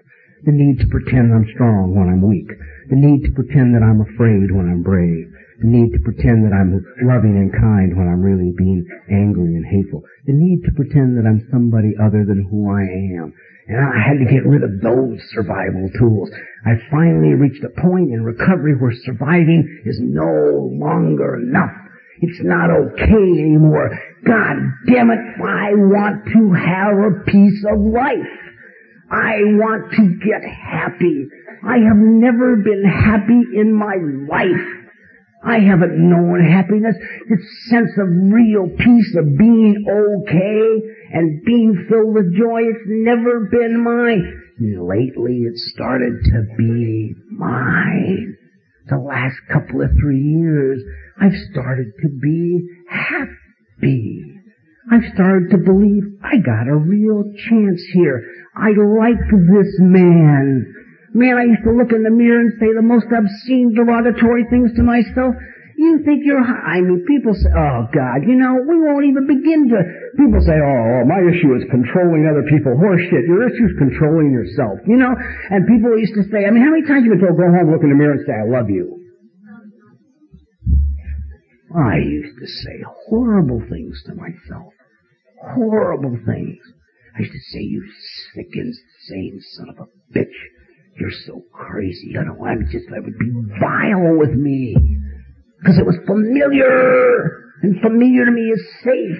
The 0.49 0.53
need 0.53 0.81
to 0.81 0.89
pretend 0.89 1.33
I'm 1.33 1.49
strong 1.53 1.93
when 1.93 2.09
I'm 2.09 2.25
weak. 2.25 2.49
The 2.89 2.97
need 2.97 3.25
to 3.29 3.33
pretend 3.37 3.77
that 3.77 3.85
I'm 3.85 4.01
afraid 4.01 4.49
when 4.49 4.69
I'm 4.69 4.81
brave. 4.81 5.29
The 5.61 5.69
need 5.69 5.93
to 5.93 6.01
pretend 6.05 6.45
that 6.45 6.57
I'm 6.57 6.73
loving 7.05 7.37
and 7.37 7.53
kind 7.53 7.97
when 7.97 8.09
I'm 8.09 8.21
really 8.21 8.53
being 8.57 8.85
angry 9.13 9.57
and 9.57 9.65
hateful. 9.65 10.05
The 10.25 10.33
need 10.33 10.65
to 10.65 10.73
pretend 10.73 11.17
that 11.17 11.29
I'm 11.29 11.49
somebody 11.53 11.97
other 12.01 12.25
than 12.25 12.49
who 12.49 12.69
I 12.69 12.85
am. 13.21 13.33
And 13.67 13.81
I 13.81 13.97
had 13.97 14.19
to 14.19 14.31
get 14.31 14.47
rid 14.47 14.63
of 14.63 14.81
those 14.83 15.21
survival 15.31 15.89
tools. 15.99 16.31
I 16.67 16.73
finally 16.91 17.33
reached 17.33 17.65
a 17.65 17.81
point 17.81 18.13
in 18.13 18.23
recovery 18.23 18.75
where 18.77 18.93
surviving 19.05 19.83
is 19.87 19.99
no 20.01 20.69
longer 20.73 21.37
enough. 21.37 21.73
It's 22.21 22.41
not 22.43 22.71
okay 22.71 23.41
anymore. 23.41 23.91
God 24.25 24.57
damn 24.87 25.11
it, 25.11 25.19
I 25.43 25.73
want 25.75 26.27
to 26.33 26.53
have 26.53 26.93
a 26.93 27.25
piece 27.25 27.65
of 27.73 27.81
life. 27.81 28.45
I 29.11 29.37
want 29.57 29.93
to 29.93 30.19
get 30.21 30.45
happy. 30.45 31.27
I 31.67 31.79
have 31.79 31.97
never 31.97 32.57
been 32.57 32.85
happy 32.85 33.43
in 33.59 33.73
my 33.73 33.97
life. 34.29 34.85
I 35.45 35.61
haven't 35.61 35.97
known 35.99 36.41
happiness, 36.41 36.97
this 37.29 37.69
sense 37.69 37.91
of 37.99 38.09
real 38.09 38.69
peace 38.79 39.15
of 39.17 39.37
being 39.37 39.85
okay 39.89 40.94
and 41.13 41.45
being 41.45 41.87
filled 41.89 42.15
with 42.15 42.37
joy. 42.37 42.63
It's 42.63 42.87
never 42.87 43.49
been 43.51 43.83
mine. 43.83 44.41
Lately 44.61 45.43
it 45.43 45.57
started 45.57 46.13
to 46.25 46.47
be 46.57 47.15
mine. 47.31 48.37
The 48.89 48.99
last 48.99 49.37
couple 49.51 49.83
of 49.83 49.91
three 50.01 50.21
years, 50.21 50.83
I've 51.21 51.35
started 51.51 51.93
to 52.03 52.09
be 52.09 52.61
happy. 52.89 54.23
I've 54.93 55.13
started 55.15 55.51
to 55.51 55.59
believe 55.59 56.05
I 56.23 56.37
got 56.39 56.69
a 56.69 56.77
real 56.77 57.25
chance 57.49 57.83
here. 57.95 58.23
I 58.55 58.69
like 58.77 59.25
this 59.31 59.75
man. 59.81 60.67
Man, 61.15 61.39
I 61.39 61.45
used 61.45 61.65
to 61.65 61.73
look 61.73 61.93
in 61.93 62.03
the 62.03 62.11
mirror 62.11 62.41
and 62.41 62.53
say 62.61 62.75
the 62.75 62.83
most 62.83 63.07
obscene, 63.07 63.75
derogatory 63.75 64.45
things 64.51 64.75
to 64.77 64.83
myself. 64.83 65.35
You 65.77 66.03
think 66.07 66.23
you're, 66.23 66.43
high? 66.43 66.79
I 66.79 66.81
mean, 66.81 67.03
people 67.03 67.35
say, 67.35 67.51
oh 67.51 67.91
God, 67.91 68.23
you 68.23 68.39
know, 68.39 68.63
we 68.63 68.79
won't 68.79 69.05
even 69.11 69.27
begin 69.27 69.67
to, 69.75 69.79
people 70.15 70.39
say, 70.47 70.55
oh, 70.55 71.03
oh 71.03 71.03
my 71.03 71.19
issue 71.27 71.51
is 71.59 71.67
controlling 71.67 72.31
other 72.31 72.47
people. 72.47 72.79
Horseshit, 72.79 73.27
your 73.27 73.43
issue 73.51 73.67
is 73.67 73.77
controlling 73.79 74.31
yourself, 74.31 74.79
you 74.87 74.95
know? 74.95 75.11
And 75.51 75.67
people 75.67 75.99
used 75.99 76.15
to 76.15 76.25
say, 76.31 76.47
I 76.47 76.55
mean, 76.55 76.63
how 76.63 76.71
many 76.71 76.87
times 76.87 77.03
you 77.03 77.11
been 77.11 77.27
told, 77.27 77.35
go 77.35 77.51
home, 77.51 77.75
look 77.75 77.83
in 77.83 77.91
the 77.91 77.99
mirror 77.99 78.15
and 78.15 78.23
say, 78.23 78.39
I 78.39 78.47
love 78.47 78.71
you? 78.71 79.03
I 81.75 81.99
used 81.99 82.39
to 82.39 82.47
say 82.47 82.77
horrible 83.11 83.59
things 83.67 83.99
to 84.07 84.15
myself. 84.15 84.73
horrible 85.59 86.17
things. 86.25 86.63
I 87.17 87.21
used 87.21 87.33
to 87.33 87.45
say, 87.51 87.61
you 87.61 87.83
sick, 88.35 88.47
insane 88.55 89.41
son 89.59 89.69
of 89.71 89.79
a 89.79 90.19
bitch. 90.19 90.39
You're 90.99 91.11
so 91.27 91.43
crazy. 91.53 92.15
I 92.19 92.25
don't 92.25 92.39
want 92.39 92.61
to 92.61 92.67
just, 92.67 92.87
it 92.87 93.05
would 93.05 93.19
be 93.19 93.31
vile 93.59 94.17
with 94.19 94.35
me. 94.39 94.77
Because 95.65 95.81
it 95.81 95.89
was 95.89 95.97
familiar. 96.05 97.57
And 97.65 97.81
familiar 97.81 98.29
to 98.29 98.33
me 98.37 98.53
is 98.53 98.61
safe. 98.85 99.17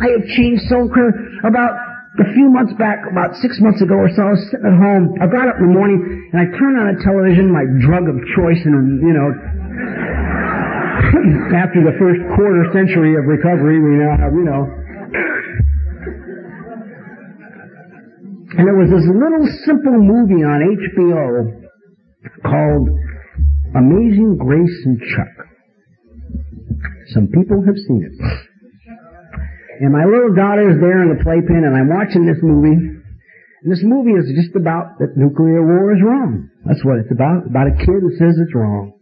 I 0.00 0.16
have 0.16 0.24
changed 0.32 0.64
so 0.72 0.88
incredible. 0.88 1.20
About 1.44 1.76
a 2.16 2.32
few 2.32 2.48
months 2.48 2.72
back, 2.80 3.04
about 3.04 3.36
six 3.44 3.60
months 3.60 3.84
ago 3.84 3.92
or 3.92 4.08
so, 4.08 4.24
I 4.24 4.32
was 4.32 4.40
sitting 4.48 4.64
at 4.64 4.72
home. 4.72 5.20
I 5.20 5.28
got 5.28 5.52
up 5.52 5.60
in 5.60 5.68
the 5.68 5.76
morning 5.76 6.00
and 6.32 6.40
I 6.40 6.48
turned 6.56 6.80
on 6.80 6.96
a 6.96 6.98
television, 7.04 7.52
my 7.52 7.68
drug 7.84 8.08
of 8.08 8.16
choice, 8.32 8.56
and 8.64 9.04
you 9.04 9.12
know, 9.12 9.28
after 11.60 11.84
the 11.84 11.92
first 12.00 12.24
quarter 12.40 12.72
century 12.72 13.12
of 13.20 13.28
recovery, 13.28 13.76
we 13.76 14.00
now 14.00 14.16
have, 14.16 14.32
you 14.32 14.48
know. 14.48 14.64
And 18.56 18.64
there 18.64 18.80
was 18.80 18.88
this 18.88 19.04
little 19.04 19.44
simple 19.68 20.00
movie 20.00 20.40
on 20.40 20.64
HBO 20.64 21.68
called 22.48 22.88
Amazing 23.76 24.40
Grace 24.40 24.78
and 24.86 24.96
Chuck. 25.12 25.45
Some 27.14 27.28
people 27.28 27.62
have 27.66 27.76
seen 27.76 28.02
it. 28.02 28.14
And 29.80 29.92
my 29.92 30.04
little 30.08 30.32
daughter 30.34 30.72
is 30.72 30.80
there 30.80 31.04
in 31.04 31.12
the 31.12 31.22
playpen 31.22 31.62
and 31.62 31.76
I'm 31.76 31.92
watching 31.92 32.24
this 32.24 32.40
movie. 32.42 32.96
And 33.62 33.68
this 33.68 33.84
movie 33.84 34.16
is 34.16 34.26
just 34.32 34.56
about 34.56 34.98
that 34.98 35.16
nuclear 35.16 35.60
war 35.60 35.92
is 35.92 36.02
wrong. 36.02 36.48
That's 36.64 36.84
what 36.84 36.98
it's 36.98 37.12
about. 37.12 37.46
About 37.46 37.68
a 37.68 37.76
kid 37.76 38.00
who 38.00 38.16
says 38.16 38.38
it's 38.40 38.54
wrong 38.54 38.96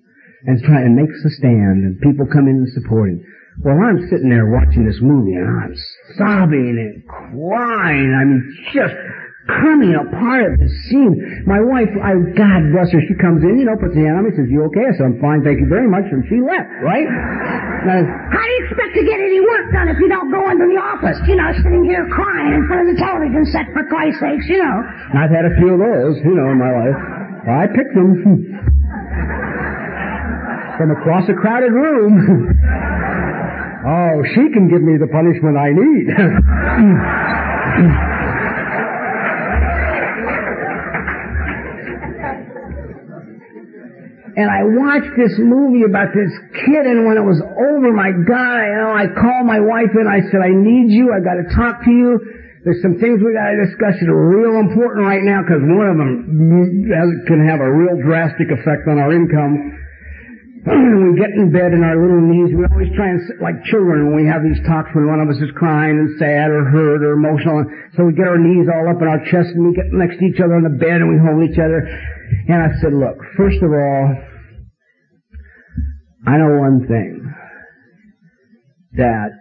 and 0.47 0.61
trying 0.63 0.93
and 0.93 0.97
makes 0.97 1.17
a 1.25 1.31
stand 1.31 1.87
and 1.87 2.01
people 2.01 2.27
come 2.27 2.49
in 2.49 2.67
and 2.67 2.71
support 2.75 3.11
him. 3.11 3.25
Well, 3.63 3.79
I'm 3.79 4.03
sitting 4.11 4.31
there 4.31 4.51
watching 4.51 4.85
this 4.85 4.99
movie 5.01 5.39
and 5.39 5.47
I'm 5.47 5.75
sobbing 6.19 6.75
and 6.75 7.07
crying. 7.07 8.11
I'm 8.11 8.33
just 8.75 8.99
coming 9.45 9.93
apart 9.93 10.49
at 10.49 10.57
the 10.57 10.71
scene. 10.89 11.45
My 11.45 11.61
wife, 11.61 11.93
I, 12.01 12.17
God 12.33 12.61
bless 12.73 12.89
her, 12.97 13.01
she 13.05 13.13
comes 13.21 13.45
in, 13.45 13.61
you 13.61 13.69
know, 13.69 13.77
puts 13.77 13.93
the 13.93 14.01
hand 14.09 14.17
on 14.17 14.25
me, 14.25 14.33
and 14.33 14.39
says, 14.41 14.49
you 14.49 14.65
okay? 14.73 14.89
I 14.89 14.93
said, 14.97 15.05
I'm 15.05 15.21
fine, 15.21 15.45
thank 15.45 15.61
you 15.61 15.69
very 15.69 15.85
much, 15.85 16.09
and 16.09 16.25
she 16.33 16.41
left, 16.41 16.71
right? 16.81 17.05
Now, 17.85 18.01
How 18.33 18.41
do 18.41 18.53
you 18.57 18.63
expect 18.65 18.93
to 18.97 19.05
get 19.05 19.21
any 19.21 19.45
work 19.45 19.69
done 19.77 19.93
if 19.93 20.01
you 20.01 20.09
don't 20.09 20.33
go 20.33 20.41
into 20.49 20.65
the 20.65 20.81
office? 20.81 21.21
You 21.29 21.37
know, 21.37 21.53
sitting 21.61 21.85
here 21.85 22.09
crying 22.09 22.57
in 22.57 22.65
front 22.65 22.89
of 22.89 22.97
the 22.97 22.99
television 23.01 23.45
set 23.53 23.69
for 23.77 23.85
Christ's 23.85 24.25
sakes, 24.25 24.49
you 24.49 24.65
know. 24.65 24.77
I've 25.13 25.29
had 25.29 25.45
a 25.45 25.53
few 25.61 25.77
of 25.77 25.81
those, 25.81 26.17
you 26.25 26.33
know, 26.33 26.49
in 26.49 26.57
my 26.57 26.73
life. 26.73 26.97
I 27.45 27.69
picked 27.69 27.93
them. 27.93 28.25
From 30.81 30.91
across 30.91 31.29
a 31.29 31.35
crowded 31.35 31.71
room. 31.71 32.17
oh, 33.87 34.25
she 34.35 34.51
can 34.51 34.67
give 34.73 34.83
me 34.83 34.97
the 34.99 35.07
punishment 35.07 35.55
I 35.61 35.71
need. 35.71 36.09
And 44.37 44.51
I 44.51 44.63
watched 44.67 45.15
this 45.17 45.39
movie 45.39 45.85
about 45.87 46.11
this 46.15 46.33
kid, 46.67 46.85
and 46.87 47.07
when 47.07 47.17
it 47.17 47.25
was 47.25 47.39
over, 47.39 47.93
my 47.95 48.11
God, 48.11 48.61
you 48.67 48.79
know, 48.83 48.93
I 48.95 49.07
called 49.15 49.47
my 49.47 49.61
wife 49.61 49.95
and 49.95 50.09
I 50.11 50.21
said, 50.31 50.43
I 50.43 50.51
need 50.51 50.91
you, 50.91 51.15
I 51.15 51.21
gotta 51.23 51.47
talk 51.55 51.85
to 51.85 51.91
you. 51.91 52.19
There's 52.65 52.81
some 52.81 52.97
things 52.97 53.21
we 53.21 53.37
gotta 53.37 53.61
discuss 53.61 54.01
that 54.01 54.09
are 54.09 54.25
real 54.35 54.57
important 54.59 55.05
right 55.05 55.23
now, 55.23 55.45
because 55.45 55.61
one 55.61 55.87
of 55.87 55.97
them 56.01 56.25
can 57.29 57.45
have 57.47 57.61
a 57.61 57.71
real 57.71 58.01
drastic 58.01 58.49
effect 58.51 58.89
on 58.89 58.99
our 58.99 59.13
income. 59.13 59.84
we 61.05 61.13
get 61.21 61.37
in 61.37 61.53
bed 61.53 61.77
and 61.77 61.85
our 61.85 61.93
little 61.93 62.25
knees, 62.25 62.57
we 62.57 62.65
always 62.65 62.89
try 62.97 63.13
and 63.13 63.21
sit 63.29 63.37
like 63.45 63.53
children 63.69 64.09
when 64.09 64.17
we 64.17 64.25
have 64.25 64.41
these 64.41 64.57
talks 64.65 64.89
when 64.97 65.05
one 65.05 65.21
of 65.21 65.29
us 65.29 65.37
is 65.37 65.53
crying 65.61 66.01
and 66.01 66.17
sad 66.17 66.49
or 66.49 66.65
hurt 66.65 67.05
or 67.05 67.13
emotional. 67.13 67.69
So 67.93 68.09
we 68.09 68.17
get 68.17 68.25
our 68.25 68.41
knees 68.41 68.65
all 68.73 68.89
up 68.89 68.97
in 68.97 69.05
our 69.05 69.21
chest 69.29 69.53
and 69.53 69.69
we 69.69 69.77
get 69.77 69.93
next 69.93 70.17
to 70.17 70.25
each 70.25 70.41
other 70.41 70.57
on 70.57 70.65
the 70.65 70.73
bed 70.73 71.05
and 71.05 71.13
we 71.13 71.21
hold 71.21 71.45
each 71.45 71.61
other. 71.61 71.85
And 72.49 72.65
I 72.65 72.73
said, 72.81 72.97
look, 72.97 73.21
first 73.37 73.61
of 73.61 73.69
all, 73.69 74.17
I 76.27 76.39
know 76.41 76.57
one 76.57 76.89
thing. 76.89 77.21
That 78.97 79.37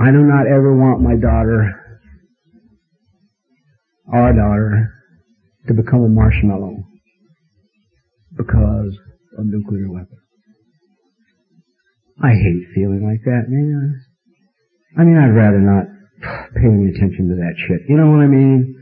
I 0.00 0.10
do 0.10 0.24
not 0.24 0.46
ever 0.46 0.74
want 0.74 1.02
my 1.02 1.16
daughter, 1.20 1.74
our 4.10 4.32
daughter, 4.32 4.88
to 5.68 5.74
become 5.74 6.04
a 6.04 6.08
marshmallow 6.08 6.84
because 8.36 8.96
of 9.38 9.46
nuclear 9.46 9.90
weapons. 9.90 10.20
I 12.22 12.30
hate 12.30 12.70
feeling 12.74 13.02
like 13.02 13.22
that, 13.24 13.50
man. 13.50 14.00
I 14.96 15.02
mean, 15.02 15.18
I'd 15.18 15.34
rather 15.34 15.58
not 15.58 15.90
pay 16.54 16.70
any 16.70 16.94
attention 16.94 17.28
to 17.28 17.36
that 17.42 17.54
shit. 17.58 17.82
You 17.88 17.96
know 17.96 18.10
what 18.10 18.22
I 18.22 18.30
mean? 18.30 18.78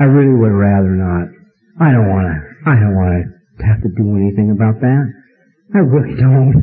I 0.00 0.04
really 0.04 0.34
would 0.34 0.50
rather 0.50 0.90
not. 0.90 1.30
I 1.78 1.92
don't 1.92 2.10
want 2.10 2.26
to 2.26 2.52
I 2.66 2.74
don't 2.78 2.94
want 2.94 3.26
to 3.58 3.64
have 3.66 3.82
to 3.82 3.90
do 3.96 4.16
anything 4.16 4.50
about 4.50 4.80
that. 4.80 5.04
I 5.74 5.78
really 5.78 6.14
don't. 6.14 6.54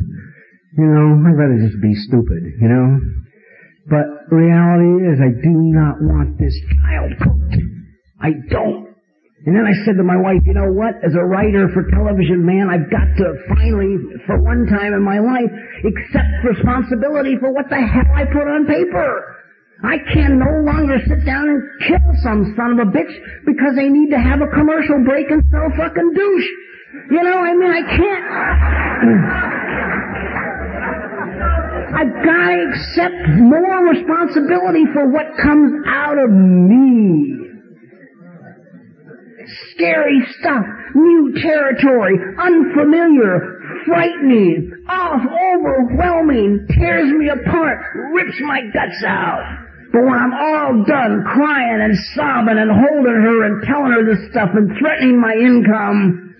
You 0.78 0.86
know, 0.86 1.28
I'd 1.28 1.36
rather 1.36 1.58
just 1.60 1.80
be 1.82 1.94
stupid, 1.94 2.40
you 2.60 2.68
know? 2.68 3.00
But 3.88 4.06
reality 4.30 5.08
is 5.10 5.18
I 5.20 5.34
do 5.34 5.50
not 5.50 6.00
want 6.00 6.38
this 6.38 6.54
child 6.80 7.12
cooked. 7.18 7.58
I 8.20 8.30
don't. 8.48 8.89
And 9.46 9.56
then 9.56 9.64
I 9.64 9.72
said 9.88 9.96
to 9.96 10.04
my 10.04 10.20
wife, 10.20 10.44
you 10.44 10.52
know 10.52 10.68
what? 10.68 11.00
As 11.00 11.16
a 11.16 11.24
writer 11.24 11.72
for 11.72 11.88
television, 11.88 12.44
man, 12.44 12.68
I've 12.68 12.92
got 12.92 13.08
to 13.16 13.40
finally, 13.48 13.96
for 14.28 14.36
one 14.36 14.68
time 14.68 14.92
in 14.92 15.00
my 15.00 15.16
life, 15.16 15.48
accept 15.80 16.44
responsibility 16.44 17.40
for 17.40 17.48
what 17.48 17.70
the 17.72 17.80
hell 17.80 18.04
I 18.12 18.28
put 18.28 18.44
on 18.44 18.68
paper. 18.68 19.40
I 19.82 19.96
can 20.12 20.36
no 20.38 20.60
longer 20.60 21.00
sit 21.08 21.24
down 21.24 21.48
and 21.48 21.62
kill 21.88 22.04
some 22.20 22.52
son 22.54 22.76
of 22.76 22.88
a 22.88 22.90
bitch 22.92 23.16
because 23.48 23.72
they 23.76 23.88
need 23.88 24.10
to 24.10 24.20
have 24.20 24.42
a 24.44 24.48
commercial 24.52 25.00
break 25.08 25.30
and 25.30 25.42
sell 25.48 25.72
fucking 25.72 26.12
douche. 26.12 26.48
You 27.10 27.22
know, 27.24 27.38
I 27.40 27.54
mean, 27.56 27.72
I 27.72 27.82
can't. 27.96 28.24
I've 31.96 32.12
got 32.12 32.44
to 32.44 32.68
accept 32.68 33.40
more 33.40 33.88
responsibility 33.88 34.84
for 34.92 35.08
what 35.08 35.32
comes 35.40 35.72
out 35.88 36.18
of 36.18 36.28
me. 36.28 37.39
Scary 39.74 40.20
stuff, 40.38 40.64
new 40.94 41.32
territory, 41.40 42.14
unfamiliar, 42.38 43.60
frightening, 43.86 44.84
off, 44.88 45.20
overwhelming, 45.20 46.66
tears 46.78 47.12
me 47.12 47.28
apart, 47.28 47.78
rips 48.14 48.40
my 48.40 48.62
guts 48.72 49.04
out. 49.06 49.66
But 49.92 50.02
when 50.02 50.14
I'm 50.14 50.32
all 50.32 50.84
done 50.86 51.24
crying 51.26 51.80
and 51.82 51.96
sobbing 52.14 52.58
and 52.58 52.70
holding 52.70 53.20
her 53.26 53.44
and 53.44 53.66
telling 53.66 53.92
her 53.92 54.04
this 54.04 54.30
stuff 54.30 54.50
and 54.54 54.70
threatening 54.78 55.20
my 55.20 55.34
income, 55.34 56.34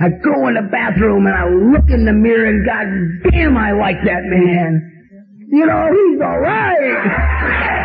I 0.00 0.08
go 0.24 0.48
in 0.48 0.54
the 0.54 0.68
bathroom 0.72 1.26
and 1.26 1.36
I 1.36 1.46
look 1.46 1.90
in 1.90 2.04
the 2.04 2.12
mirror 2.12 2.48
and 2.48 2.66
God 2.66 3.30
damn 3.30 3.56
I 3.56 3.72
like 3.72 4.02
that 4.04 4.24
man. 4.24 4.90
You 5.52 5.66
know, 5.66 5.88
he's 5.92 6.20
alright. 6.20 7.79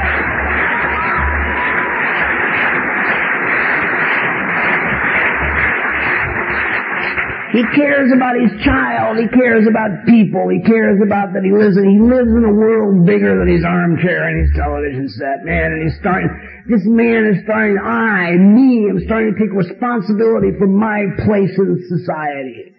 He 7.56 7.64
cares 7.72 8.12
about 8.12 8.36
his 8.36 8.52
child. 8.68 9.16
He 9.16 9.32
cares 9.32 9.64
about 9.64 10.04
people. 10.04 10.52
He 10.52 10.60
cares 10.60 11.00
about 11.00 11.32
that 11.32 11.40
he 11.48 11.56
lives 11.56 11.80
in, 11.80 11.88
he 11.88 12.04
lives 12.04 12.28
in 12.28 12.44
a 12.44 12.52
world 12.52 13.08
bigger 13.08 13.40
than 13.40 13.48
his 13.48 13.64
armchair 13.64 14.28
and 14.28 14.44
his 14.44 14.52
television 14.60 15.08
set, 15.08 15.48
man. 15.48 15.72
And 15.72 15.88
he's 15.88 15.96
starting, 16.04 16.28
this 16.68 16.84
man 16.84 17.32
is 17.32 17.48
starting, 17.48 17.80
I, 17.80 18.36
me, 18.36 18.92
I'm 18.92 19.00
starting 19.08 19.32
to 19.32 19.40
take 19.40 19.56
responsibility 19.56 20.52
for 20.60 20.68
my 20.68 21.08
place 21.24 21.56
in 21.56 21.80
society. 21.88 22.76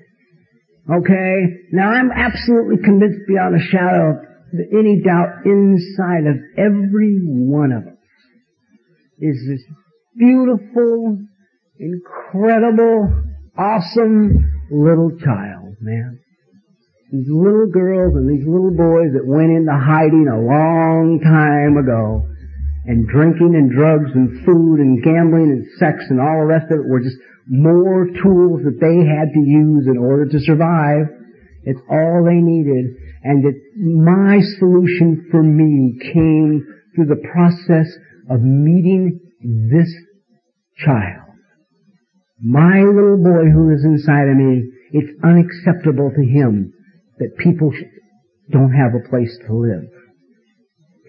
Okay? 0.93 1.33
Now 1.73 1.97
I'm 1.97 2.13
absolutely 2.13 2.77
convinced 2.85 3.25
beyond 3.25 3.57
a 3.57 3.65
shadow 3.73 4.13
of 4.13 4.61
any 4.77 5.01
doubt 5.01 5.49
inside 5.49 6.29
of 6.29 6.37
every 6.61 7.17
one 7.25 7.73
of 7.73 7.89
us 7.89 7.97
is 9.25 9.41
this 9.49 9.65
beautiful, 10.19 11.17
incredible, 11.81 13.25
awesome, 13.57 14.56
little 14.71 15.11
child, 15.19 15.77
man. 15.81 16.19
These 17.13 17.31
little 17.31 17.71
girls 17.71 18.17
and 18.17 18.29
these 18.29 18.47
little 18.47 18.75
boys 18.75 19.15
that 19.15 19.27
went 19.27 19.55
into 19.55 19.73
hiding 19.73 20.27
a 20.27 20.43
long 20.43 21.21
time 21.23 21.79
ago 21.79 22.27
and 22.87 23.07
drinking 23.07 23.55
and 23.55 23.71
drugs 23.71 24.11
and 24.15 24.45
food 24.45 24.81
and 24.81 25.03
gambling 25.03 25.51
and 25.55 25.67
sex 25.79 26.03
and 26.11 26.21
all 26.21 26.43
the 26.43 26.51
rest 26.51 26.67
of 26.71 26.81
it 26.83 26.87
were 26.87 27.01
just 27.01 27.19
more 27.49 28.07
tools 28.23 28.63
that 28.67 28.79
they 28.83 29.07
had 29.07 29.31
to 29.31 29.43
use 29.43 29.87
in 29.87 29.99
order 29.99 30.27
to 30.27 30.39
survive. 30.41 31.07
It's 31.63 31.81
all 31.91 32.27
they 32.27 32.43
needed. 32.43 32.95
And 33.23 33.45
that 33.45 33.55
my 33.79 34.39
solution 34.59 35.29
for 35.31 35.43
me 35.43 35.99
came 36.13 36.67
through 36.95 37.07
the 37.07 37.23
process 37.33 37.87
of 38.31 38.41
meeting 38.43 39.21
this 39.71 39.93
child. 40.85 41.26
My 42.43 42.83
little 42.83 43.17
boy 43.17 43.49
who 43.49 43.73
is 43.73 43.85
inside 43.85 44.29
of 44.29 44.37
me, 44.37 44.69
it's 44.93 45.13
unacceptable 45.25 46.11
to 46.11 46.25
him 46.25 46.73
that 47.19 47.37
people 47.39 47.73
don't 48.51 48.73
have 48.73 48.93
a 48.95 49.09
place 49.09 49.33
to 49.47 49.55
live. 49.57 49.89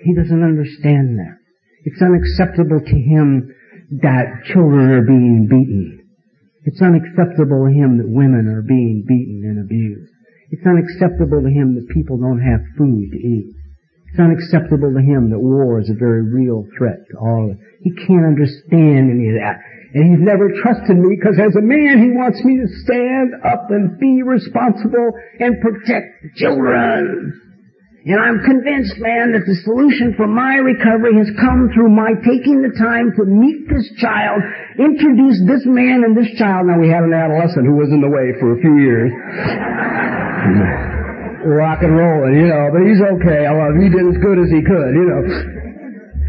He 0.04 0.16
doesn't 0.16 0.44
understand 0.44 1.20
that. 1.20 1.38
It's 1.84 2.02
unacceptable 2.02 2.80
to 2.80 2.98
him 2.98 3.54
that 4.02 4.44
children 4.46 4.92
are 4.92 5.06
being 5.06 5.48
beaten. 5.50 6.08
It's 6.64 6.82
unacceptable 6.82 7.68
to 7.68 7.72
him 7.72 7.98
that 7.98 8.08
women 8.08 8.48
are 8.48 8.62
being 8.62 9.04
beaten 9.08 9.44
and 9.44 9.60
abused. 9.60 10.12
It's 10.52 10.66
unacceptable 10.66 11.44
to 11.44 11.50
him 11.50 11.76
that 11.76 11.94
people 11.94 12.18
don't 12.18 12.42
have 12.42 12.60
food 12.78 13.12
to 13.12 13.18
eat. 13.18 13.54
It's 14.12 14.20
unacceptable 14.20 14.94
to 14.94 15.04
him 15.04 15.30
that 15.32 15.40
war 15.40 15.80
is 15.80 15.90
a 15.90 16.00
very 16.00 16.24
real 16.24 16.66
threat 16.78 17.00
to 17.12 17.18
all 17.18 17.52
of 17.52 17.58
us. 17.58 17.64
He 17.82 17.92
can't 18.08 18.26
understand 18.26 19.12
any 19.12 19.30
of 19.30 19.36
that. 19.44 19.60
And 19.94 20.04
he's 20.12 20.24
never 20.24 20.52
trusted 20.64 20.98
me 20.98 21.16
because 21.16 21.40
as 21.40 21.56
a 21.56 21.64
man 21.64 22.04
he 22.04 22.12
wants 22.12 22.44
me 22.44 22.60
to 22.60 22.68
stand 22.84 23.40
up 23.46 23.72
and 23.72 23.98
be 24.00 24.22
responsible 24.24 25.16
and 25.40 25.62
protect 25.64 26.36
children. 26.36 27.48
And 28.08 28.16
I'm 28.24 28.40
convinced, 28.40 28.96
man, 29.04 29.36
that 29.36 29.44
the 29.44 29.60
solution 29.68 30.16
for 30.16 30.32
my 30.32 30.64
recovery 30.64 31.20
has 31.20 31.28
come 31.44 31.68
through 31.76 31.92
my 31.92 32.16
taking 32.24 32.64
the 32.64 32.72
time 32.80 33.12
to 33.20 33.28
meet 33.28 33.68
this 33.68 33.84
child, 34.00 34.40
introduce 34.80 35.44
this 35.44 35.68
man 35.68 36.08
and 36.08 36.16
this 36.16 36.32
child. 36.40 36.72
Now 36.72 36.80
we 36.80 36.88
had 36.88 37.04
an 37.04 37.12
adolescent 37.12 37.68
who 37.68 37.76
was 37.76 37.92
in 37.92 38.00
the 38.00 38.08
way 38.08 38.32
for 38.40 38.56
a 38.56 38.58
few 38.64 38.80
years. 38.80 39.12
Rock 41.52 41.84
and 41.84 42.00
rolling, 42.00 42.40
you 42.40 42.48
know, 42.48 42.72
but 42.72 42.88
he's 42.88 43.04
okay. 43.04 43.44
I 43.44 43.52
love 43.52 43.76
him. 43.76 43.84
He 43.84 43.92
did 43.92 44.08
as 44.08 44.16
good 44.24 44.40
as 44.40 44.56
he 44.56 44.64
could, 44.64 44.92
you 44.96 45.06
know. 45.12 45.57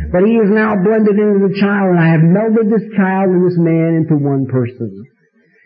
But 0.09 0.25
he 0.25 0.41
is 0.41 0.49
now 0.49 0.73
blended 0.81 1.21
into 1.21 1.45
the 1.45 1.55
child 1.61 1.93
and 1.93 2.01
I 2.01 2.09
have 2.09 2.25
melded 2.25 2.73
this 2.73 2.89
child 2.97 3.29
and 3.29 3.45
this 3.45 3.61
man 3.61 4.05
into 4.05 4.17
one 4.17 4.49
person. 4.49 5.05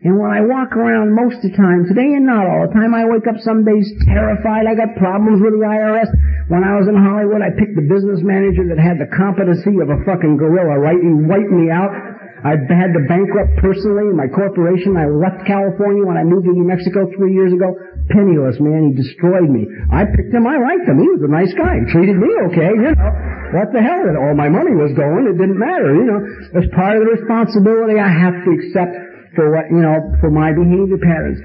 And 0.02 0.18
when 0.18 0.34
I 0.34 0.42
walk 0.42 0.74
around 0.74 1.14
most 1.14 1.38
of 1.46 1.46
the 1.46 1.54
time, 1.54 1.86
today 1.86 2.18
and 2.18 2.26
not 2.26 2.42
all 2.42 2.66
the 2.66 2.74
time, 2.74 2.90
I 2.90 3.06
wake 3.06 3.30
up 3.30 3.38
some 3.46 3.62
days 3.62 3.86
terrified. 4.02 4.66
I 4.66 4.74
got 4.74 4.98
problems 4.98 5.38
with 5.38 5.54
the 5.54 5.62
IRS. 5.62 6.10
When 6.50 6.66
I 6.66 6.74
was 6.74 6.90
in 6.90 6.98
Hollywood, 6.98 7.38
I 7.38 7.54
picked 7.54 7.78
the 7.78 7.86
business 7.86 8.18
manager 8.26 8.66
that 8.66 8.82
had 8.82 8.98
the 8.98 9.06
competency 9.14 9.78
of 9.78 9.94
a 9.94 10.02
fucking 10.02 10.42
gorilla, 10.42 10.74
right? 10.82 10.98
He 10.98 11.14
wiped 11.14 11.54
me 11.54 11.70
out. 11.70 11.94
I 12.42 12.58
had 12.66 12.90
to 12.98 13.06
bankrupt 13.06 13.62
personally 13.62 14.10
my 14.10 14.26
corporation. 14.26 14.98
I 14.98 15.06
left 15.06 15.46
California 15.46 16.02
when 16.02 16.18
I 16.18 16.26
moved 16.26 16.50
to 16.50 16.52
New 16.52 16.66
Mexico 16.66 17.06
three 17.14 17.30
years 17.30 17.54
ago. 17.54 17.70
Penniless, 18.10 18.58
man. 18.58 18.90
He 18.90 18.98
destroyed 18.98 19.46
me. 19.46 19.70
I 19.94 20.02
picked 20.10 20.34
him. 20.34 20.50
I 20.50 20.58
liked 20.58 20.90
him. 20.90 20.98
He 20.98 21.06
was 21.14 21.22
a 21.22 21.30
nice 21.30 21.54
guy. 21.54 21.78
He 21.78 21.86
treated 21.94 22.18
me 22.18 22.26
okay, 22.50 22.74
you 22.74 22.90
know. 22.98 23.41
What 23.52 23.68
the 23.68 23.84
hell? 23.84 24.08
All 24.16 24.32
my 24.32 24.48
money 24.48 24.72
was 24.72 24.96
going. 24.96 25.28
It 25.28 25.36
didn't 25.36 25.60
matter, 25.60 25.92
you 25.92 26.08
know. 26.08 26.24
As 26.56 26.64
part 26.72 26.96
of 26.96 27.04
the 27.04 27.12
responsibility 27.20 28.00
I 28.00 28.08
have 28.08 28.32
to 28.32 28.50
accept 28.56 28.96
for 29.36 29.52
what, 29.52 29.68
you 29.68 29.84
know, 29.84 30.00
for 30.24 30.32
my 30.32 30.56
behavior 30.56 30.96
patterns. 30.96 31.36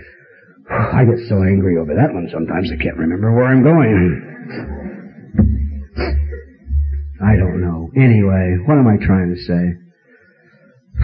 I 0.71 1.03
get 1.03 1.19
so 1.27 1.43
angry 1.43 1.75
over 1.75 1.91
that 1.95 2.13
one 2.15 2.31
sometimes 2.31 2.71
I 2.71 2.79
can't 2.81 2.95
remember 2.95 3.35
where 3.35 3.51
I'm 3.51 3.63
going. 3.63 4.23
I 7.19 7.35
don't 7.35 7.59
know. 7.59 7.91
Anyway, 7.95 8.57
what 8.63 8.77
am 8.77 8.87
I 8.87 8.95
trying 9.03 9.35
to 9.35 9.41
say? 9.43 9.75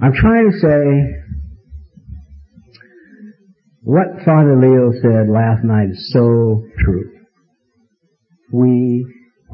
I'm 0.00 0.14
trying 0.14 0.50
to 0.50 0.58
say 0.64 1.18
what 3.82 4.24
Father 4.24 4.56
Leo 4.56 4.92
said 5.02 5.28
last 5.28 5.64
night 5.64 5.90
is 5.90 6.10
so 6.12 6.64
true. 6.84 7.10
We 8.52 9.04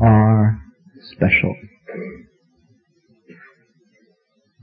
are 0.00 0.60
special. 1.12 1.54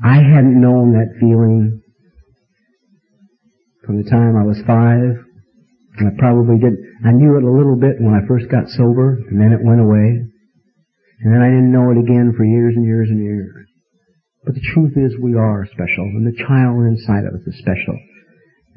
I 0.04 0.16
hadn't 0.16 0.60
known 0.60 0.94
that 0.94 1.14
feeling 1.20 1.82
from 3.86 4.02
the 4.02 4.10
time 4.10 4.34
I 4.36 4.46
was 4.46 4.58
five, 4.66 5.14
and 5.98 6.06
I 6.10 6.12
probably 6.18 6.58
didn't. 6.58 6.82
I 7.06 7.12
knew 7.12 7.38
it 7.38 7.44
a 7.44 7.52
little 7.54 7.78
bit 7.78 8.02
when 8.02 8.14
I 8.14 8.26
first 8.28 8.50
got 8.50 8.70
sober, 8.70 9.22
and 9.30 9.40
then 9.40 9.54
it 9.54 9.62
went 9.62 9.82
away, 9.82 10.26
and 11.22 11.30
then 11.30 11.42
I 11.42 11.50
didn't 11.54 11.72
know 11.72 11.92
it 11.92 12.02
again 12.02 12.34
for 12.36 12.46
years 12.46 12.74
and 12.76 12.86
years 12.86 13.10
and 13.10 13.22
years. 13.22 13.68
But 14.44 14.56
the 14.56 14.66
truth 14.74 14.98
is, 14.98 15.14
we 15.22 15.36
are 15.36 15.70
special, 15.70 16.06
and 16.18 16.26
the 16.26 16.38
child 16.38 16.82
inside 16.90 17.30
of 17.30 17.38
us 17.38 17.46
is 17.46 17.62
special. 17.62 17.98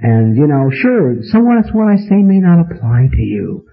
And 0.00 0.36
you 0.36 0.46
know, 0.46 0.68
sure, 0.82 1.16
some 1.32 1.48
of 1.48 1.64
what 1.72 1.88
I 1.88 1.96
say 1.96 2.20
may 2.20 2.40
not 2.40 2.60
apply 2.60 3.08
to 3.08 3.22
you. 3.22 3.64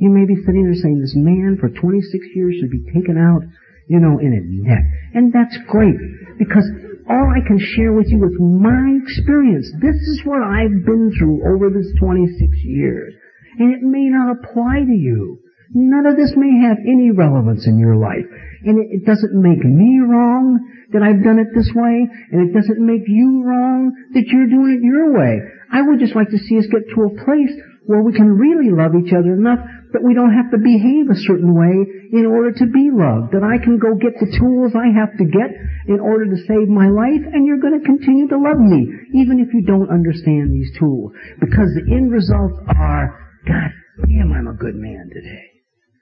You 0.00 0.08
may 0.08 0.24
be 0.24 0.36
sitting 0.42 0.64
there 0.64 0.74
saying, 0.74 0.98
"This 0.98 1.14
man 1.14 1.58
for 1.60 1.68
26 1.68 2.26
years 2.34 2.56
should 2.56 2.70
be 2.70 2.88
taken 2.90 3.18
out, 3.20 3.44
you 3.86 4.00
know, 4.00 4.18
in 4.18 4.32
a 4.32 4.40
net," 4.40 4.82
and 5.14 5.32
that's 5.32 5.56
great 5.68 5.96
because 6.38 6.64
all 7.10 7.28
I 7.28 7.44
can 7.46 7.58
share 7.58 7.92
with 7.92 8.08
you 8.08 8.24
is 8.24 8.38
my 8.40 8.98
experience. 9.02 9.70
This 9.82 9.96
is 9.96 10.22
what 10.24 10.42
I've 10.42 10.86
been 10.86 11.12
through 11.18 11.42
over 11.42 11.68
this 11.68 11.92
26 11.98 12.32
years. 12.64 13.12
And 13.58 13.74
it 13.74 13.82
may 13.82 14.08
not 14.08 14.38
apply 14.38 14.84
to 14.86 14.94
you. 14.94 15.38
None 15.74 16.06
of 16.06 16.16
this 16.16 16.34
may 16.36 16.62
have 16.62 16.78
any 16.86 17.10
relevance 17.10 17.66
in 17.66 17.78
your 17.78 17.96
life. 17.96 18.26
And 18.64 18.78
it, 18.78 19.02
it 19.02 19.04
doesn't 19.04 19.34
make 19.34 19.62
me 19.64 20.00
wrong 20.06 20.60
that 20.92 21.02
I've 21.02 21.22
done 21.22 21.38
it 21.38 21.48
this 21.54 21.70
way, 21.74 22.08
and 22.30 22.48
it 22.48 22.54
doesn't 22.54 22.80
make 22.80 23.06
you 23.06 23.42
wrong 23.44 23.92
that 24.14 24.26
you're 24.26 24.48
doing 24.48 24.78
it 24.78 24.82
your 24.82 25.12
way. 25.12 25.40
I 25.72 25.82
would 25.82 26.00
just 26.00 26.16
like 26.16 26.30
to 26.30 26.38
see 26.38 26.58
us 26.58 26.66
get 26.66 26.88
to 26.94 27.02
a 27.02 27.24
place 27.24 27.54
where 27.86 28.02
we 28.02 28.12
can 28.12 28.26
really 28.26 28.70
love 28.70 28.94
each 28.94 29.12
other 29.12 29.34
enough 29.34 29.60
that 29.92 30.02
we 30.02 30.14
don't 30.14 30.34
have 30.34 30.50
to 30.50 30.58
behave 30.58 31.10
a 31.10 31.22
certain 31.26 31.54
way 31.54 31.74
in 32.12 32.26
order 32.26 32.52
to 32.52 32.66
be 32.66 32.90
loved. 32.90 33.32
That 33.34 33.46
I 33.46 33.62
can 33.62 33.78
go 33.78 33.94
get 33.94 34.14
the 34.18 34.30
tools 34.38 34.74
I 34.74 34.90
have 34.94 35.14
to 35.18 35.26
get 35.26 35.50
in 35.86 36.00
order 36.00 36.26
to 36.26 36.38
save 36.46 36.68
my 36.68 36.88
life 36.88 37.22
and 37.22 37.46
you're 37.46 37.62
going 37.62 37.78
to 37.78 37.84
continue 37.84 38.28
to 38.28 38.38
love 38.38 38.58
me 38.58 38.86
even 39.14 39.38
if 39.40 39.54
you 39.54 39.62
don't 39.62 39.90
understand 39.90 40.54
these 40.54 40.70
tools. 40.78 41.12
Because 41.38 41.70
the 41.74 41.86
end 41.90 42.10
results 42.10 42.58
are, 42.70 43.14
God 43.46 43.70
damn, 44.06 44.32
I'm 44.32 44.48
a 44.48 44.58
good 44.58 44.74
man 44.74 45.10
today. 45.12 45.50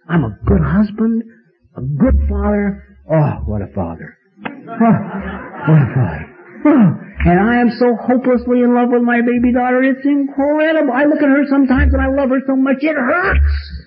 I'm 0.08 0.24
a 0.24 0.36
good 0.46 0.64
husband, 0.64 1.22
a 1.76 1.82
good 1.82 2.16
father. 2.28 2.84
Oh, 3.10 3.44
what 3.44 3.62
a 3.62 3.70
father. 3.74 4.16
Oh, 4.44 4.96
what 5.68 5.82
a 5.84 5.90
father. 5.94 6.38
Oh, 6.64 6.90
and 7.18 7.38
I 7.40 7.60
am 7.60 7.70
so 7.78 7.94
hopelessly 7.94 8.62
in 8.62 8.74
love 8.74 8.90
with 8.90 9.02
my 9.02 9.20
baby 9.20 9.52
daughter. 9.52 9.82
It's 9.82 10.04
incredible. 10.04 10.92
I 10.92 11.04
look 11.04 11.18
at 11.18 11.28
her 11.28 11.44
sometimes 11.50 11.92
and 11.92 12.02
I 12.02 12.08
love 12.08 12.30
her 12.30 12.40
so 12.46 12.56
much 12.56 12.78
it 12.80 12.96
hurts. 12.96 13.77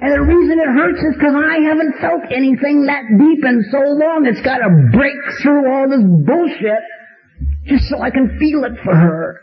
And 0.00 0.12
the 0.12 0.20
reason 0.20 0.60
it 0.60 0.68
hurts 0.68 1.00
is 1.00 1.14
because 1.16 1.32
I 1.32 1.64
haven't 1.64 1.96
felt 2.00 2.28
anything 2.28 2.84
that 2.84 3.08
deep 3.16 3.40
in 3.40 3.64
so 3.72 3.80
long. 3.80 4.28
It's 4.28 4.44
got 4.44 4.60
to 4.60 4.68
break 4.92 5.16
through 5.40 5.64
all 5.72 5.88
this 5.88 6.04
bullshit 6.04 6.84
just 7.64 7.88
so 7.88 8.00
I 8.00 8.10
can 8.10 8.36
feel 8.38 8.64
it 8.64 8.76
for 8.84 8.94
her. 8.94 9.40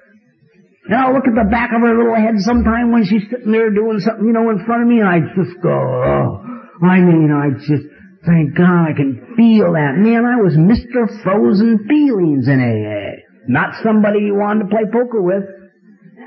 And 0.86 0.96
I'll 0.96 1.14
look 1.14 1.26
at 1.26 1.34
the 1.34 1.50
back 1.50 1.72
of 1.74 1.82
her 1.82 1.96
little 1.98 2.16
head 2.16 2.38
sometime 2.38 2.92
when 2.92 3.06
she's 3.06 3.24
sitting 3.32 3.52
there 3.52 3.72
doing 3.72 4.00
something, 4.00 4.26
you 4.26 4.34
know, 4.34 4.50
in 4.52 4.64
front 4.66 4.84
of 4.84 4.88
me 4.88 5.00
and 5.00 5.10
I 5.10 5.26
just 5.34 5.58
go, 5.64 5.74
oh. 5.74 6.44
I 6.84 7.00
mean, 7.00 7.32
I 7.32 7.56
just, 7.58 7.88
thank 8.28 8.54
God 8.54 8.92
I 8.92 8.94
can 8.94 9.34
feel 9.36 9.74
that. 9.74 9.96
Man, 9.96 10.22
I 10.28 10.38
was 10.38 10.54
Mr. 10.54 11.08
Frozen 11.24 11.88
Feelings 11.88 12.48
in 12.48 12.60
AA. 12.60 13.24
Not 13.48 13.82
somebody 13.82 14.20
you 14.20 14.36
wanted 14.36 14.68
to 14.68 14.70
play 14.70 14.86
poker 14.92 15.22
with. 15.22 15.44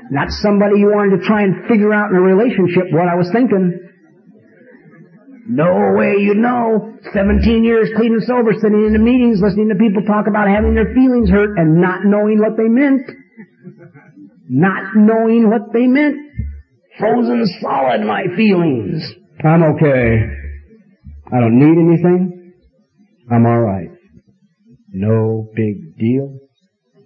Not 0.09 0.31
somebody 0.31 0.79
you 0.79 0.89
wanted 0.89 1.21
to 1.21 1.23
try 1.23 1.43
and 1.43 1.67
figure 1.67 1.93
out 1.93 2.09
in 2.09 2.17
a 2.17 2.21
relationship 2.21 2.91
what 2.91 3.07
I 3.07 3.15
was 3.15 3.29
thinking. 3.31 3.86
No 5.49 5.93
way 5.95 6.15
you 6.19 6.35
know. 6.35 6.97
17 7.13 7.63
years 7.63 7.89
clean 7.95 8.13
and 8.13 8.23
sober, 8.23 8.51
sitting 8.53 8.85
in 8.85 8.91
the 8.91 8.99
meetings, 8.99 9.39
listening 9.41 9.69
to 9.69 9.75
people 9.75 10.03
talk 10.03 10.27
about 10.27 10.49
having 10.49 10.75
their 10.75 10.93
feelings 10.93 11.29
hurt 11.29 11.57
and 11.57 11.79
not 11.79 12.03
knowing 12.03 12.39
what 12.39 12.57
they 12.57 12.67
meant. 12.67 13.01
Not 14.49 14.95
knowing 14.95 15.49
what 15.49 15.71
they 15.71 15.87
meant. 15.87 16.17
Frozen 16.99 17.47
solid, 17.61 18.01
my 18.01 18.23
feelings. 18.35 19.03
I'm 19.43 19.63
okay. 19.75 20.19
I 21.31 21.39
don't 21.39 21.59
need 21.59 21.77
anything. 21.79 22.53
I'm 23.31 23.45
alright. 23.45 23.89
No 24.91 25.47
big 25.55 25.97
deal. 25.97 26.39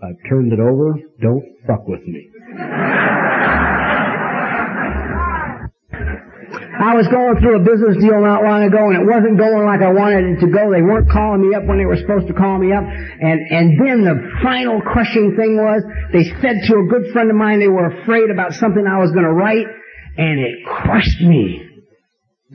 I've 0.01 0.17
turned 0.29 0.51
it 0.51 0.59
over. 0.59 0.93
Don't 1.21 1.43
fuck 1.67 1.87
with 1.87 2.01
me. 2.07 2.29
I 6.81 6.97
was 6.97 7.05
going 7.13 7.37
through 7.37 7.61
a 7.61 7.63
business 7.63 8.01
deal 8.01 8.17
not 8.25 8.41
long 8.41 8.65
ago 8.65 8.89
and 8.89 8.97
it 8.97 9.05
wasn't 9.05 9.37
going 9.37 9.69
like 9.69 9.85
I 9.85 9.93
wanted 9.93 10.25
it 10.25 10.39
to 10.41 10.49
go. 10.49 10.73
They 10.73 10.81
weren't 10.81 11.05
calling 11.13 11.45
me 11.45 11.53
up 11.53 11.69
when 11.69 11.77
they 11.77 11.85
were 11.85 11.99
supposed 11.99 12.25
to 12.25 12.33
call 12.33 12.57
me 12.57 12.73
up. 12.73 12.81
And, 12.81 13.37
and 13.53 13.77
then 13.77 14.01
the 14.01 14.17
final 14.41 14.81
crushing 14.81 15.37
thing 15.37 15.61
was 15.61 15.85
they 16.09 16.25
said 16.41 16.57
to 16.65 16.73
a 16.81 16.85
good 16.89 17.13
friend 17.13 17.29
of 17.29 17.37
mine 17.37 17.61
they 17.61 17.69
were 17.69 18.01
afraid 18.01 18.33
about 18.33 18.57
something 18.57 18.81
I 18.81 18.97
was 18.97 19.13
going 19.13 19.29
to 19.29 19.35
write 19.35 19.69
and 20.17 20.41
it 20.41 20.65
crushed 20.65 21.21
me 21.21 21.69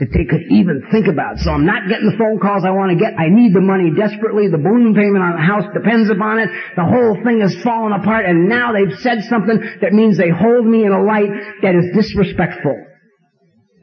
that 0.02 0.10
they 0.10 0.26
could 0.26 0.50
even 0.50 0.82
think 0.90 1.06
about. 1.06 1.38
So 1.38 1.54
I'm 1.54 1.64
not 1.64 1.86
getting 1.86 2.10
the 2.10 2.18
phone 2.18 2.42
calls 2.42 2.66
I 2.66 2.74
want 2.74 2.90
to 2.92 2.98
get. 2.98 3.14
I 3.14 3.30
need 3.30 3.54
the 3.54 3.62
money 3.62 3.94
desperately. 3.94 4.50
The 4.50 4.58
balloon 4.58 4.90
payment 4.92 5.22
on 5.22 5.38
the 5.38 5.46
house 5.46 5.70
depends 5.70 6.10
upon 6.10 6.42
it. 6.42 6.50
The 6.74 6.84
whole 6.84 7.16
thing 7.22 7.46
is 7.46 7.54
falling 7.62 7.94
apart 7.94 8.26
and 8.26 8.48
now 8.48 8.74
they've 8.74 8.98
said 9.06 9.22
something 9.30 9.54
that 9.80 9.94
means 9.94 10.18
they 10.18 10.34
hold 10.34 10.66
me 10.66 10.82
in 10.82 10.90
a 10.90 11.00
light 11.00 11.30
that 11.62 11.78
is 11.78 11.94
disrespectful 11.94 12.95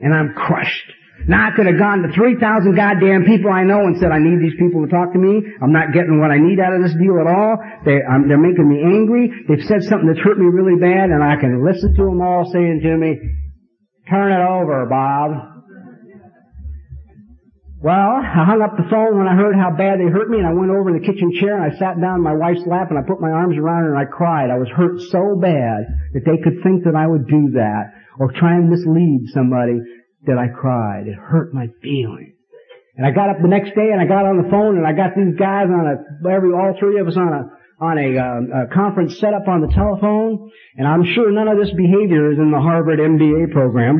and 0.04 0.14
I'm 0.14 0.34
crushed. 0.36 0.92
Now 1.28 1.48
I 1.48 1.56
could 1.56 1.66
have 1.68 1.80
gone 1.80 2.04
to 2.04 2.12
3,000 2.12 2.76
goddamn 2.76 3.24
people 3.24 3.48
I 3.48 3.64
know 3.64 3.88
and 3.88 3.96
said, 3.96 4.12
I 4.12 4.20
need 4.20 4.44
these 4.44 4.60
people 4.60 4.84
to 4.84 4.92
talk 4.92 5.14
to 5.16 5.20
me. 5.20 5.40
I'm 5.64 5.72
not 5.72 5.96
getting 5.96 6.20
what 6.20 6.36
I 6.36 6.38
need 6.38 6.60
out 6.60 6.76
of 6.76 6.84
this 6.84 6.92
deal 7.00 7.16
at 7.16 7.28
all. 7.32 7.56
They, 7.88 8.04
um, 8.04 8.28
they're 8.28 8.42
making 8.42 8.68
me 8.68 8.84
angry. 8.84 9.32
They've 9.48 9.64
said 9.64 9.88
something 9.88 10.12
that's 10.12 10.20
hurt 10.20 10.36
me 10.36 10.52
really 10.52 10.76
bad 10.76 11.16
and 11.16 11.24
I 11.24 11.40
can 11.40 11.64
listen 11.64 11.96
to 11.96 12.04
them 12.04 12.20
all 12.20 12.44
saying 12.52 12.84
to 12.84 12.92
me, 13.00 13.24
turn 14.12 14.36
it 14.36 14.44
over, 14.44 14.84
Bob. 14.92 15.54
Well, 17.80 18.16
I 18.20 18.44
hung 18.48 18.64
up 18.64 18.76
the 18.76 18.88
phone 18.88 19.20
when 19.20 19.28
I 19.28 19.36
heard 19.36 19.56
how 19.56 19.72
bad 19.76 20.00
they 20.00 20.08
hurt 20.08 20.32
me 20.32 20.40
and 20.40 20.48
I 20.48 20.56
went 20.56 20.72
over 20.72 20.92
in 20.92 21.00
the 21.00 21.06
kitchen 21.06 21.32
chair 21.40 21.56
and 21.56 21.68
I 21.68 21.76
sat 21.80 22.00
down 22.00 22.20
in 22.20 22.24
my 22.24 22.36
wife's 22.36 22.64
lap 22.68 22.92
and 22.92 23.00
I 23.00 23.04
put 23.04 23.20
my 23.20 23.32
arms 23.32 23.56
around 23.60 23.84
her 23.84 23.96
and 23.96 24.00
I 24.00 24.08
cried. 24.08 24.52
I 24.52 24.60
was 24.60 24.72
hurt 24.72 25.00
so 25.12 25.36
bad 25.36 25.88
that 26.16 26.24
they 26.24 26.40
could 26.40 26.64
think 26.64 26.84
that 26.88 26.96
I 26.96 27.08
would 27.08 27.28
do 27.28 27.60
that 27.60 28.03
or 28.20 28.32
try 28.32 28.56
and 28.56 28.70
mislead 28.70 29.30
somebody 29.34 29.80
that 30.26 30.38
I 30.38 30.48
cried. 30.48 31.08
It 31.08 31.16
hurt 31.16 31.54
my 31.54 31.68
feelings. 31.82 32.34
And 32.96 33.06
I 33.06 33.12
got 33.12 33.30
up 33.30 33.42
the 33.42 33.50
next 33.50 33.74
day 33.74 33.90
and 33.90 34.00
I 34.00 34.06
got 34.06 34.26
on 34.26 34.38
the 34.38 34.50
phone 34.54 34.78
and 34.78 34.86
I 34.86 34.94
got 34.94 35.18
these 35.18 35.34
guys 35.34 35.66
on 35.66 35.84
a, 35.90 35.96
every, 36.30 36.54
all 36.54 36.78
three 36.78 37.02
of 37.02 37.08
us 37.08 37.18
on 37.18 37.34
a, 37.34 37.42
on 37.82 37.98
a, 37.98 38.10
um, 38.22 38.42
a 38.54 38.64
conference 38.70 39.18
set 39.18 39.34
up 39.34 39.50
on 39.50 39.66
the 39.66 39.72
telephone. 39.74 40.52
And 40.78 40.86
I'm 40.88 41.02
sure 41.02 41.34
none 41.34 41.50
of 41.50 41.58
this 41.58 41.74
behavior 41.74 42.32
is 42.32 42.38
in 42.38 42.54
the 42.54 42.62
Harvard 42.62 43.02
MBA 43.02 43.52
program. 43.52 43.98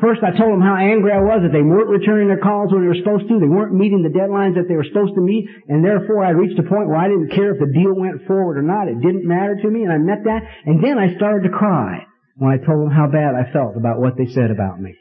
First, 0.00 0.24
I 0.24 0.32
told 0.32 0.56
them 0.56 0.64
how 0.64 0.80
angry 0.80 1.12
I 1.12 1.20
was 1.20 1.44
that 1.44 1.52
they 1.52 1.60
weren't 1.60 1.92
returning 1.92 2.32
their 2.32 2.40
calls 2.40 2.72
when 2.72 2.80
they 2.80 2.88
were 2.88 3.04
supposed 3.04 3.28
to. 3.28 3.36
They 3.36 3.52
weren't 3.52 3.76
meeting 3.76 4.00
the 4.00 4.08
deadlines 4.08 4.56
that 4.56 4.64
they 4.64 4.72
were 4.72 4.88
supposed 4.88 5.12
to 5.12 5.20
meet. 5.20 5.44
And 5.68 5.84
therefore, 5.84 6.24
I 6.24 6.32
reached 6.32 6.56
a 6.56 6.64
point 6.64 6.88
where 6.88 6.96
I 6.96 7.12
didn't 7.12 7.36
care 7.36 7.52
if 7.52 7.60
the 7.60 7.68
deal 7.68 7.92
went 7.92 8.24
forward 8.24 8.56
or 8.56 8.64
not. 8.64 8.88
It 8.88 9.04
didn't 9.04 9.28
matter 9.28 9.60
to 9.60 9.68
me. 9.68 9.84
And 9.84 9.92
I 9.92 10.00
met 10.00 10.24
that. 10.24 10.40
And 10.64 10.80
then 10.80 10.96
I 10.96 11.12
started 11.20 11.44
to 11.44 11.52
cry 11.52 12.08
when 12.40 12.56
I 12.56 12.56
told 12.56 12.80
them 12.80 12.90
how 12.90 13.06
bad 13.06 13.36
I 13.36 13.52
felt 13.52 13.76
about 13.76 14.00
what 14.00 14.16
they 14.16 14.24
said 14.24 14.50
about 14.50 14.80
me. 14.80 14.96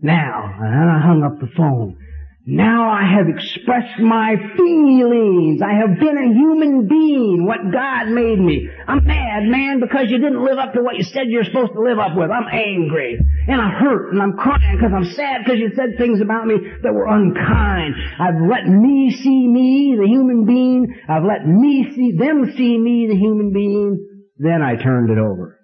Now, 0.00 0.44
and 0.44 0.90
I 0.92 1.00
hung 1.00 1.24
up 1.24 1.40
the 1.40 1.48
phone. 1.56 1.96
Now 2.44 2.92
I 2.92 3.16
have 3.16 3.32
expressed 3.32 3.98
my 3.98 4.36
feelings. 4.54 5.62
I 5.64 5.80
have 5.80 5.96
been 5.98 6.18
a 6.20 6.28
human 6.36 6.86
being, 6.86 7.46
what 7.48 7.72
God 7.72 8.12
made 8.12 8.36
me. 8.36 8.68
I'm 8.86 9.06
mad, 9.06 9.48
man, 9.48 9.80
because 9.80 10.10
you 10.10 10.18
didn't 10.18 10.44
live 10.44 10.58
up 10.58 10.74
to 10.74 10.82
what 10.82 10.96
you 10.96 11.04
said 11.04 11.32
you're 11.32 11.48
supposed 11.48 11.72
to 11.72 11.80
live 11.80 11.98
up 11.98 12.12
with. 12.14 12.28
I'm 12.28 12.52
angry. 12.52 13.16
And 13.48 13.58
I 13.58 13.70
hurt 13.80 14.12
and 14.12 14.20
I'm 14.20 14.36
crying 14.36 14.76
because 14.76 14.92
I'm 14.94 15.08
sad 15.16 15.44
because 15.44 15.58
you 15.58 15.72
said 15.74 15.96
things 15.96 16.20
about 16.20 16.44
me 16.44 16.56
that 16.82 16.92
were 16.92 17.08
unkind. 17.08 17.94
I've 18.20 18.44
let 18.44 18.68
me 18.68 19.16
see 19.16 19.48
me, 19.48 19.96
the 19.96 20.06
human 20.06 20.44
being. 20.44 20.92
I've 21.08 21.24
let 21.24 21.48
me 21.48 21.88
see 21.96 22.12
them 22.12 22.52
see 22.54 22.76
me, 22.76 23.08
the 23.08 23.16
human 23.16 23.50
being. 23.54 24.04
Then 24.36 24.60
I 24.60 24.76
turned 24.76 25.08
it 25.08 25.16
over. 25.16 25.63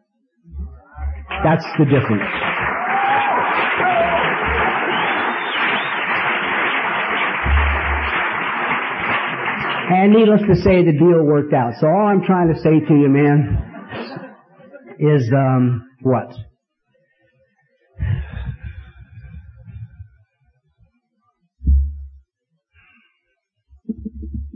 That's 1.43 1.64
the 1.78 1.86
difference. 1.86 2.22
And 9.93 10.12
needless 10.12 10.43
to 10.49 10.55
say, 10.55 10.84
the 10.84 10.93
deal 10.93 11.22
worked 11.24 11.53
out. 11.53 11.74
So 11.80 11.86
all 11.86 12.07
I'm 12.07 12.22
trying 12.22 12.53
to 12.55 12.61
say 12.61 12.80
to 12.80 12.95
you, 12.95 13.09
man, 13.09 13.59
is 14.99 15.30
um, 15.34 15.88
what? 16.03 16.32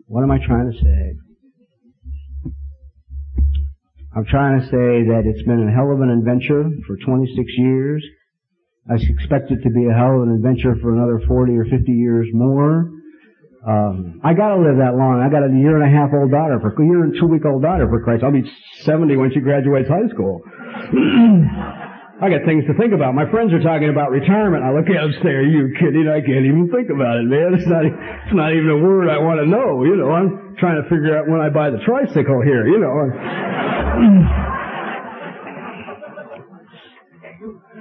What 0.06 0.22
am 0.22 0.30
I 0.30 0.38
trying 0.38 0.70
to 0.70 0.78
say? 0.78 1.23
I'm 4.14 4.24
trying 4.26 4.60
to 4.60 4.66
say 4.66 5.10
that 5.10 5.26
it's 5.26 5.42
been 5.42 5.66
a 5.66 5.72
hell 5.74 5.90
of 5.90 6.00
an 6.00 6.10
adventure 6.10 6.70
for 6.86 6.96
26 6.96 7.34
years. 7.58 8.04
I 8.86 8.94
expect 8.94 9.50
it 9.50 9.58
to 9.66 9.70
be 9.70 9.90
a 9.90 9.94
hell 9.94 10.22
of 10.22 10.28
an 10.28 10.38
adventure 10.38 10.76
for 10.78 10.94
another 10.94 11.18
40 11.26 11.56
or 11.58 11.64
50 11.66 11.90
years 11.90 12.28
more. 12.32 12.94
Um, 13.66 14.20
I 14.22 14.34
gotta 14.34 14.60
live 14.60 14.76
that 14.78 14.94
long. 14.94 15.18
I 15.18 15.32
got 15.32 15.42
a 15.42 15.50
year 15.50 15.80
and 15.80 15.82
a 15.82 15.90
half 15.90 16.12
old 16.12 16.30
daughter 16.30 16.60
for 16.60 16.70
a 16.70 16.86
year 16.86 17.02
and 17.02 17.16
two 17.18 17.26
week 17.26 17.42
old 17.48 17.62
daughter 17.62 17.88
for 17.88 18.04
Christ. 18.04 18.22
I'll 18.22 18.30
be 18.30 18.44
70 18.84 19.16
when 19.16 19.32
she 19.32 19.40
graduates 19.40 19.88
high 19.88 20.06
school. 20.12 20.44
I 22.22 22.30
got 22.30 22.44
things 22.46 22.62
to 22.70 22.74
think 22.78 22.92
about. 22.92 23.16
My 23.16 23.26
friends 23.32 23.50
are 23.56 23.64
talking 23.64 23.88
about 23.88 24.12
retirement. 24.12 24.62
I 24.62 24.70
look 24.70 24.86
at 24.86 25.00
them 25.00 25.10
and 25.10 25.18
say, 25.24 25.32
"Are 25.32 25.42
you 25.42 25.74
kidding? 25.80 26.06
I 26.06 26.20
can't 26.20 26.46
even 26.46 26.70
think 26.70 26.92
about 26.92 27.18
it, 27.18 27.26
man. 27.26 27.56
It's 27.56 27.66
not. 27.66 27.82
It's 27.88 28.36
not 28.36 28.52
even 28.52 28.70
a 28.70 28.78
word 28.78 29.08
I 29.08 29.18
want 29.18 29.40
to 29.40 29.48
know. 29.48 29.82
You 29.82 29.96
know, 29.96 30.12
I'm 30.12 30.43
trying 30.58 30.82
to 30.82 30.88
figure 30.88 31.16
out 31.16 31.28
when 31.28 31.40
I 31.40 31.48
buy 31.48 31.70
the 31.70 31.78
tricycle 31.84 32.42
here. 32.42 32.66
You 32.66 32.78
know." 32.78 33.10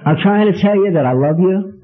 I'm 0.05 0.17
trying 0.21 0.51
to 0.51 0.59
tell 0.59 0.75
you 0.75 0.91
that 0.95 1.05
I 1.05 1.13
love 1.13 1.39
you. 1.39 1.79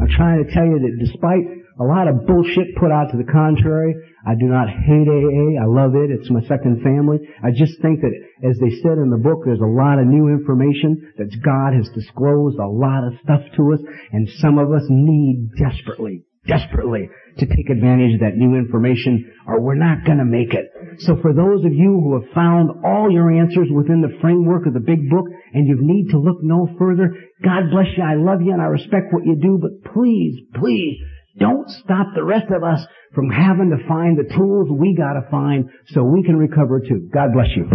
I'm 0.00 0.08
trying 0.16 0.44
to 0.44 0.50
tell 0.52 0.64
you 0.64 0.78
that 0.80 0.96
despite 0.98 1.44
a 1.80 1.84
lot 1.84 2.06
of 2.06 2.26
bullshit 2.26 2.76
put 2.76 2.92
out 2.92 3.10
to 3.10 3.16
the 3.16 3.26
contrary. 3.26 3.94
I 4.26 4.34
do 4.38 4.46
not 4.46 4.68
hate 4.70 5.08
AA. 5.08 5.58
I 5.60 5.66
love 5.66 5.94
it. 5.96 6.10
It's 6.10 6.30
my 6.30 6.40
second 6.46 6.82
family. 6.82 7.18
I 7.42 7.50
just 7.50 7.80
think 7.82 8.00
that, 8.00 8.14
as 8.48 8.56
they 8.58 8.70
said 8.80 8.98
in 8.98 9.10
the 9.10 9.18
book, 9.18 9.42
there's 9.44 9.60
a 9.60 9.66
lot 9.66 9.98
of 9.98 10.06
new 10.06 10.28
information 10.28 11.12
that 11.18 11.34
God 11.42 11.74
has 11.74 11.90
disclosed, 11.94 12.58
a 12.58 12.66
lot 12.66 13.04
of 13.04 13.18
stuff 13.22 13.42
to 13.56 13.72
us, 13.74 13.80
and 14.12 14.28
some 14.38 14.58
of 14.58 14.70
us 14.72 14.86
need 14.88 15.50
desperately, 15.58 16.22
desperately 16.46 17.08
to 17.38 17.46
take 17.46 17.70
advantage 17.70 18.14
of 18.14 18.20
that 18.20 18.36
new 18.36 18.54
information, 18.56 19.32
or 19.46 19.60
we're 19.60 19.74
not 19.74 20.04
gonna 20.06 20.24
make 20.24 20.54
it. 20.54 20.70
So 21.00 21.16
for 21.20 21.32
those 21.32 21.64
of 21.64 21.72
you 21.72 22.00
who 22.00 22.20
have 22.20 22.30
found 22.32 22.70
all 22.84 23.10
your 23.10 23.30
answers 23.30 23.68
within 23.74 24.00
the 24.00 24.16
framework 24.20 24.66
of 24.66 24.74
the 24.74 24.80
big 24.80 25.10
book, 25.10 25.26
and 25.52 25.66
you 25.66 25.76
need 25.80 26.10
to 26.10 26.18
look 26.18 26.38
no 26.42 26.68
further, 26.78 27.14
God 27.42 27.70
bless 27.70 27.86
you. 27.96 28.02
I 28.02 28.14
love 28.14 28.40
you 28.42 28.52
and 28.52 28.62
I 28.62 28.66
respect 28.66 29.12
what 29.12 29.26
you 29.26 29.36
do, 29.36 29.58
but 29.60 29.92
please, 29.92 30.40
please, 30.54 30.98
don't 31.38 31.68
stop 31.68 32.08
the 32.14 32.24
rest 32.24 32.46
of 32.54 32.62
us 32.62 32.86
from 33.14 33.30
having 33.30 33.70
to 33.70 33.88
find 33.88 34.16
the 34.16 34.32
tools 34.34 34.68
we 34.70 34.94
gotta 34.94 35.28
find 35.30 35.68
so 35.88 36.04
we 36.04 36.22
can 36.22 36.36
recover 36.36 36.80
too. 36.80 37.08
God 37.12 37.32
bless 37.32 37.48
you. 37.56 37.68